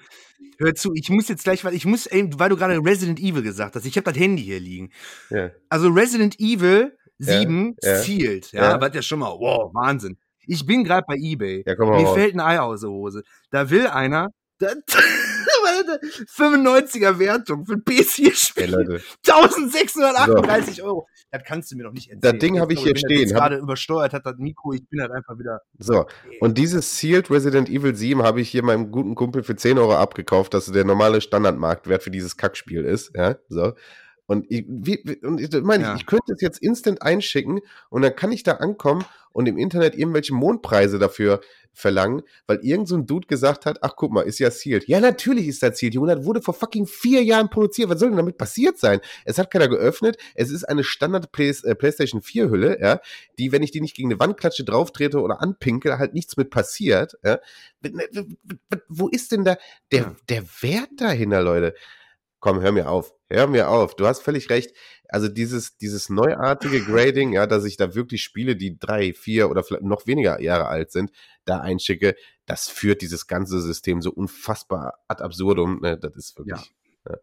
[0.59, 3.43] Hör zu, ich muss jetzt gleich, weil ich muss, ey, weil du gerade Resident Evil
[3.43, 4.93] gesagt hast, ich habe das Handy hier liegen.
[5.31, 5.51] Ja.
[5.69, 8.81] Also Resident Evil 7 ja, zielt, ja, ja.
[8.81, 10.17] was ja schon mal, wow, Wahnsinn.
[10.47, 11.65] Ich bin gerade bei Ebay.
[11.67, 12.17] Ja, komm mal Mir raus.
[12.17, 13.23] fällt ein Ei aus der Hose.
[13.51, 14.29] Da will einer,
[14.61, 19.01] 95er Wertung für ein PS4-Spiel.
[19.27, 20.85] 1638 so.
[20.85, 21.07] Euro.
[21.31, 22.33] Das kannst du mir doch nicht erzählen.
[22.33, 23.29] Das Ding habe ich hier stehen.
[23.29, 25.61] Das gerade übersteuert hat das Mikro, ich bin halt einfach wieder.
[25.79, 26.07] So,
[26.41, 29.97] und dieses Sealed Resident Evil 7 habe ich hier meinem guten Kumpel für 10 Euro
[29.97, 33.13] abgekauft, dass der normale Standardmarktwert für dieses Kackspiel ist.
[33.17, 33.73] Ja, so.
[34.27, 35.97] Und ich, wie, und ich meine, ja.
[35.97, 37.61] ich könnte es jetzt instant einschicken
[37.91, 41.41] und dann kann ich da ankommen und im Internet irgendwelche Mondpreise dafür
[41.73, 44.87] verlangen, weil irgend so ein Dude gesagt hat, ach guck mal, ist ja sealed.
[44.87, 45.95] Ja, natürlich ist das sealed.
[45.95, 47.91] Junge, das wurde vor fucking vier Jahren produziert.
[47.91, 49.01] Was soll denn damit passiert sein?
[49.25, 50.17] Es hat keiner geöffnet.
[50.37, 53.01] Es ist eine Standard Play äh, PlayStation 4 Hülle, ja,
[53.39, 56.51] die, wenn ich die nicht gegen eine Wandklatsche drauf trete oder anpinke, halt nichts mit
[56.51, 57.41] passiert, ja.
[58.89, 59.59] Wo ist denn da
[59.93, 61.75] der, der Wert dahinter, Leute?
[62.45, 63.15] Komm, hör mir auf.
[63.31, 63.97] Hör mir auf.
[63.97, 64.77] Du hast völlig recht.
[65.09, 69.65] Also dieses, dieses neuartige Grading, ja, dass ich da wirklich Spiele, die drei, vier oder
[69.65, 71.11] vielleicht noch weniger Jahre alt sind,
[71.47, 72.15] da einschicke,
[72.45, 75.81] das führt dieses ganze System so unfassbar ad absurdum.
[75.81, 75.97] Ne?
[75.97, 76.71] Das ist wirklich.
[77.07, 77.13] Ja.
[77.13, 77.19] Ja.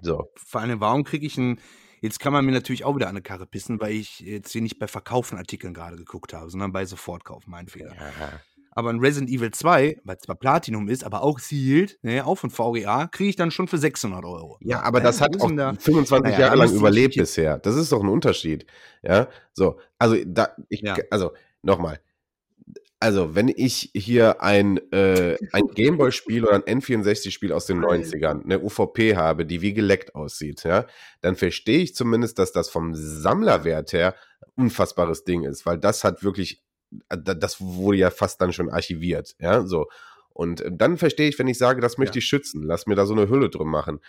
[0.00, 0.32] So.
[0.36, 1.60] Vor allem, warum kriege ich ein.
[2.00, 4.62] Jetzt kann man mir natürlich auch wieder an eine Karre pissen, weil ich jetzt hier
[4.62, 7.94] nicht bei verkauften Artikeln gerade geguckt habe, sondern bei Sofortkauf, mein Fehler.
[7.94, 8.40] Ja.
[8.76, 12.50] Aber ein Resident Evil 2, weil zwar Platinum ist, aber auch sealed, ne, auch von
[12.50, 14.58] VGA, kriege ich dann schon für 600 Euro.
[14.60, 17.56] Ja, aber das hat auch da, 25 naja, Jahre lang überlebt bisher.
[17.56, 18.66] Das ist doch ein Unterschied.
[19.02, 19.80] Ja, so.
[19.98, 20.94] Also, da, ich, ja.
[21.10, 21.32] also,
[21.62, 22.00] nochmal.
[23.00, 28.60] Also, wenn ich hier ein, äh, ein Gameboy-Spiel oder ein N64-Spiel aus den 90ern, eine
[28.60, 30.84] UVP habe, die wie geleckt aussieht, ja,
[31.22, 34.14] dann verstehe ich zumindest, dass das vom Sammlerwert her
[34.54, 36.65] unfassbares Ding ist, weil das hat wirklich äh,
[37.08, 39.86] das wurde ja fast dann schon archiviert, ja, so.
[40.30, 42.20] Und äh, dann verstehe ich, wenn ich sage, das möchte ja.
[42.20, 44.00] ich schützen, lass mir da so eine Hülle drin machen,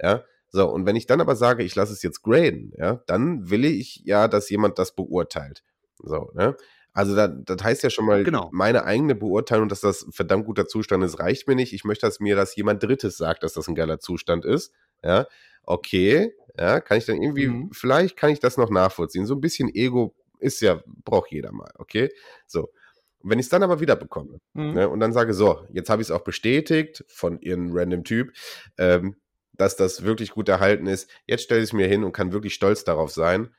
[0.00, 0.24] ja.
[0.54, 3.64] So, und wenn ich dann aber sage, ich lasse es jetzt graden, ja, dann will
[3.64, 5.62] ich ja, dass jemand das beurteilt.
[5.98, 6.56] So, ne?
[6.92, 8.50] Also da, das heißt ja schon mal, genau.
[8.52, 11.72] meine eigene Beurteilung, dass das verdammt guter Zustand ist, reicht mir nicht.
[11.72, 14.72] Ich möchte, dass mir das jemand Drittes sagt, dass das ein geiler Zustand ist.
[15.02, 15.26] Ja,
[15.64, 17.70] okay, ja, kann ich dann irgendwie, mhm.
[17.72, 19.24] vielleicht kann ich das noch nachvollziehen.
[19.24, 22.10] So ein bisschen Ego ist ja, braucht jeder mal, okay?
[22.46, 22.70] So.
[23.18, 24.72] Und wenn ich es dann aber wieder bekomme mhm.
[24.72, 28.32] ne, und dann sage, so, jetzt habe ich es auch bestätigt von irgendeinem random Typ,
[28.78, 29.16] ähm,
[29.52, 32.54] dass das wirklich gut erhalten ist, jetzt stelle ich es mir hin und kann wirklich
[32.54, 33.54] stolz darauf sein.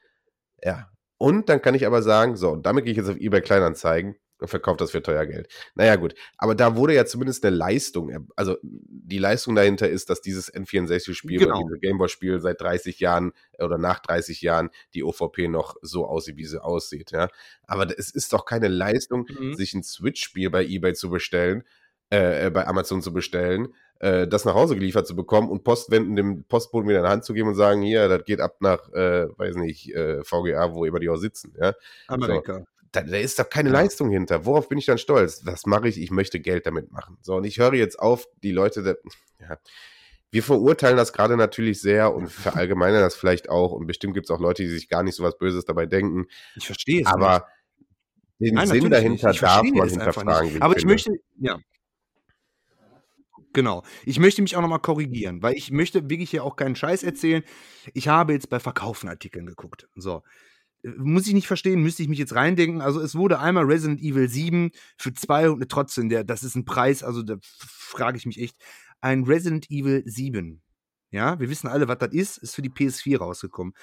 [0.61, 0.89] Ja.
[1.17, 4.49] Und dann kann ich aber sagen, so, damit gehe ich jetzt auf eBay Kleinanzeigen und
[4.49, 5.47] verkauft das für teuer Geld.
[5.73, 6.15] Naja, gut.
[6.37, 8.27] Aber da wurde ja zumindest eine Leistung.
[8.35, 11.55] Also die Leistung dahinter ist, dass dieses N64-Spiel genau.
[11.55, 16.35] oder dieses Gameboy-Spiel seit 30 Jahren oder nach 30 Jahren die OVP noch so aussieht,
[16.35, 17.11] wie sie aussieht.
[17.11, 17.29] Ja?
[17.65, 19.53] Aber es ist doch keine Leistung, mhm.
[19.53, 21.63] sich ein Switch-Spiel bei eBay zu bestellen,
[22.11, 26.17] äh, äh, bei Amazon zu bestellen, äh, das nach Hause geliefert zu bekommen und Postwenden
[26.17, 28.91] dem Postboten wieder in die Hand zu geben und sagen, hier, das geht ab nach,
[28.91, 31.55] äh, weiß nicht, äh, VGA, wo immer die auch sitzen.
[31.57, 31.73] Ja?
[32.07, 32.59] Amerika.
[32.59, 33.69] So da, da ist doch keine.
[33.69, 34.45] Leistung hinter.
[34.45, 35.41] Worauf bin ich dann stolz?
[35.45, 35.99] Was mache ich?
[35.99, 37.17] Ich möchte Geld damit machen.
[37.21, 38.93] So, und ich höre jetzt auf, die Leute, da,
[39.39, 39.57] ja,
[40.31, 43.71] wir verurteilen das gerade natürlich sehr und verallgemeinern das vielleicht auch.
[43.71, 46.27] Und bestimmt gibt es auch Leute, die sich gar nicht so was Böses dabei denken.
[46.55, 47.07] Ich verstehe es.
[47.07, 47.47] Aber
[48.37, 48.51] nicht.
[48.51, 50.61] den Nein, Sinn dahinter darf man hinterfragen.
[50.61, 51.59] Aber ich möchte, ja.
[53.53, 53.83] Genau.
[54.05, 57.43] Ich möchte mich auch nochmal korrigieren, weil ich möchte wirklich hier auch keinen Scheiß erzählen.
[57.93, 59.87] Ich habe jetzt bei Verkaufen Artikeln geguckt.
[59.95, 60.23] So
[60.97, 62.81] muss ich nicht verstehen, müsste ich mich jetzt reindenken.
[62.81, 67.03] Also es wurde einmal Resident Evil 7 für 200, trotzdem, der, das ist ein Preis,
[67.03, 68.57] also da frage ich mich echt,
[69.01, 70.61] ein Resident Evil 7.
[71.11, 73.73] Ja, wir wissen alle, was das ist, ist für die PS4 rausgekommen.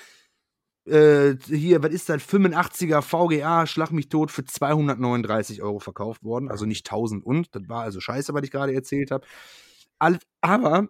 [0.86, 2.22] Äh, hier, was ist das?
[2.22, 6.50] 85er VGA, Schlag mich tot, für 239 Euro verkauft worden.
[6.50, 9.26] Also nicht 1000 und, das war also scheiße, was ich gerade erzählt habe.
[10.40, 10.88] Aber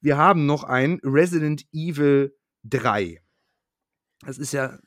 [0.00, 2.34] wir haben noch ein Resident Evil
[2.64, 3.20] 3.
[4.20, 4.78] Das ist ja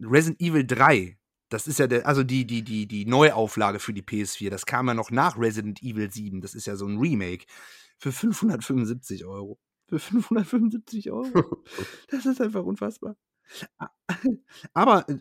[0.00, 1.18] Resident Evil 3,
[1.48, 4.88] das ist ja der, also die, die, die, die Neuauflage für die PS4, das kam
[4.88, 7.46] ja noch nach Resident Evil 7, das ist ja so ein Remake,
[7.98, 9.58] für 575 Euro.
[9.88, 11.64] Für 575 Euro.
[12.10, 13.16] Das ist einfach unfassbar.
[14.74, 15.18] Aber äh,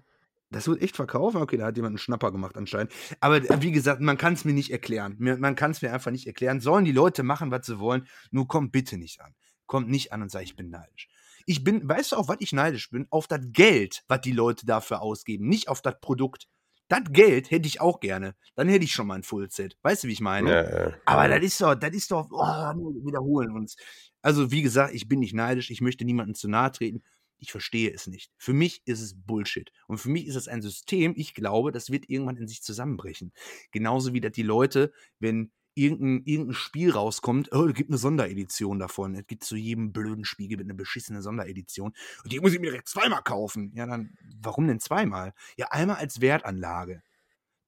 [0.49, 1.35] das wird echt verkauft.
[1.35, 2.93] Okay, da hat jemand einen Schnapper gemacht anscheinend.
[3.19, 5.15] Aber äh, wie gesagt, man kann es mir nicht erklären.
[5.19, 6.61] Man kann es mir einfach nicht erklären.
[6.61, 9.33] Sollen die Leute machen, was sie wollen, nur kommt bitte nicht an.
[9.65, 11.09] Kommt nicht an und sagt, ich bin neidisch.
[11.49, 13.07] Ich bin, weißt du, auf was ich neidisch bin?
[13.09, 16.49] Auf das Geld, was die Leute dafür ausgeben, nicht auf das Produkt.
[16.89, 18.35] Das Geld hätte ich auch gerne.
[18.55, 19.77] Dann hätte ich schon mal ein Fullset.
[19.81, 20.51] Weißt du, wie ich meine?
[20.51, 20.93] Ja, ja.
[21.05, 23.77] Aber das ist doch, das ist doch, oh, wir wiederholen uns.
[24.21, 27.01] Also, wie gesagt, ich bin nicht neidisch, ich möchte niemandem zu nahe treten.
[27.39, 28.31] Ich verstehe es nicht.
[28.37, 29.71] Für mich ist es Bullshit.
[29.87, 33.31] Und für mich ist es ein System, ich glaube, das wird irgendwann in sich zusammenbrechen.
[33.71, 38.79] Genauso wie dass die Leute, wenn irgendein, irgendein Spiel rauskommt, oh, es gibt eine Sonderedition
[38.79, 39.15] davon.
[39.15, 41.93] Es gibt zu jedem blöden Spiel gibt eine beschissene Sonderedition.
[42.23, 43.71] Und die muss ich mir direkt zweimal kaufen.
[43.75, 45.33] Ja, dann, warum denn zweimal?
[45.57, 47.01] Ja, einmal als Wertanlage.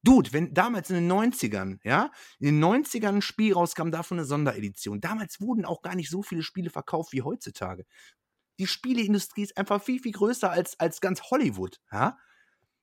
[0.03, 4.26] Dude, wenn damals in den 90ern, ja, in den 90ern ein Spiel rauskam, davon eine
[4.26, 5.02] Sonderedition.
[5.02, 7.86] Damals wurden auch gar nicht so viele Spiele verkauft wie heutzutage.
[8.60, 12.18] Die Spieleindustrie ist einfach viel, viel größer als, als ganz Hollywood, ja.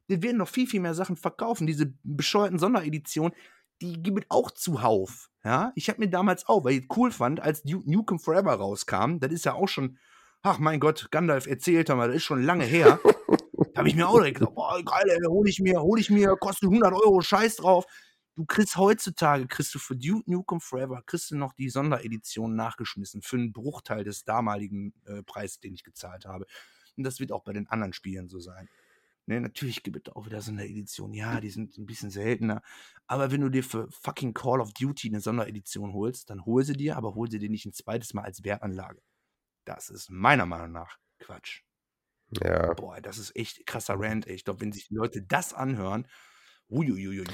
[0.08, 1.66] Wir werden noch viel, viel mehr Sachen verkaufen.
[1.66, 3.36] Diese bescheuerten Sondereditionen,
[3.80, 5.30] die gibt es auch zuhauf.
[5.44, 8.54] Ja, ich habe mir damals auch, weil ich es cool fand, als Duke Nukem Forever
[8.54, 9.98] rauskam, das ist ja auch schon,
[10.42, 12.98] ach mein Gott, Gandalf erzählt haben, das ist schon lange her.
[13.74, 16.10] da habe ich mir auch direkt gesagt, boah, geil, ey, hol ich mir, hol ich
[16.10, 17.84] mir, kostet 100 Euro, scheiß drauf.
[18.34, 23.22] Du kriegst heutzutage, kriegst du für Duke Nukem Forever, kriegst du noch die Sonderedition nachgeschmissen
[23.22, 26.46] für einen Bruchteil des damaligen äh, Preises, den ich gezahlt habe.
[26.96, 28.68] Und das wird auch bei den anderen Spielen so sein.
[29.26, 31.12] Ne, natürlich gibt es auch wieder so eine Edition.
[31.12, 32.62] Ja, die sind ein bisschen seltener.
[33.08, 36.74] Aber wenn du dir für fucking Call of Duty eine Sonderedition holst, dann hol sie
[36.74, 39.02] dir, aber hol sie dir nicht ein zweites Mal als Wertanlage.
[39.64, 41.62] Das ist meiner Meinung nach Quatsch.
[42.42, 42.74] Ja.
[42.74, 44.34] Boah, das ist echt krasser Rant, ey.
[44.34, 46.06] Ich glaube, wenn sich die Leute das anhören,
[46.70, 47.24] Uiuiui.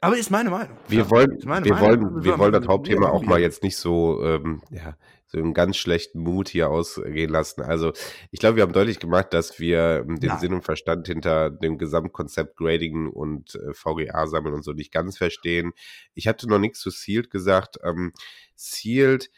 [0.00, 0.76] Aber ist meine Meinung.
[0.88, 2.02] Wir Ja, wollen, meine wir Meinung.
[2.02, 4.96] wollen, Wir wir wollen das Hauptthema auch mal jetzt nicht so, ähm, ja,
[5.26, 7.60] so einen ganz schlechten Mut hier ausgehen lassen.
[7.62, 7.92] Also
[8.30, 10.38] ich glaube, wir haben deutlich gemacht, dass wir ähm, den Nein.
[10.40, 15.18] Sinn und Verstand hinter dem Gesamtkonzept Grading und äh, VGA sammeln und so nicht ganz
[15.18, 15.72] verstehen.
[16.14, 17.78] Ich hatte noch nichts zu Sealed gesagt.
[17.84, 18.12] Ähm,
[18.56, 19.30] Sealed,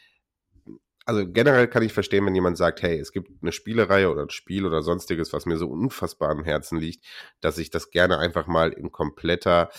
[1.05, 4.29] also generell kann ich verstehen, wenn jemand sagt, hey, es gibt eine Spielereihe oder ein
[4.29, 7.05] Spiel oder sonstiges, was mir so unfassbar am Herzen liegt,
[7.41, 9.69] dass ich das gerne einfach mal in kompletter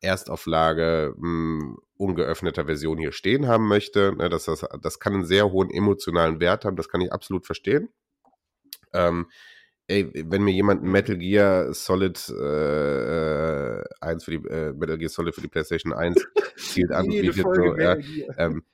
[0.00, 4.14] Erstauflage mh, ungeöffneter Version hier stehen haben möchte.
[4.16, 7.46] Ne, dass das, das kann einen sehr hohen emotionalen Wert haben, das kann ich absolut
[7.46, 7.88] verstehen.
[8.92, 9.30] Ähm,
[9.86, 15.10] ey, wenn mir jemand ein Metal Gear Solid äh, 1 für die äh, Metal Gear
[15.10, 16.26] Solid für die PlayStation 1
[16.56, 17.96] zielt anbietet, so, ja,
[18.36, 18.64] ähm,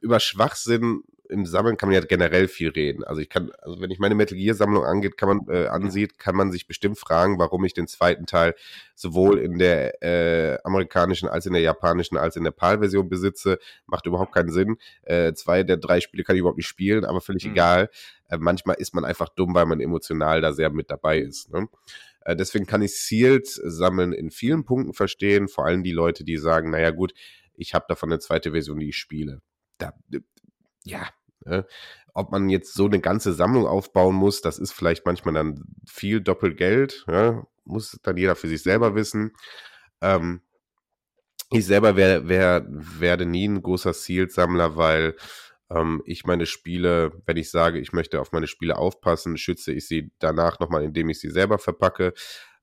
[0.00, 1.02] über Schwachsinn
[1.32, 3.02] im Sammeln kann man ja generell viel reden.
[3.02, 6.18] Also ich kann, also wenn ich meine Metal Gear Sammlung angeht, kann man äh, ansieht,
[6.18, 8.54] kann man sich bestimmt fragen, warum ich den zweiten Teil
[8.94, 13.58] sowohl in der äh, amerikanischen als in der japanischen als in der PAL-Version besitze.
[13.86, 14.76] Macht überhaupt keinen Sinn.
[15.02, 17.52] Äh, zwei der drei Spiele kann ich überhaupt nicht spielen, aber völlig Mhm.
[17.52, 17.90] egal.
[18.28, 21.50] Äh, manchmal ist man einfach dumm, weil man emotional da sehr mit dabei ist.
[21.52, 21.68] Ne?
[22.24, 26.36] Äh, deswegen kann ich Sealed sammeln in vielen Punkten verstehen, vor allem die Leute, die
[26.36, 27.12] sagen, naja gut,
[27.54, 29.40] ich habe davon eine zweite Version, die ich spiele.
[29.78, 29.92] Da,
[30.84, 31.08] ja,
[31.44, 31.66] ne?
[32.14, 36.20] ob man jetzt so eine ganze Sammlung aufbauen muss, das ist vielleicht manchmal dann viel
[36.20, 37.46] Doppelgeld, ja?
[37.64, 39.32] muss dann jeder für sich selber wissen.
[40.00, 40.42] Ähm,
[41.50, 45.16] ich selber wär, wär, werde nie ein großer Sealed-Sammler, weil
[45.70, 49.86] ähm, ich meine Spiele, wenn ich sage, ich möchte auf meine Spiele aufpassen, schütze ich
[49.86, 52.14] sie danach nochmal, indem ich sie selber verpacke.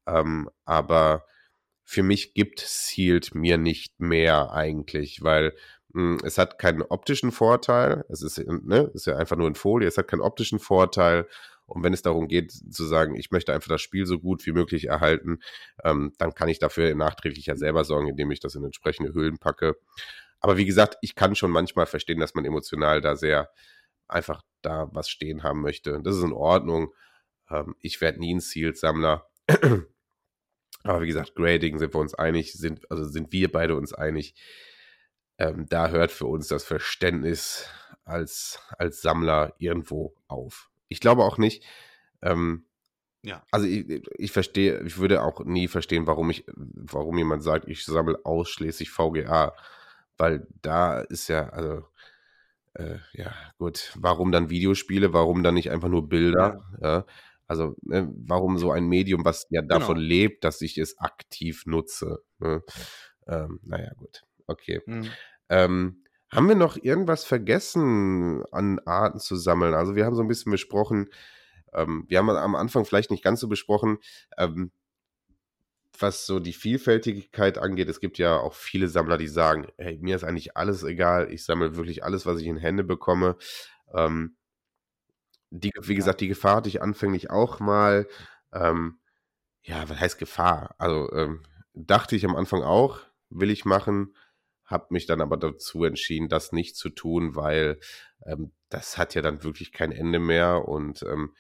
[0.08, 1.26] Ähm, aber
[1.90, 5.56] für mich gibt Sealed mir nicht mehr eigentlich, weil
[5.94, 8.06] mh, es hat keinen optischen Vorteil.
[8.10, 9.88] Es ist, ne, ist ja einfach nur in Folie.
[9.88, 11.28] Es hat keinen optischen Vorteil.
[11.66, 14.52] Und wenn es darum geht, zu sagen, ich möchte einfach das Spiel so gut wie
[14.52, 15.40] möglich erhalten,
[15.84, 19.40] ähm, dann kann ich dafür nachträglich ja selber sorgen, indem ich das in entsprechende Hüllen
[19.40, 19.76] packe.
[20.42, 23.50] Aber wie gesagt, ich kann schon manchmal verstehen, dass man emotional da sehr
[24.08, 26.00] einfach da was stehen haben möchte.
[26.04, 26.94] Das ist in Ordnung.
[27.50, 29.28] Ähm, ich werde nie ein Sealed-Sammler.
[30.84, 34.36] Aber wie gesagt, Grading sind wir uns einig, sind, also sind wir beide uns einig.
[35.38, 37.66] Ähm, da hört für uns das Verständnis
[38.06, 40.70] als, als Sammler irgendwo auf.
[40.88, 41.64] Ich glaube auch nicht,
[42.22, 42.66] ähm,
[43.24, 43.44] Ja.
[43.52, 47.86] also ich, ich verstehe, ich würde auch nie verstehen, warum ich, warum jemand sagt, ich
[47.86, 49.54] sammle ausschließlich VGA,
[50.18, 51.86] weil da ist ja, also
[52.74, 57.06] äh, ja gut, warum dann Videospiele, warum dann nicht einfach nur Bilder, ja,
[57.50, 60.08] also ne, warum so ein Medium, was ja davon Genau.
[60.08, 62.20] lebt, dass ich es aktiv nutze.
[62.38, 62.62] Ne?
[63.28, 64.82] Ähm, naja, gut, okay.
[64.86, 65.10] Mhm.
[65.50, 69.74] Ähm, haben wir noch irgendwas vergessen an Arten zu sammeln?
[69.74, 71.10] Also wir haben so ein bisschen besprochen,
[71.74, 73.98] ähm, wir haben am Anfang vielleicht nicht ganz so besprochen,
[74.38, 74.72] ähm,
[75.98, 77.90] was so die Vielfältigkeit angeht.
[77.90, 81.44] Es gibt ja auch viele Sammler, die sagen, hey, mir ist eigentlich alles egal, ich
[81.44, 83.38] sammle wirklich alles, was ich in Hände bekomme.
[83.94, 84.38] Ähm,
[85.52, 88.08] die, wie gesagt, die Gefahr hatte ich anfänglich auch mal.
[88.54, 89.00] Ähm,
[89.64, 90.76] ja, was heißt Gefahr?
[90.78, 91.44] Also ähm,
[91.74, 94.16] dachte ich am Anfang auch, will ich machen,
[94.66, 97.80] habe mich dann aber dazu entschieden, das nicht zu tun, weil
[98.26, 101.36] ähm, das hat ja dann wirklich kein Ende mehr und ähm,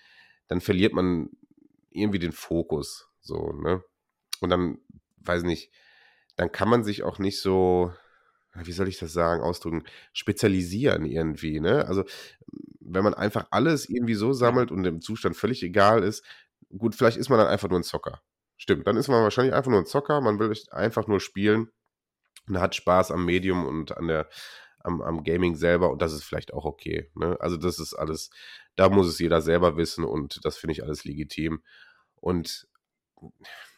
[0.48, 1.30] dann verliert man
[1.92, 3.84] irgendwie den Fokus, so, ne?
[4.42, 4.80] Und dann,
[5.18, 5.72] weiß nicht,
[6.38, 7.94] dann kann man sich auch nicht so,
[8.56, 9.84] wie soll ich das sagen, ausdrücken,
[10.14, 11.86] spezialisieren irgendwie, ne?
[11.86, 12.04] Also,
[12.94, 16.24] wenn man einfach alles irgendwie so sammelt und dem Zustand völlig egal ist,
[16.78, 18.22] gut, vielleicht ist man dann einfach nur ein Zocker.
[18.58, 21.72] Stimmt, dann ist man wahrscheinlich einfach nur ein Zocker, man will einfach nur spielen
[22.48, 24.28] und hat Spaß am Medium und an der,
[24.80, 27.10] am, am Gaming selber und das ist vielleicht auch okay.
[27.16, 27.38] Ne?
[27.40, 28.32] Also das ist alles,
[28.76, 31.64] da muss es jeder selber wissen und das finde ich alles legitim.
[32.16, 32.68] Und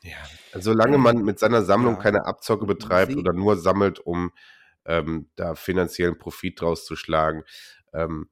[0.01, 0.17] ja,
[0.59, 2.01] solange man mit seiner Sammlung ja.
[2.01, 4.31] keine Abzocke betreibt oder nur sammelt, um
[4.85, 7.43] ähm, da finanziellen Profit draus zu schlagen,
[7.93, 8.30] ähm,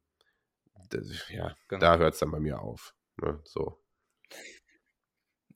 [0.89, 1.81] das, ja, genau.
[1.81, 2.93] da hört es dann bei mir auf.
[3.21, 3.39] Ne?
[3.43, 3.79] So.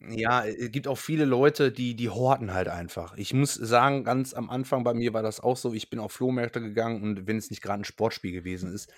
[0.09, 3.15] Ja, es gibt auch viele Leute, die die horten halt einfach.
[3.17, 6.11] Ich muss sagen, ganz am Anfang bei mir war das auch so, ich bin auf
[6.11, 8.91] Flohmärkte gegangen und wenn es nicht gerade ein Sportspiel gewesen ist,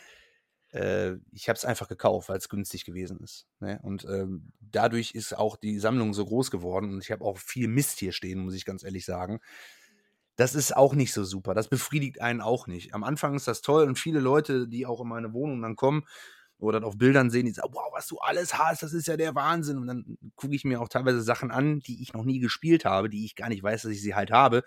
[0.73, 3.79] äh, ich habe es einfach gekauft, weil es günstig gewesen ist, ne?
[3.83, 7.67] Und, ähm, dadurch ist auch die Sammlung so groß geworden und ich habe auch viel
[7.67, 9.39] Mist hier stehen, muss ich ganz ehrlich sagen.
[10.35, 11.53] Das ist auch nicht so super.
[11.53, 12.93] Das befriedigt einen auch nicht.
[12.93, 16.03] Am Anfang ist das toll und viele Leute, die auch in meine Wohnung dann kommen
[16.57, 19.17] oder dann auf Bildern sehen, die sagen, wow, was du alles hast, das ist ja
[19.17, 19.77] der Wahnsinn.
[19.77, 23.09] Und dann gucke ich mir auch teilweise Sachen an, die ich noch nie gespielt habe,
[23.09, 24.63] die ich gar nicht weiß, dass ich sie halt habe.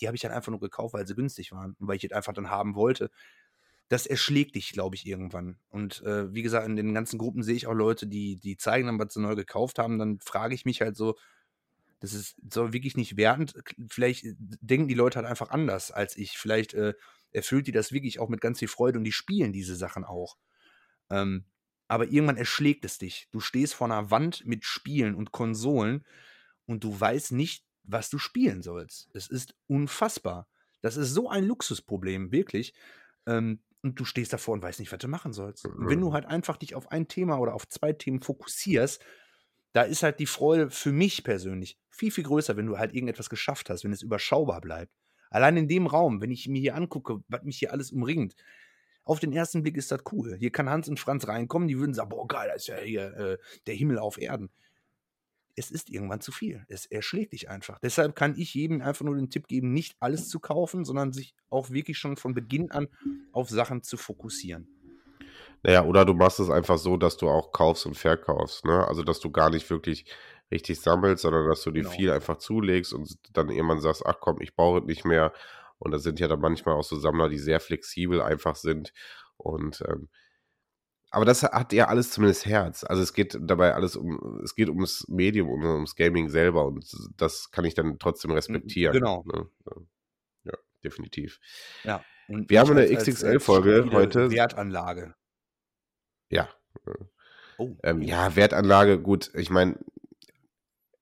[0.00, 2.12] Die habe ich dann einfach nur gekauft, weil sie günstig waren und weil ich es
[2.12, 3.10] einfach dann haben wollte.
[3.88, 5.58] Das erschlägt dich, glaube ich, irgendwann.
[5.70, 8.86] Und äh, wie gesagt, in den ganzen Gruppen sehe ich auch Leute, die, die zeigen
[8.86, 9.98] dann, was sie neu gekauft haben.
[9.98, 11.16] Dann frage ich mich halt so,
[12.00, 13.54] das ist so wirklich nicht wertend.
[13.88, 16.38] Vielleicht denken die Leute halt einfach anders als ich.
[16.38, 16.94] Vielleicht äh,
[17.30, 20.36] erfüllt die das wirklich auch mit ganz viel Freude und die spielen diese Sachen auch.
[21.10, 21.44] Ähm,
[21.88, 23.28] aber irgendwann erschlägt es dich.
[23.32, 26.06] Du stehst vor einer Wand mit Spielen und Konsolen
[26.66, 29.10] und du weißt nicht, was du spielen sollst.
[29.12, 30.48] Es ist unfassbar.
[30.82, 32.74] Das ist so ein Luxusproblem, wirklich.
[33.26, 35.64] Ähm, und du stehst davor und weißt nicht, was du machen sollst.
[35.66, 39.02] Und wenn du halt einfach dich auf ein Thema oder auf zwei Themen fokussierst,
[39.72, 43.30] da ist halt die Freude für mich persönlich viel, viel größer, wenn du halt irgendetwas
[43.30, 44.92] geschafft hast, wenn es überschaubar bleibt.
[45.30, 48.34] Allein in dem Raum, wenn ich mir hier angucke, was mich hier alles umringt,
[49.04, 50.36] auf den ersten Blick ist das cool.
[50.36, 53.16] Hier kann Hans und Franz reinkommen, die würden sagen, boah, geil, das ist ja hier
[53.16, 54.50] äh, der Himmel auf Erden.
[55.56, 56.64] Es ist irgendwann zu viel.
[56.68, 57.78] Es erschlägt dich einfach.
[57.80, 61.34] Deshalb kann ich jedem einfach nur den Tipp geben, nicht alles zu kaufen, sondern sich
[61.48, 62.88] auch wirklich schon von Beginn an
[63.32, 64.68] auf Sachen zu fokussieren.
[65.62, 68.64] Naja, oder du machst es einfach so, dass du auch kaufst und verkaufst.
[68.64, 68.86] Ne?
[68.86, 70.06] Also, dass du gar nicht wirklich
[70.50, 71.94] richtig sammelst, sondern dass du dir genau.
[71.94, 75.32] viel einfach zulegst und dann irgendwann sagst, ach komm, ich brauche es nicht mehr
[75.78, 78.92] und da sind ja dann manchmal auch so Sammler, die sehr flexibel einfach sind.
[79.36, 80.08] Und ähm,
[81.12, 82.84] aber das hat ja alles zumindest Herz.
[82.84, 86.86] Also es geht dabei alles um, es geht ums Medium, um, ums Gaming selber und
[87.16, 88.92] das kann ich dann trotzdem respektieren.
[88.92, 89.24] Genau.
[89.26, 89.48] Ne?
[90.44, 90.52] Ja,
[90.84, 91.40] definitiv.
[91.82, 92.04] Ja.
[92.28, 94.30] Und Wir haben eine XXL-Folge heute.
[94.30, 95.14] Wertanlage.
[96.30, 96.48] Ja.
[97.58, 97.76] Oh.
[97.82, 99.78] Ähm, ja, Wertanlage, gut, ich meine,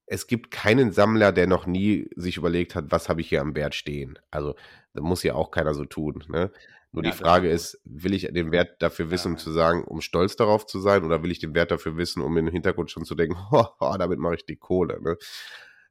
[0.06, 3.54] es gibt keinen Sammler, der noch nie sich überlegt hat, was habe ich hier am
[3.54, 4.18] Wert stehen.
[4.30, 4.54] Also,
[4.94, 6.24] das muss ja auch keiner so tun.
[6.28, 6.50] Ne?
[6.92, 9.32] Nur ja, die Frage ist, will ich den Wert dafür wissen, ja.
[9.34, 12.22] um zu sagen, um stolz darauf zu sein, oder will ich den Wert dafür wissen,
[12.22, 15.00] um im Hintergrund schon zu denken, oh, oh, damit mache ich die Kohle.
[15.02, 15.16] Ne?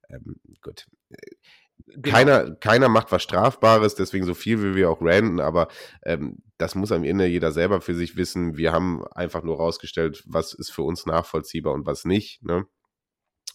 [0.10, 0.88] Ähm, gut.
[1.86, 2.10] Genau.
[2.10, 5.68] Keiner, keiner macht was Strafbares, deswegen so viel wie wir auch ranten, aber
[6.04, 8.58] ähm, das muss am Ende jeder selber für sich wissen.
[8.58, 12.44] Wir haben einfach nur rausgestellt, was ist für uns nachvollziehbar und was nicht.
[12.44, 12.66] Ne?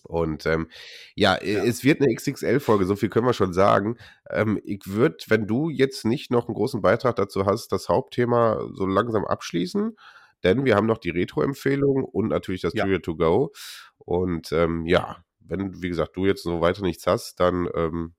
[0.05, 0.69] Und ähm,
[1.15, 3.97] ja, ja, es wird eine XXL-Folge, so viel können wir schon sagen.
[4.31, 8.69] Ähm, ich würde, wenn du jetzt nicht noch einen großen Beitrag dazu hast, das Hauptthema
[8.73, 9.97] so langsam abschließen,
[10.43, 12.85] denn wir haben noch die Retro-Empfehlung und natürlich das ja.
[12.85, 13.53] Trivia to Go.
[13.99, 18.15] Und ähm, ja, wenn, wie gesagt, du jetzt so weiter nichts hast, dann ähm,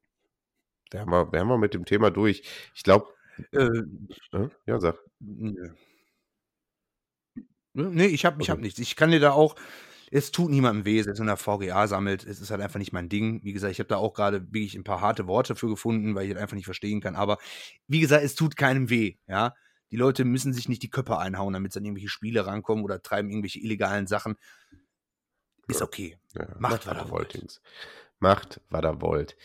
[0.92, 2.44] wären, wir, wären wir mit dem Thema durch.
[2.76, 3.08] Ich glaube.
[3.52, 3.84] Äh,
[4.66, 4.98] ja, sag.
[5.20, 5.54] Nee,
[7.74, 8.52] nee ich habe ich okay.
[8.52, 8.80] hab nichts.
[8.80, 9.56] Ich kann dir da auch
[10.16, 12.24] es tut niemandem weh, selbst wenn er VGA sammelt.
[12.24, 13.44] Es ist halt einfach nicht mein Ding.
[13.44, 16.28] Wie gesagt, ich habe da auch gerade wirklich ein paar harte Worte für gefunden, weil
[16.28, 17.16] ich das einfach nicht verstehen kann.
[17.16, 17.40] Aber
[17.88, 19.56] wie gesagt, es tut keinem weh, ja.
[19.90, 23.02] Die Leute müssen sich nicht die Köpfe einhauen, damit sie an irgendwelche Spiele rankommen oder
[23.02, 24.36] treiben irgendwelche illegalen Sachen.
[25.68, 26.18] Ist okay.
[26.36, 27.60] Ja, Macht, was ihr wollt.
[28.24, 29.36] Macht, was ihr wollt.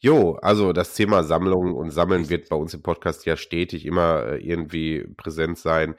[0.00, 4.26] Jo, also das Thema Sammlung und Sammeln wird bei uns im Podcast ja stetig immer
[4.26, 5.94] äh, irgendwie präsent sein.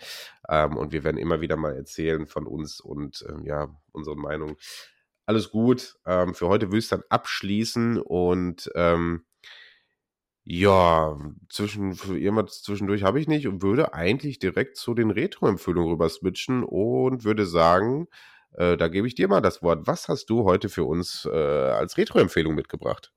[0.50, 4.58] Ähm, und wir werden immer wieder mal erzählen von uns und ähm, ja, unsere Meinung.
[5.26, 5.96] Alles gut.
[6.06, 9.26] Ähm, für heute will ich es dann abschließen und ähm,
[10.44, 11.18] ja,
[11.50, 16.64] zwischen, irgendwas zwischendurch habe ich nicht und würde eigentlich direkt zu den Retro-Empfehlungen rüber switchen
[16.64, 18.08] und würde sagen,
[18.58, 19.88] äh, da gebe ich dir mal das Wort.
[19.88, 23.12] Was hast du heute für uns äh, als Retro-Empfehlung mitgebracht?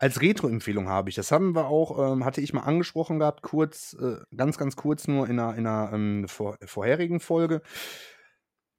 [0.00, 3.94] als Retro-Empfehlung habe ich, das haben wir auch, ähm, hatte ich mal angesprochen gehabt, kurz,
[4.00, 7.60] äh, ganz, ganz kurz nur in einer, in einer ähm, vor, vorherigen Folge.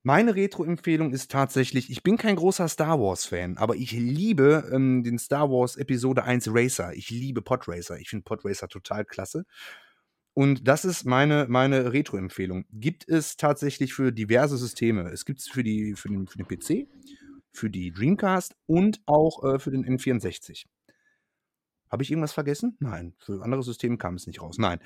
[0.02, 5.19] Meine Retro-Empfehlung ist tatsächlich, ich bin kein großer Star Wars-Fan, aber ich liebe ähm, den
[5.19, 6.93] Star Wars Episode 1 Racer.
[6.95, 7.99] Ich liebe Podracer.
[7.99, 9.45] Ich finde Podracer total klasse.
[10.33, 12.65] Und das ist meine, meine Retro-Empfehlung.
[12.71, 15.09] Gibt es tatsächlich für diverse Systeme.
[15.09, 16.87] Es gibt es für, die, für, den, für den PC,
[17.51, 20.65] für die Dreamcast und auch äh, für den N64.
[21.89, 22.77] Habe ich irgendwas vergessen?
[22.79, 23.13] Nein.
[23.19, 24.57] Für andere Systeme kam es nicht raus.
[24.57, 24.79] Nein.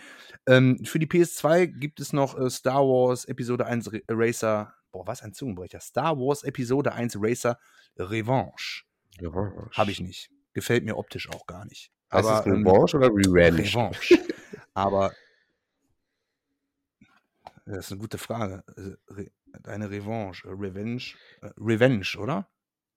[0.48, 5.22] Ähm, für die PS2 gibt es noch äh, Star Wars Episode 1 Racer boah, was
[5.22, 5.82] ein Zungenbrecher.
[5.82, 7.60] Star Wars Episode 1 Racer
[7.98, 8.86] Revanche.
[9.20, 9.70] Revanche.
[9.74, 10.30] Habe ich nicht.
[10.54, 11.92] Gefällt mir optisch auch gar nicht.
[12.14, 13.60] Heißt Aber, es Revanche ähm, oder Revenge?
[13.60, 14.20] Revanche.
[14.74, 15.14] Aber
[17.66, 18.64] das ist eine gute Frage.
[19.10, 19.28] Re
[19.64, 21.02] eine Revanche, Revenge,
[21.42, 22.48] äh, Revenge, oder?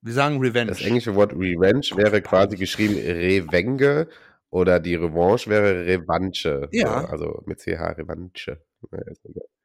[0.02, 0.70] Wir sagen Revenge.
[0.70, 4.08] Das englische Wort Revenge wäre quasi geschrieben Revenge
[4.50, 6.68] oder die Revanche wäre Revanche.
[6.72, 7.04] Ja.
[7.04, 8.60] Also mit CH, Revanche.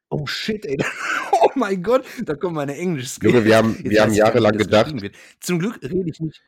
[0.09, 0.77] Oh shit, ey.
[1.45, 3.17] Oh mein Gott, da kommen meine Englisch.
[3.21, 4.95] Junge, wir haben, wir haben jahrelang gedacht.
[5.41, 6.41] Zum Glück rede ich nicht.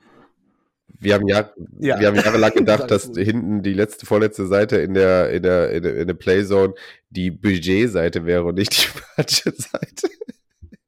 [0.87, 1.99] Wir haben, Jahr, ja.
[1.99, 5.83] wir haben jahrelang gedacht, dass hinten die letzte, vorletzte Seite in der, in der, in
[5.83, 6.73] der, in der Playzone
[7.09, 8.87] die Budget-Seite wäre und nicht die
[9.17, 10.09] Budget-Seite.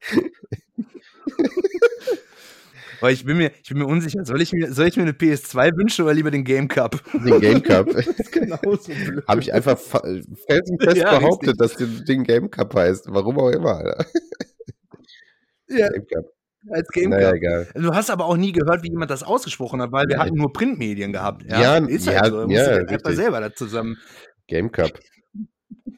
[3.00, 4.26] Weil ich bin mir, ich bin mir unsicher.
[4.26, 7.00] Soll ich mir, soll ich mir eine PS2 wünschen oder lieber den Game Cup?
[7.14, 7.88] Den Game Cup.
[8.32, 9.24] genauso blöd.
[9.28, 13.06] Habe ich einfach felsenfest ja, behauptet, dass das Ding Game Cup heißt.
[13.10, 13.78] Warum auch immer.
[13.78, 14.04] Alter.
[15.68, 15.90] Ja.
[15.90, 16.37] Game Cup.
[16.70, 17.34] Als Game naja.
[17.34, 17.68] Egal.
[17.76, 20.52] Du hast aber auch nie gehört, wie jemand das ausgesprochen hat, weil wir hatten nur
[20.52, 21.44] Printmedien gehabt.
[21.44, 22.50] Ja, ja ist halt ja, so.
[22.50, 23.98] Ja, einfach selber da zusammen.
[24.48, 25.00] Game Cup.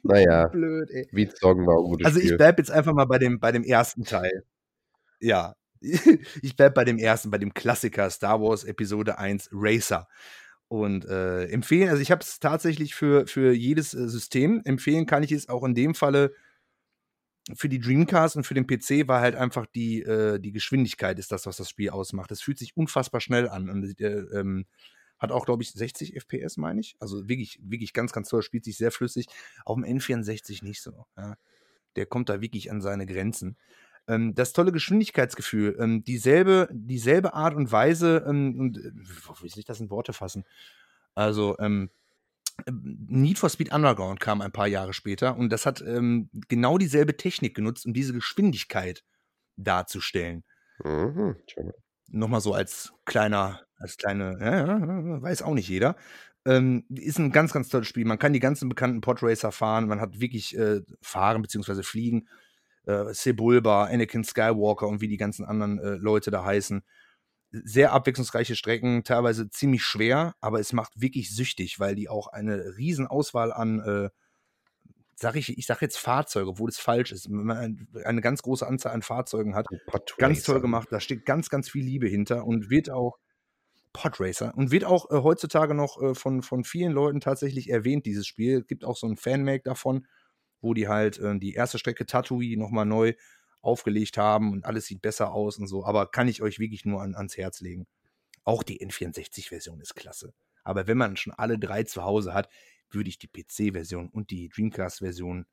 [0.03, 0.47] Naja.
[0.51, 1.07] Blöd, ey.
[1.11, 4.03] Wie Song war ein Also ich bleib jetzt einfach mal bei dem, bei dem ersten
[4.03, 4.43] Teil.
[5.19, 10.07] Ja, ich bleibe bei dem ersten, bei dem Klassiker Star Wars Episode 1 Racer.
[10.67, 14.61] Und äh, empfehlen, also ich habe es tatsächlich für, für jedes äh, System.
[14.65, 16.33] Empfehlen kann ich es auch in dem Falle
[17.55, 21.31] für die Dreamcast und für den PC war halt einfach die, äh, die Geschwindigkeit ist
[21.31, 22.31] das, was das Spiel ausmacht.
[22.31, 24.65] Es fühlt sich unfassbar schnell an und äh, ähm,
[25.17, 26.95] hat auch, glaube ich, 60 FPS, meine ich.
[26.99, 29.27] Also wirklich, wirklich ganz, ganz toll, spielt sich sehr flüssig.
[29.65, 31.05] Auf dem N64 nicht so.
[31.17, 31.35] Ja.
[31.95, 33.57] Der kommt da wirklich an seine Grenzen.
[34.07, 38.91] Ähm, das tolle Geschwindigkeitsgefühl, ähm, dieselbe, dieselbe Art und Weise, ähm, und äh,
[39.41, 40.45] wie soll ich das in Worte fassen?
[41.15, 41.89] Also, ähm,
[42.67, 47.17] Need for Speed Underground kam ein paar Jahre später und das hat ähm, genau dieselbe
[47.17, 49.03] Technik genutzt, um diese Geschwindigkeit
[49.55, 50.43] darzustellen.
[50.83, 51.35] Mhm,
[52.11, 55.95] Nochmal so als kleiner, als kleine, ja, ja, weiß auch nicht jeder.
[56.45, 58.05] Ähm, ist ein ganz, ganz tolles Spiel.
[58.05, 61.83] Man kann die ganzen bekannten Podracer fahren, man hat wirklich äh, fahren bzw.
[61.83, 62.27] fliegen
[62.85, 66.83] äh, Sebulba, Anakin Skywalker und wie die ganzen anderen äh, Leute da heißen.
[67.51, 72.77] Sehr abwechslungsreiche Strecken, teilweise ziemlich schwer, aber es macht wirklich süchtig, weil die auch eine
[72.77, 74.09] riesen Auswahl an, äh,
[75.15, 78.65] sag ich, ich sag jetzt Fahrzeuge, obwohl es falsch ist, wenn man eine ganz große
[78.65, 79.67] Anzahl an Fahrzeugen hat.
[80.17, 83.17] Ganz toll gemacht, da steht ganz, ganz viel Liebe hinter und wird auch
[83.91, 88.27] Podracer und wird auch äh, heutzutage noch äh, von, von vielen Leuten tatsächlich erwähnt, dieses
[88.27, 88.59] Spiel.
[88.59, 90.05] Es gibt auch so ein Fanmake davon
[90.61, 93.13] wo die halt äh, die erste Strecke Tatooine nochmal neu
[93.61, 95.85] aufgelegt haben und alles sieht besser aus und so.
[95.85, 97.87] Aber kann ich euch wirklich nur an, ans Herz legen.
[98.43, 100.33] Auch die N64-Version ist klasse.
[100.63, 102.49] Aber wenn man schon alle drei zu Hause hat,
[102.91, 105.45] würde ich die PC-Version und die Dreamcast-Version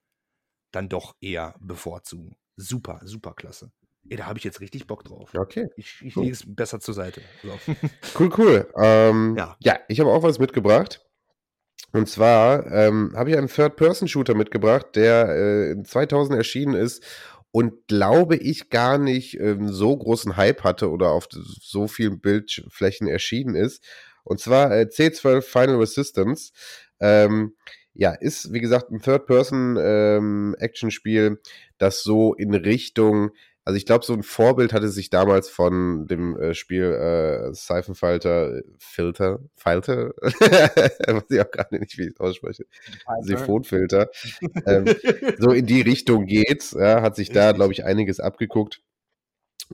[0.70, 2.36] dann doch eher bevorzugen.
[2.56, 3.72] Super, super klasse.
[4.08, 5.34] Ey, da habe ich jetzt richtig Bock drauf.
[5.34, 5.68] Okay.
[5.76, 6.24] Ich, ich cool.
[6.24, 7.22] lege es besser zur Seite.
[7.42, 7.58] So.
[8.18, 8.72] Cool, cool.
[8.76, 9.56] Ähm, ja.
[9.60, 11.04] ja, ich habe auch was mitgebracht.
[11.92, 17.04] Und zwar ähm, habe ich einen Third-Person-Shooter mitgebracht, der äh, in 2000 erschienen ist
[17.56, 23.08] und glaube ich gar nicht ähm, so großen Hype hatte oder auf so vielen Bildflächen
[23.08, 23.82] erschienen ist.
[24.24, 26.52] Und zwar äh, C12 Final Resistance.
[27.00, 27.54] Ähm,
[27.94, 31.38] ja, ist wie gesagt ein Third-Person-Action-Spiel, ähm,
[31.78, 33.30] das so in Richtung
[33.66, 38.62] also ich glaube, so ein Vorbild hatte sich damals von dem äh, Spiel äh, Seifenfalter
[38.78, 42.64] Filter, Falter, weiß ich auch gerade nicht, wie ich es ausspreche,
[43.22, 44.08] Siphonfilter.
[44.66, 44.84] ähm,
[45.40, 46.76] so in die Richtung geht's.
[46.78, 48.82] Ja, hat sich da, glaube ich, einiges abgeguckt.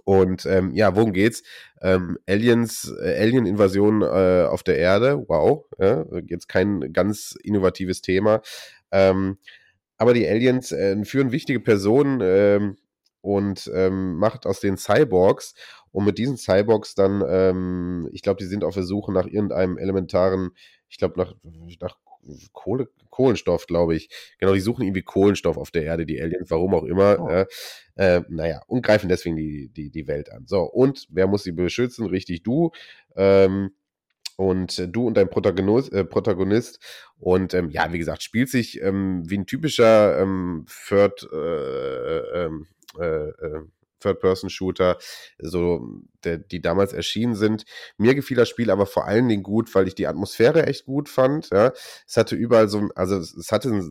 [0.05, 1.43] Und ähm, ja, worum geht's?
[1.82, 8.40] Ähm, Aliens, äh, Alien-Invasion äh, auf der Erde, wow, ja, jetzt kein ganz innovatives Thema.
[8.90, 9.36] Ähm,
[9.98, 12.77] aber die Aliens äh, führen wichtige Personen ähm,
[13.22, 15.54] und ähm, macht aus den Cyborgs.
[15.90, 19.78] Und mit diesen Cyborgs dann, ähm, ich glaube, die sind auf der Suche nach irgendeinem
[19.78, 20.50] elementaren,
[20.88, 21.34] ich glaube, nach,
[21.80, 21.96] nach
[22.52, 24.08] Kohle, Kohlenstoff, glaube ich.
[24.38, 27.18] Genau, die suchen irgendwie Kohlenstoff auf der Erde, die Aliens, warum auch immer.
[27.20, 27.28] Oh.
[27.28, 27.46] Äh,
[27.96, 30.46] äh, naja, und greifen deswegen die, die, die Welt an.
[30.46, 32.06] So, und wer muss sie beschützen?
[32.06, 32.70] Richtig, du.
[33.16, 33.72] Ähm,
[34.36, 36.80] und äh, du und dein Protagonist, äh, Protagonist
[37.18, 42.66] und ähm, ja, wie gesagt, spielt sich ähm, wie ein typischer ähm, Third, äh, ähm,
[42.98, 43.64] äh, äh,
[44.02, 44.98] Third-Person-Shooter,
[45.39, 47.64] so der, die damals erschienen sind.
[47.97, 51.09] Mir gefiel das Spiel aber vor allen Dingen gut, weil ich die Atmosphäre echt gut
[51.09, 51.51] fand.
[51.51, 51.73] Ja.
[52.06, 53.90] Es hatte überall so, also es hatte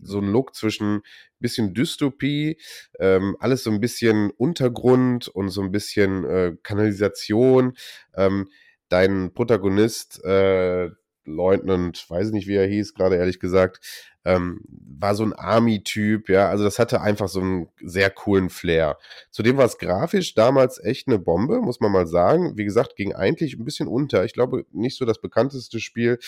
[0.00, 1.02] so einen Look zwischen
[1.40, 2.58] bisschen Dystopie,
[2.98, 7.76] ähm, alles so ein bisschen Untergrund und so ein bisschen äh, Kanalisation.
[8.14, 8.48] Ähm,
[8.88, 10.90] dein Protagonist, äh,
[11.24, 16.48] Leutnant, weiß nicht, wie er hieß, gerade ehrlich gesagt, ähm, war so ein Army-Typ, ja,
[16.48, 18.98] also das hatte einfach so einen sehr coolen Flair.
[19.30, 22.56] Zudem war es grafisch damals echt eine Bombe, muss man mal sagen.
[22.56, 24.24] Wie gesagt, ging eigentlich ein bisschen unter.
[24.24, 26.18] Ich glaube, nicht so das bekannteste Spiel.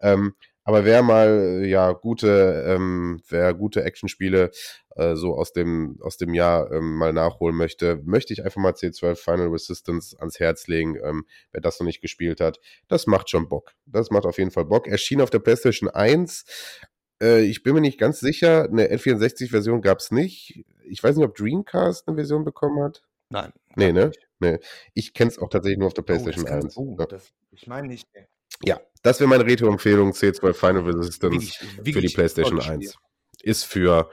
[0.00, 0.34] Ähm,
[0.64, 4.52] aber wer mal ja gute, ähm, wer gute Actionspiele
[4.94, 8.72] äh, so aus dem aus dem Jahr ähm, mal nachholen möchte, möchte ich einfach mal
[8.72, 10.96] C12 Final Resistance ans Herz legen.
[11.02, 13.72] Ähm, wer das noch nicht gespielt hat, das macht schon Bock.
[13.86, 14.86] Das macht auf jeden Fall Bock.
[14.86, 16.44] Erschien auf der PlayStation 1.
[17.22, 18.64] Äh, ich bin mir nicht ganz sicher.
[18.64, 20.64] Eine N64-Version gab es nicht.
[20.84, 23.02] Ich weiß nicht, ob Dreamcast eine Version bekommen hat.
[23.30, 23.52] Nein.
[23.76, 24.10] Nee, ne?
[24.40, 24.58] Nee.
[24.92, 26.76] Ich kenne es auch tatsächlich nur auf der PlayStation oh, 1.
[26.76, 27.06] Oh, ja.
[27.06, 28.08] das, ich meine nicht.
[28.14, 28.26] Nee.
[28.64, 32.98] Ja, das wäre meine Retro-Empfehlung, C12 Final Resistance Wirklich, wirklich für die PlayStation tolles 1.
[33.42, 34.10] Ist für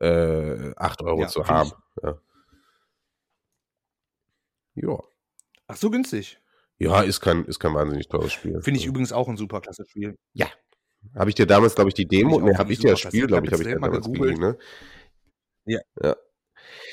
[0.00, 1.72] äh, 8 Euro Ja, zu haben.
[2.02, 2.18] Ja.
[4.74, 4.98] ja.
[5.66, 6.38] Ach so günstig.
[6.78, 8.60] Ja, ist kein, ist kein wahnsinnig teures Spiel.
[8.60, 8.90] Finde ich ja.
[8.90, 10.18] übrigens auch ein super klasse Spiel.
[11.14, 13.46] Habe ich dir damals, glaube ich, die Demo, ne, habe ich dir das Spiel, glaube
[13.46, 14.58] Ich ich, hab habe ich dir mal damals gegeben, ne?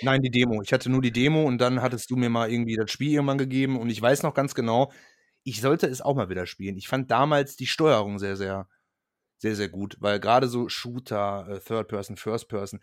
[0.02, 0.62] Nein, die Demo.
[0.62, 3.38] Ich hatte nur die Demo und dann hattest du mir mal irgendwie das Spiel irgendwann
[3.38, 4.92] gegeben und ich weiß noch ganz genau,
[5.44, 6.78] ich sollte es auch mal wieder spielen.
[6.78, 8.68] Ich fand damals die Steuerung sehr, sehr,
[9.38, 12.80] sehr, sehr gut, weil gerade so Shooter, äh, Third Person, First Person,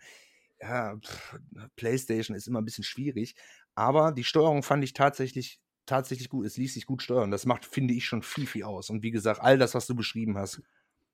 [0.61, 1.39] ja, pff,
[1.75, 3.35] PlayStation ist immer ein bisschen schwierig,
[3.75, 6.45] aber die Steuerung fand ich tatsächlich, tatsächlich gut.
[6.45, 7.31] Es ließ sich gut steuern.
[7.31, 8.89] Das macht, finde ich, schon viel, viel aus.
[8.89, 10.61] Und wie gesagt, all das, was du beschrieben hast,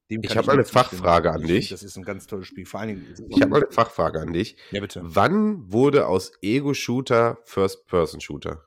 [0.08, 0.72] Ich kann hab mal nur eine.
[0.72, 1.70] Fachfrage an dich.
[1.70, 2.66] Das ist ein ganz tolles Spiel.
[2.66, 3.28] Vor allen Dingen.
[3.30, 4.56] Ich habe eine Fachfrage an dich.
[4.72, 5.02] Ja, bitte.
[5.04, 8.64] Wann wurde aus Ego-Shooter First-Person-Shooter?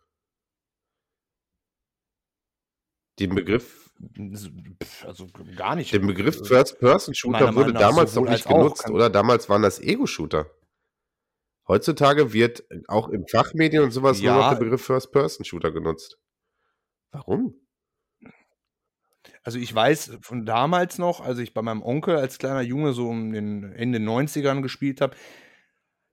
[3.18, 3.92] Den Begriff,
[5.04, 5.92] Also gar nicht.
[5.92, 9.10] den Begriff Äh, First-Person-Shooter wurde damals noch nicht genutzt, oder?
[9.10, 10.50] Damals waren das Ego-Shooter.
[11.66, 14.50] Heutzutage wird auch in Fachmedien und sowas nur noch Ja.
[14.54, 16.18] der Begriff First-Person-Shooter genutzt.
[17.10, 17.54] Warum?
[19.42, 23.10] Also ich weiß von damals noch, als ich bei meinem Onkel als kleiner Junge so
[23.10, 25.16] in den Ende 90ern gespielt habe,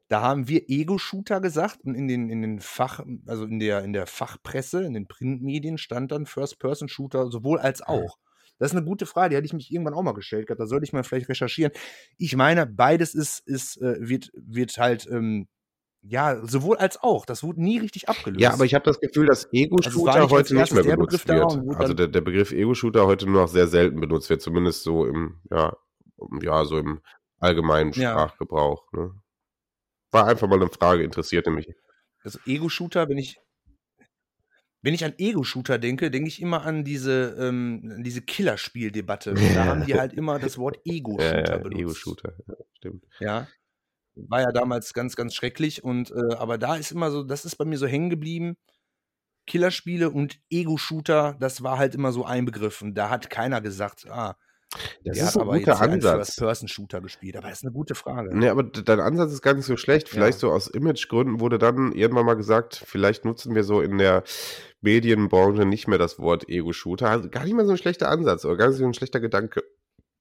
[0.07, 3.93] da haben wir Ego-Shooter gesagt und in den, in den Fach, also in der, in
[3.93, 8.17] der Fachpresse, in den Printmedien stand dann First-Person-Shooter sowohl als auch.
[8.59, 10.61] Das ist eine gute Frage, die hatte ich mich irgendwann auch mal gestellt gehabt.
[10.61, 11.73] Da sollte ich mal vielleicht recherchieren.
[12.17, 15.47] Ich meine, beides ist, ist, äh, wird, wird halt, ähm,
[16.07, 17.25] ja, sowohl als auch.
[17.25, 18.41] Das wurde nie richtig abgelöst.
[18.41, 21.27] Ja, aber ich habe das Gefühl, dass Also Ego-Shooter nicht als heute nicht mehr benutzt
[21.27, 21.75] wird.
[21.77, 25.41] Also der, der Begriff Ego-Shooter heute nur noch sehr selten benutzt wird, zumindest so im,
[25.49, 25.75] ja,
[26.41, 27.01] ja so im
[27.39, 28.11] allgemeinen Ja.
[28.11, 28.91] Sprachgebrauch.
[28.93, 29.11] Ne?
[30.11, 31.67] War einfach mal eine Frage, interessierte mich.
[32.23, 33.37] Also Ego-Shooter, wenn ich,
[34.81, 39.33] wenn ich an Ego-Shooter denke, denke ich immer an diese, ähm, diese Killerspieldebatte.
[39.55, 41.79] Da haben die halt immer das Wort Ego-Shooter Ja, ja, benutzt.
[41.81, 43.05] Ego-Shooter, ja, stimmt.
[43.19, 43.47] Ja.
[44.15, 45.83] War ja damals ganz, ganz schrecklich.
[45.83, 48.55] Und äh, aber da ist immer so, das ist bei mir so hängen geblieben.
[49.47, 52.81] Killerspiele und Ego-Shooter, das war halt immer so ein Begriff.
[52.81, 54.35] Und da hat keiner gesagt, ah,
[55.03, 56.27] Das ist hat ein aber guter Ansatz.
[56.35, 57.37] First-Person-Shooter gespielt.
[57.37, 58.35] Aber das ist eine gute Frage.
[58.35, 60.09] Ne, aber dein Ansatz ist gar nicht so schlecht.
[60.09, 60.47] Vielleicht Ja.
[60.47, 64.23] so aus Imagegründen wurde dann irgendwann mal gesagt, vielleicht nutzen wir so in der
[64.81, 67.07] Medienbranche nicht mehr das Wort Ego-Shooter.
[67.09, 69.63] Also gar nicht mal so ein schlechter Ansatz oder gar nicht so ein schlechter Gedanke.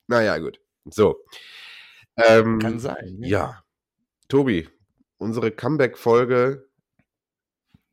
[0.07, 0.61] Naja, gut.
[0.85, 1.17] So.
[2.17, 3.17] Ähm, Kann sein.
[3.19, 3.27] ne?
[3.29, 3.64] Ja.
[4.35, 4.69] Tobi,
[5.19, 6.69] unsere Comeback-Folge,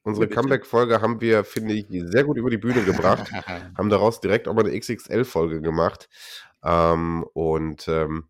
[0.02, 0.28] unsere.
[0.28, 3.32] Comeback-Folge haben wir, finde ich, sehr gut über die Bühne gebracht.
[3.78, 6.10] haben daraus direkt auch mal eine XXL-Folge gemacht.
[6.64, 8.28] Ähm, und ähm,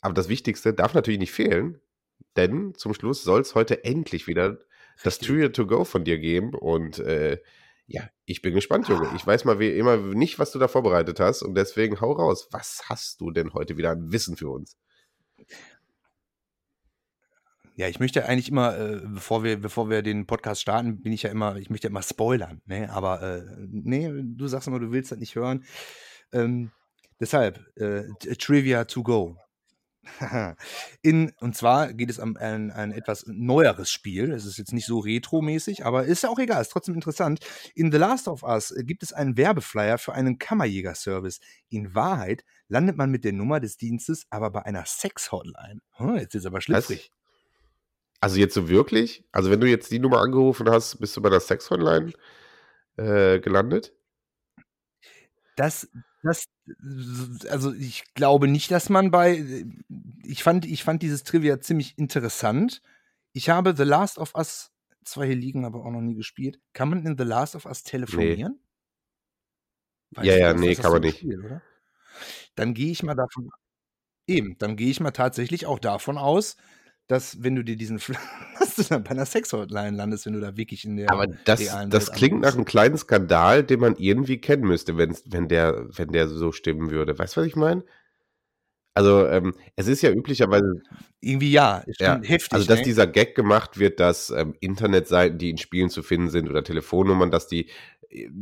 [0.00, 1.82] aber das Wichtigste darf natürlich nicht fehlen,
[2.38, 4.60] denn zum Schluss soll es heute endlich wieder
[5.04, 5.18] das.
[5.18, 6.54] Trio to go von dir geben.
[6.54, 7.42] Und äh,
[7.86, 9.10] ja, ich bin gespannt, Junge.
[9.16, 11.42] Ich weiß mal wie immer nicht, was du da vorbereitet hast.
[11.42, 12.48] Und deswegen hau raus.
[12.52, 14.78] Was hast du denn heute wieder an Wissen für uns?
[17.78, 21.22] Ja, ich möchte eigentlich immer, äh, bevor wir, bevor wir den Podcast starten, bin ich
[21.22, 22.90] ja immer, ich möchte immer spoilern, ne?
[22.90, 25.64] Aber äh, nee, du sagst immer, du willst das nicht hören.
[26.32, 26.72] Ähm,
[27.20, 28.02] deshalb, äh,
[28.34, 29.36] Trivia to go.
[31.02, 34.32] In, und zwar geht es um ein, ein etwas neueres Spiel.
[34.32, 37.38] Es ist jetzt nicht so retromäßig, aber ist ja auch egal, ist trotzdem interessant.
[37.76, 41.38] In The Last of Us äh, gibt es einen Werbeflyer für einen Kammerjäger-Service.
[41.68, 45.78] In Wahrheit landet man mit der Nummer des Dienstes aber bei einer Sex-Hotline.
[45.92, 47.12] Hm, jetzt ist aber schlüpfrig.
[48.20, 49.24] Also jetzt so wirklich?
[49.32, 52.12] Also wenn du jetzt die Nummer angerufen hast, bist du bei der Sex-Hotline
[52.96, 53.94] äh, gelandet?
[55.56, 55.88] Das,
[56.22, 56.46] das,
[57.48, 59.64] also ich glaube nicht, dass man bei,
[60.24, 62.82] ich fand, ich fand dieses Trivia ziemlich interessant.
[63.32, 64.72] Ich habe The Last of Us
[65.04, 66.60] zwar hier liegen, aber auch noch nie gespielt.
[66.72, 68.60] Kann man in The Last of Us telefonieren?
[70.16, 70.26] Nee.
[70.26, 71.18] ja, ja, nee, kann man nicht.
[71.18, 71.60] Spiel,
[72.54, 73.50] dann gehe ich mal davon,
[74.26, 76.56] eben, dann gehe ich mal tatsächlich auch davon aus,
[77.08, 77.98] dass wenn du dir diesen,
[78.58, 81.62] dass du dann bei einer Sexhotline landest, wenn du da wirklich in der Aber das,
[81.88, 86.12] das klingt nach einem kleinen Skandal, den man irgendwie kennen müsste, wenn, wenn, der, wenn
[86.12, 87.18] der so stimmen würde.
[87.18, 87.82] Weißt du, was ich meine?
[88.94, 90.82] Also, ähm, es ist ja üblicherweise.
[91.20, 92.52] Irgendwie ja, ja heftig.
[92.52, 92.84] Also, dass ne?
[92.84, 97.30] dieser Gag gemacht wird, dass ähm, Internetseiten, die in Spielen zu finden sind oder Telefonnummern,
[97.30, 97.70] dass die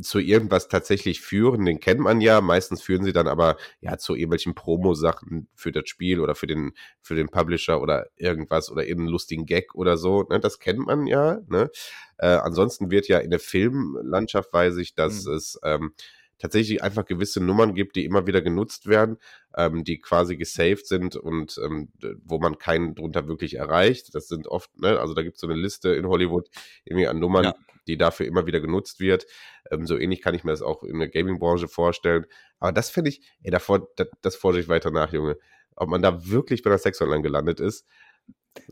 [0.00, 2.40] zu irgendwas tatsächlich führen, den kennt man ja.
[2.40, 6.72] Meistens führen sie dann aber ja zu irgendwelchen Promo-Sachen für das Spiel oder für den,
[7.00, 10.22] für den Publisher oder irgendwas oder irgendeinen lustigen Gag oder so.
[10.22, 10.38] Ne?
[10.38, 11.40] Das kennt man ja.
[11.48, 11.70] Ne?
[12.18, 15.32] Äh, ansonsten wird ja in der Filmlandschaft weiß ich, dass mhm.
[15.32, 15.92] es ähm,
[16.38, 19.16] tatsächlich einfach gewisse Nummern gibt, die immer wieder genutzt werden,
[19.56, 21.88] ähm, die quasi gesaved sind und ähm,
[22.24, 24.14] wo man keinen drunter wirklich erreicht.
[24.14, 26.48] Das sind oft, ne, also da gibt es so eine Liste in Hollywood
[26.84, 27.54] irgendwie an Nummern, ja.
[27.86, 29.26] Die dafür immer wieder genutzt wird.
[29.70, 32.26] Ähm, so ähnlich kann ich mir das auch in der Gaming-Branche vorstellen.
[32.58, 35.38] Aber das finde ich, ey, davor, das, das forsche ich weiter nach, Junge.
[35.76, 37.86] Ob man da wirklich bei der Sex Online gelandet ist.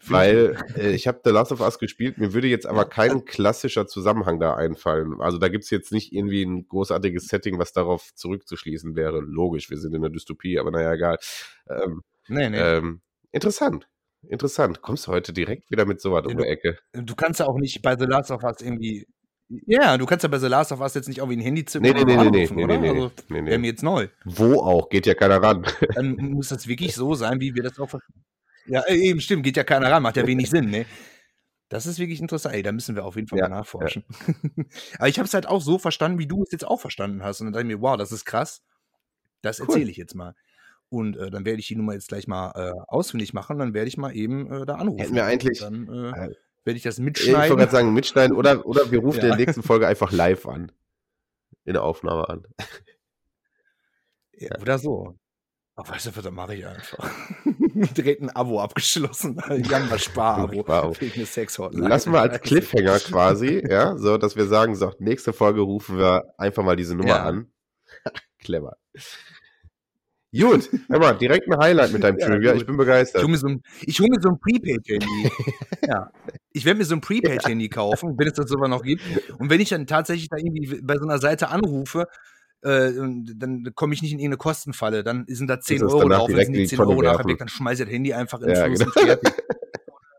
[0.07, 3.87] Weil äh, ich habe The Last of Us gespielt, mir würde jetzt aber kein klassischer
[3.87, 5.21] Zusammenhang da einfallen.
[5.21, 9.21] Also da gibt es jetzt nicht irgendwie ein großartiges Setting, was darauf zurückzuschließen wäre.
[9.21, 11.19] Logisch, wir sind in der Dystopie, aber naja, egal.
[11.69, 12.59] Ähm, nee, nee.
[12.59, 13.01] Ähm,
[13.31, 13.87] interessant.
[14.29, 14.83] Interessant.
[14.83, 16.79] Kommst du heute direkt wieder mit sowas um die Ecke?
[16.93, 19.07] Du kannst ja auch nicht bei The Last of Us irgendwie.
[19.49, 21.87] Ja, du kannst ja bei The Last of Us jetzt nicht irgendwie ein Handy zücken
[21.87, 23.51] nee, nee, nee, anrufen, nee, nee, nee, also, nee, nee.
[23.51, 24.09] Wäre mir jetzt neu.
[24.25, 24.89] Wo auch?
[24.89, 25.67] Geht ja keiner ran.
[25.95, 27.89] Dann muss das wirklich so sein, wie wir das auch.
[28.67, 30.87] Ja, äh, eben, stimmt, geht ja keiner ran, macht ja wenig Sinn, ne?
[31.69, 32.55] Das ist wirklich interessant.
[32.55, 34.05] Ey, da müssen wir auf jeden Fall ja, mal nachforschen.
[34.09, 34.65] Ja.
[34.99, 37.41] Aber ich habe es halt auch so verstanden, wie du es jetzt auch verstanden hast.
[37.41, 38.63] Und dann dachte ich mir, wow, das ist krass.
[39.43, 39.67] Das cool.
[39.67, 40.35] erzähle ich jetzt mal.
[40.95, 43.59] Und äh, dann werde ich die Nummer jetzt gleich mal äh, ausfindig machen.
[43.59, 45.01] Dann werde ich mal eben äh, da anrufen.
[45.01, 45.59] Hätten wir eigentlich.
[45.59, 46.31] dann äh,
[46.65, 47.43] werde ich das mitschneiden.
[47.43, 48.37] Ich wollte gerade sagen, mitschneiden.
[48.37, 49.25] Oder, oder wir rufen ja.
[49.25, 50.73] in der nächsten Folge einfach live an.
[51.65, 52.47] In der Aufnahme an.
[54.35, 55.15] Ja, oder so.
[55.77, 57.11] Ach, weißt du was, dann mache ich einfach.
[57.97, 59.41] Direkt ein Abo abgeschlossen.
[59.69, 60.95] Jamba Spar-Abo.
[61.73, 66.33] Lassen wir als Cliffhanger quasi, ja, so, dass wir sagen, so, nächste Folge rufen wir
[66.39, 67.25] einfach mal diese Nummer ja.
[67.25, 67.51] an.
[68.39, 68.77] Clever.
[70.39, 72.53] Gut, mal, direkt ein Highlight mit deinem ja, Trivia.
[72.53, 72.61] Gut.
[72.61, 73.21] Ich bin begeistert.
[73.21, 75.31] Ich hole mir so ein, hol mir so ein Prepaid-Handy.
[75.89, 76.11] ja.
[76.53, 79.03] Ich werde mir so ein Prepaid-Handy kaufen, wenn es das sogar noch gibt.
[79.39, 82.07] Und wenn ich dann tatsächlich da irgendwie bei so einer Seite anrufe
[82.63, 85.05] äh, dann komme ich nicht in irgendeine Kostenfalle.
[85.05, 87.83] Dann sind da 10 Euro drauf, wenn sind die 10 Euro nachher weg, dann schmeiße
[87.83, 88.91] ich das Handy einfach ins ja, Fluss genau.
[88.91, 89.33] und fertig.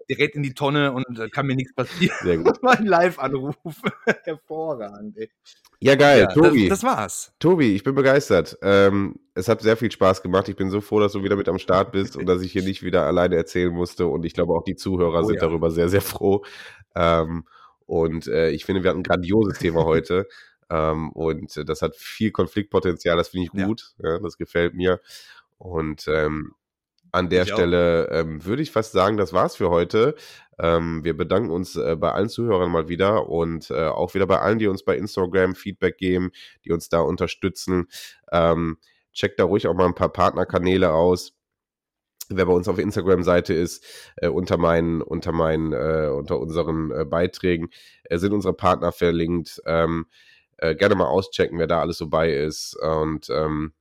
[0.09, 2.15] Direkt in die Tonne und äh, kann mir nichts passieren.
[2.21, 2.57] Sehr gut.
[2.61, 3.55] mein Live-Anruf.
[4.23, 5.29] Hervorragend, ey.
[5.79, 6.69] Ja, geil, ja, Tobi.
[6.69, 7.33] Das, das, war's.
[7.39, 8.57] Tobi, ich bin begeistert.
[8.61, 10.47] Ähm, es hat sehr viel Spaß gemacht.
[10.47, 12.63] Ich bin so froh, dass du wieder mit am Start bist und dass ich hier
[12.63, 14.07] nicht wieder alleine erzählen musste.
[14.07, 15.41] Und ich glaube, auch die Zuhörer oh, sind ja.
[15.41, 16.43] darüber sehr, sehr froh.
[16.95, 17.45] Ähm,
[17.85, 20.27] und äh, ich finde, wir hatten ein grandioses Thema heute.
[20.69, 24.19] Ähm, und das hat viel Konfliktpotenzial, das finde ich gut, ja.
[24.19, 24.99] das gefällt mir.
[25.57, 26.53] Und ähm,
[27.15, 30.15] an der ich Stelle ähm, würde ich fast sagen, das war's für heute.
[30.59, 34.39] Ähm, wir bedanken uns äh, bei allen Zuhörern mal wieder und äh, auch wieder bei
[34.39, 36.31] allen, die uns bei Instagram Feedback geben,
[36.63, 37.87] die uns da unterstützen.
[38.31, 38.77] Ähm,
[39.13, 41.33] checkt da ruhig auch mal ein paar Partnerkanäle aus
[42.29, 43.85] wer bei uns auf Instagram-Seite ist,
[44.17, 47.69] äh, unter meinen, unter meinen, äh, unter unseren äh, Beiträgen
[48.05, 49.61] äh, sind unsere Partner verlinkt.
[49.65, 50.07] Ähm,
[50.57, 52.75] äh, gerne mal auschecken, wer da alles so bei ist.
[52.77, 53.73] Und ähm,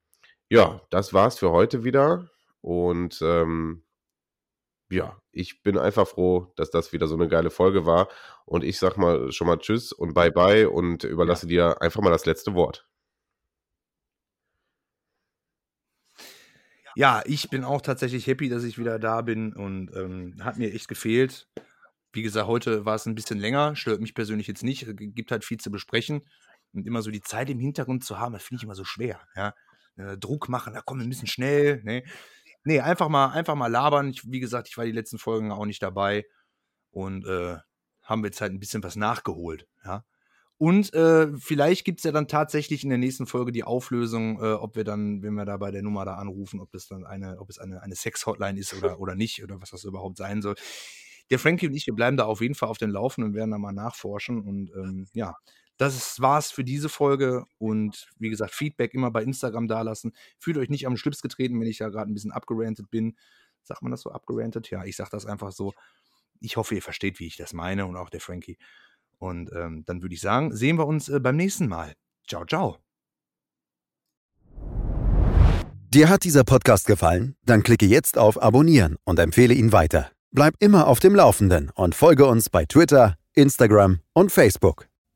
[0.48, 2.30] ja, das war's für heute wieder.
[2.64, 3.82] Und ähm,
[4.88, 8.08] ja, ich bin einfach froh, dass das wieder so eine geile Folge war.
[8.46, 11.74] Und ich sag mal schon mal Tschüss und Bye Bye und überlasse ja.
[11.74, 12.88] dir einfach mal das letzte Wort.
[16.96, 20.72] Ja, ich bin auch tatsächlich happy, dass ich wieder da bin und ähm, hat mir
[20.72, 21.46] echt gefehlt.
[22.14, 25.44] Wie gesagt, heute war es ein bisschen länger, stört mich persönlich jetzt nicht, gibt halt
[25.44, 26.22] viel zu besprechen.
[26.72, 29.20] Und immer so die Zeit im Hintergrund zu haben, das finde ich immer so schwer.
[29.36, 29.54] Ja?
[29.96, 31.82] Äh, Druck machen, da komm, wir müssen schnell.
[31.84, 32.04] Ne?
[32.64, 34.10] Nee, einfach mal, einfach mal labern.
[34.10, 36.24] Ich, wie gesagt, ich war die letzten Folgen auch nicht dabei.
[36.90, 37.58] Und äh,
[38.02, 39.66] haben wir jetzt halt ein bisschen was nachgeholt.
[39.84, 40.04] Ja?
[40.56, 44.52] Und äh, vielleicht gibt es ja dann tatsächlich in der nächsten Folge die Auflösung, äh,
[44.52, 47.38] ob wir dann, wenn wir da bei der Nummer da anrufen, ob das dann eine,
[47.40, 50.54] ob es eine, eine Sex-Hotline ist oder, oder nicht, oder was das überhaupt sein soll.
[51.30, 53.50] Der Frankie und ich, wir bleiben da auf jeden Fall auf den Laufenden und werden
[53.50, 54.42] da mal nachforschen.
[54.42, 55.34] Und ähm, ja,
[55.76, 60.12] das war's für diese Folge und wie gesagt, Feedback immer bei Instagram dalassen.
[60.38, 63.16] Fühlt euch nicht am Schlips getreten, wenn ich da gerade ein bisschen abgerantet bin.
[63.62, 64.70] Sagt man das so, abgerantet?
[64.70, 65.72] Ja, ich sag das einfach so.
[66.40, 68.58] Ich hoffe, ihr versteht, wie ich das meine und auch der Frankie.
[69.18, 71.94] Und ähm, dann würde ich sagen, sehen wir uns äh, beim nächsten Mal.
[72.28, 72.78] Ciao, ciao.
[75.94, 77.36] Dir hat dieser Podcast gefallen?
[77.44, 80.10] Dann klicke jetzt auf Abonnieren und empfehle ihn weiter.
[80.32, 84.88] Bleib immer auf dem Laufenden und folge uns bei Twitter, Instagram und Facebook.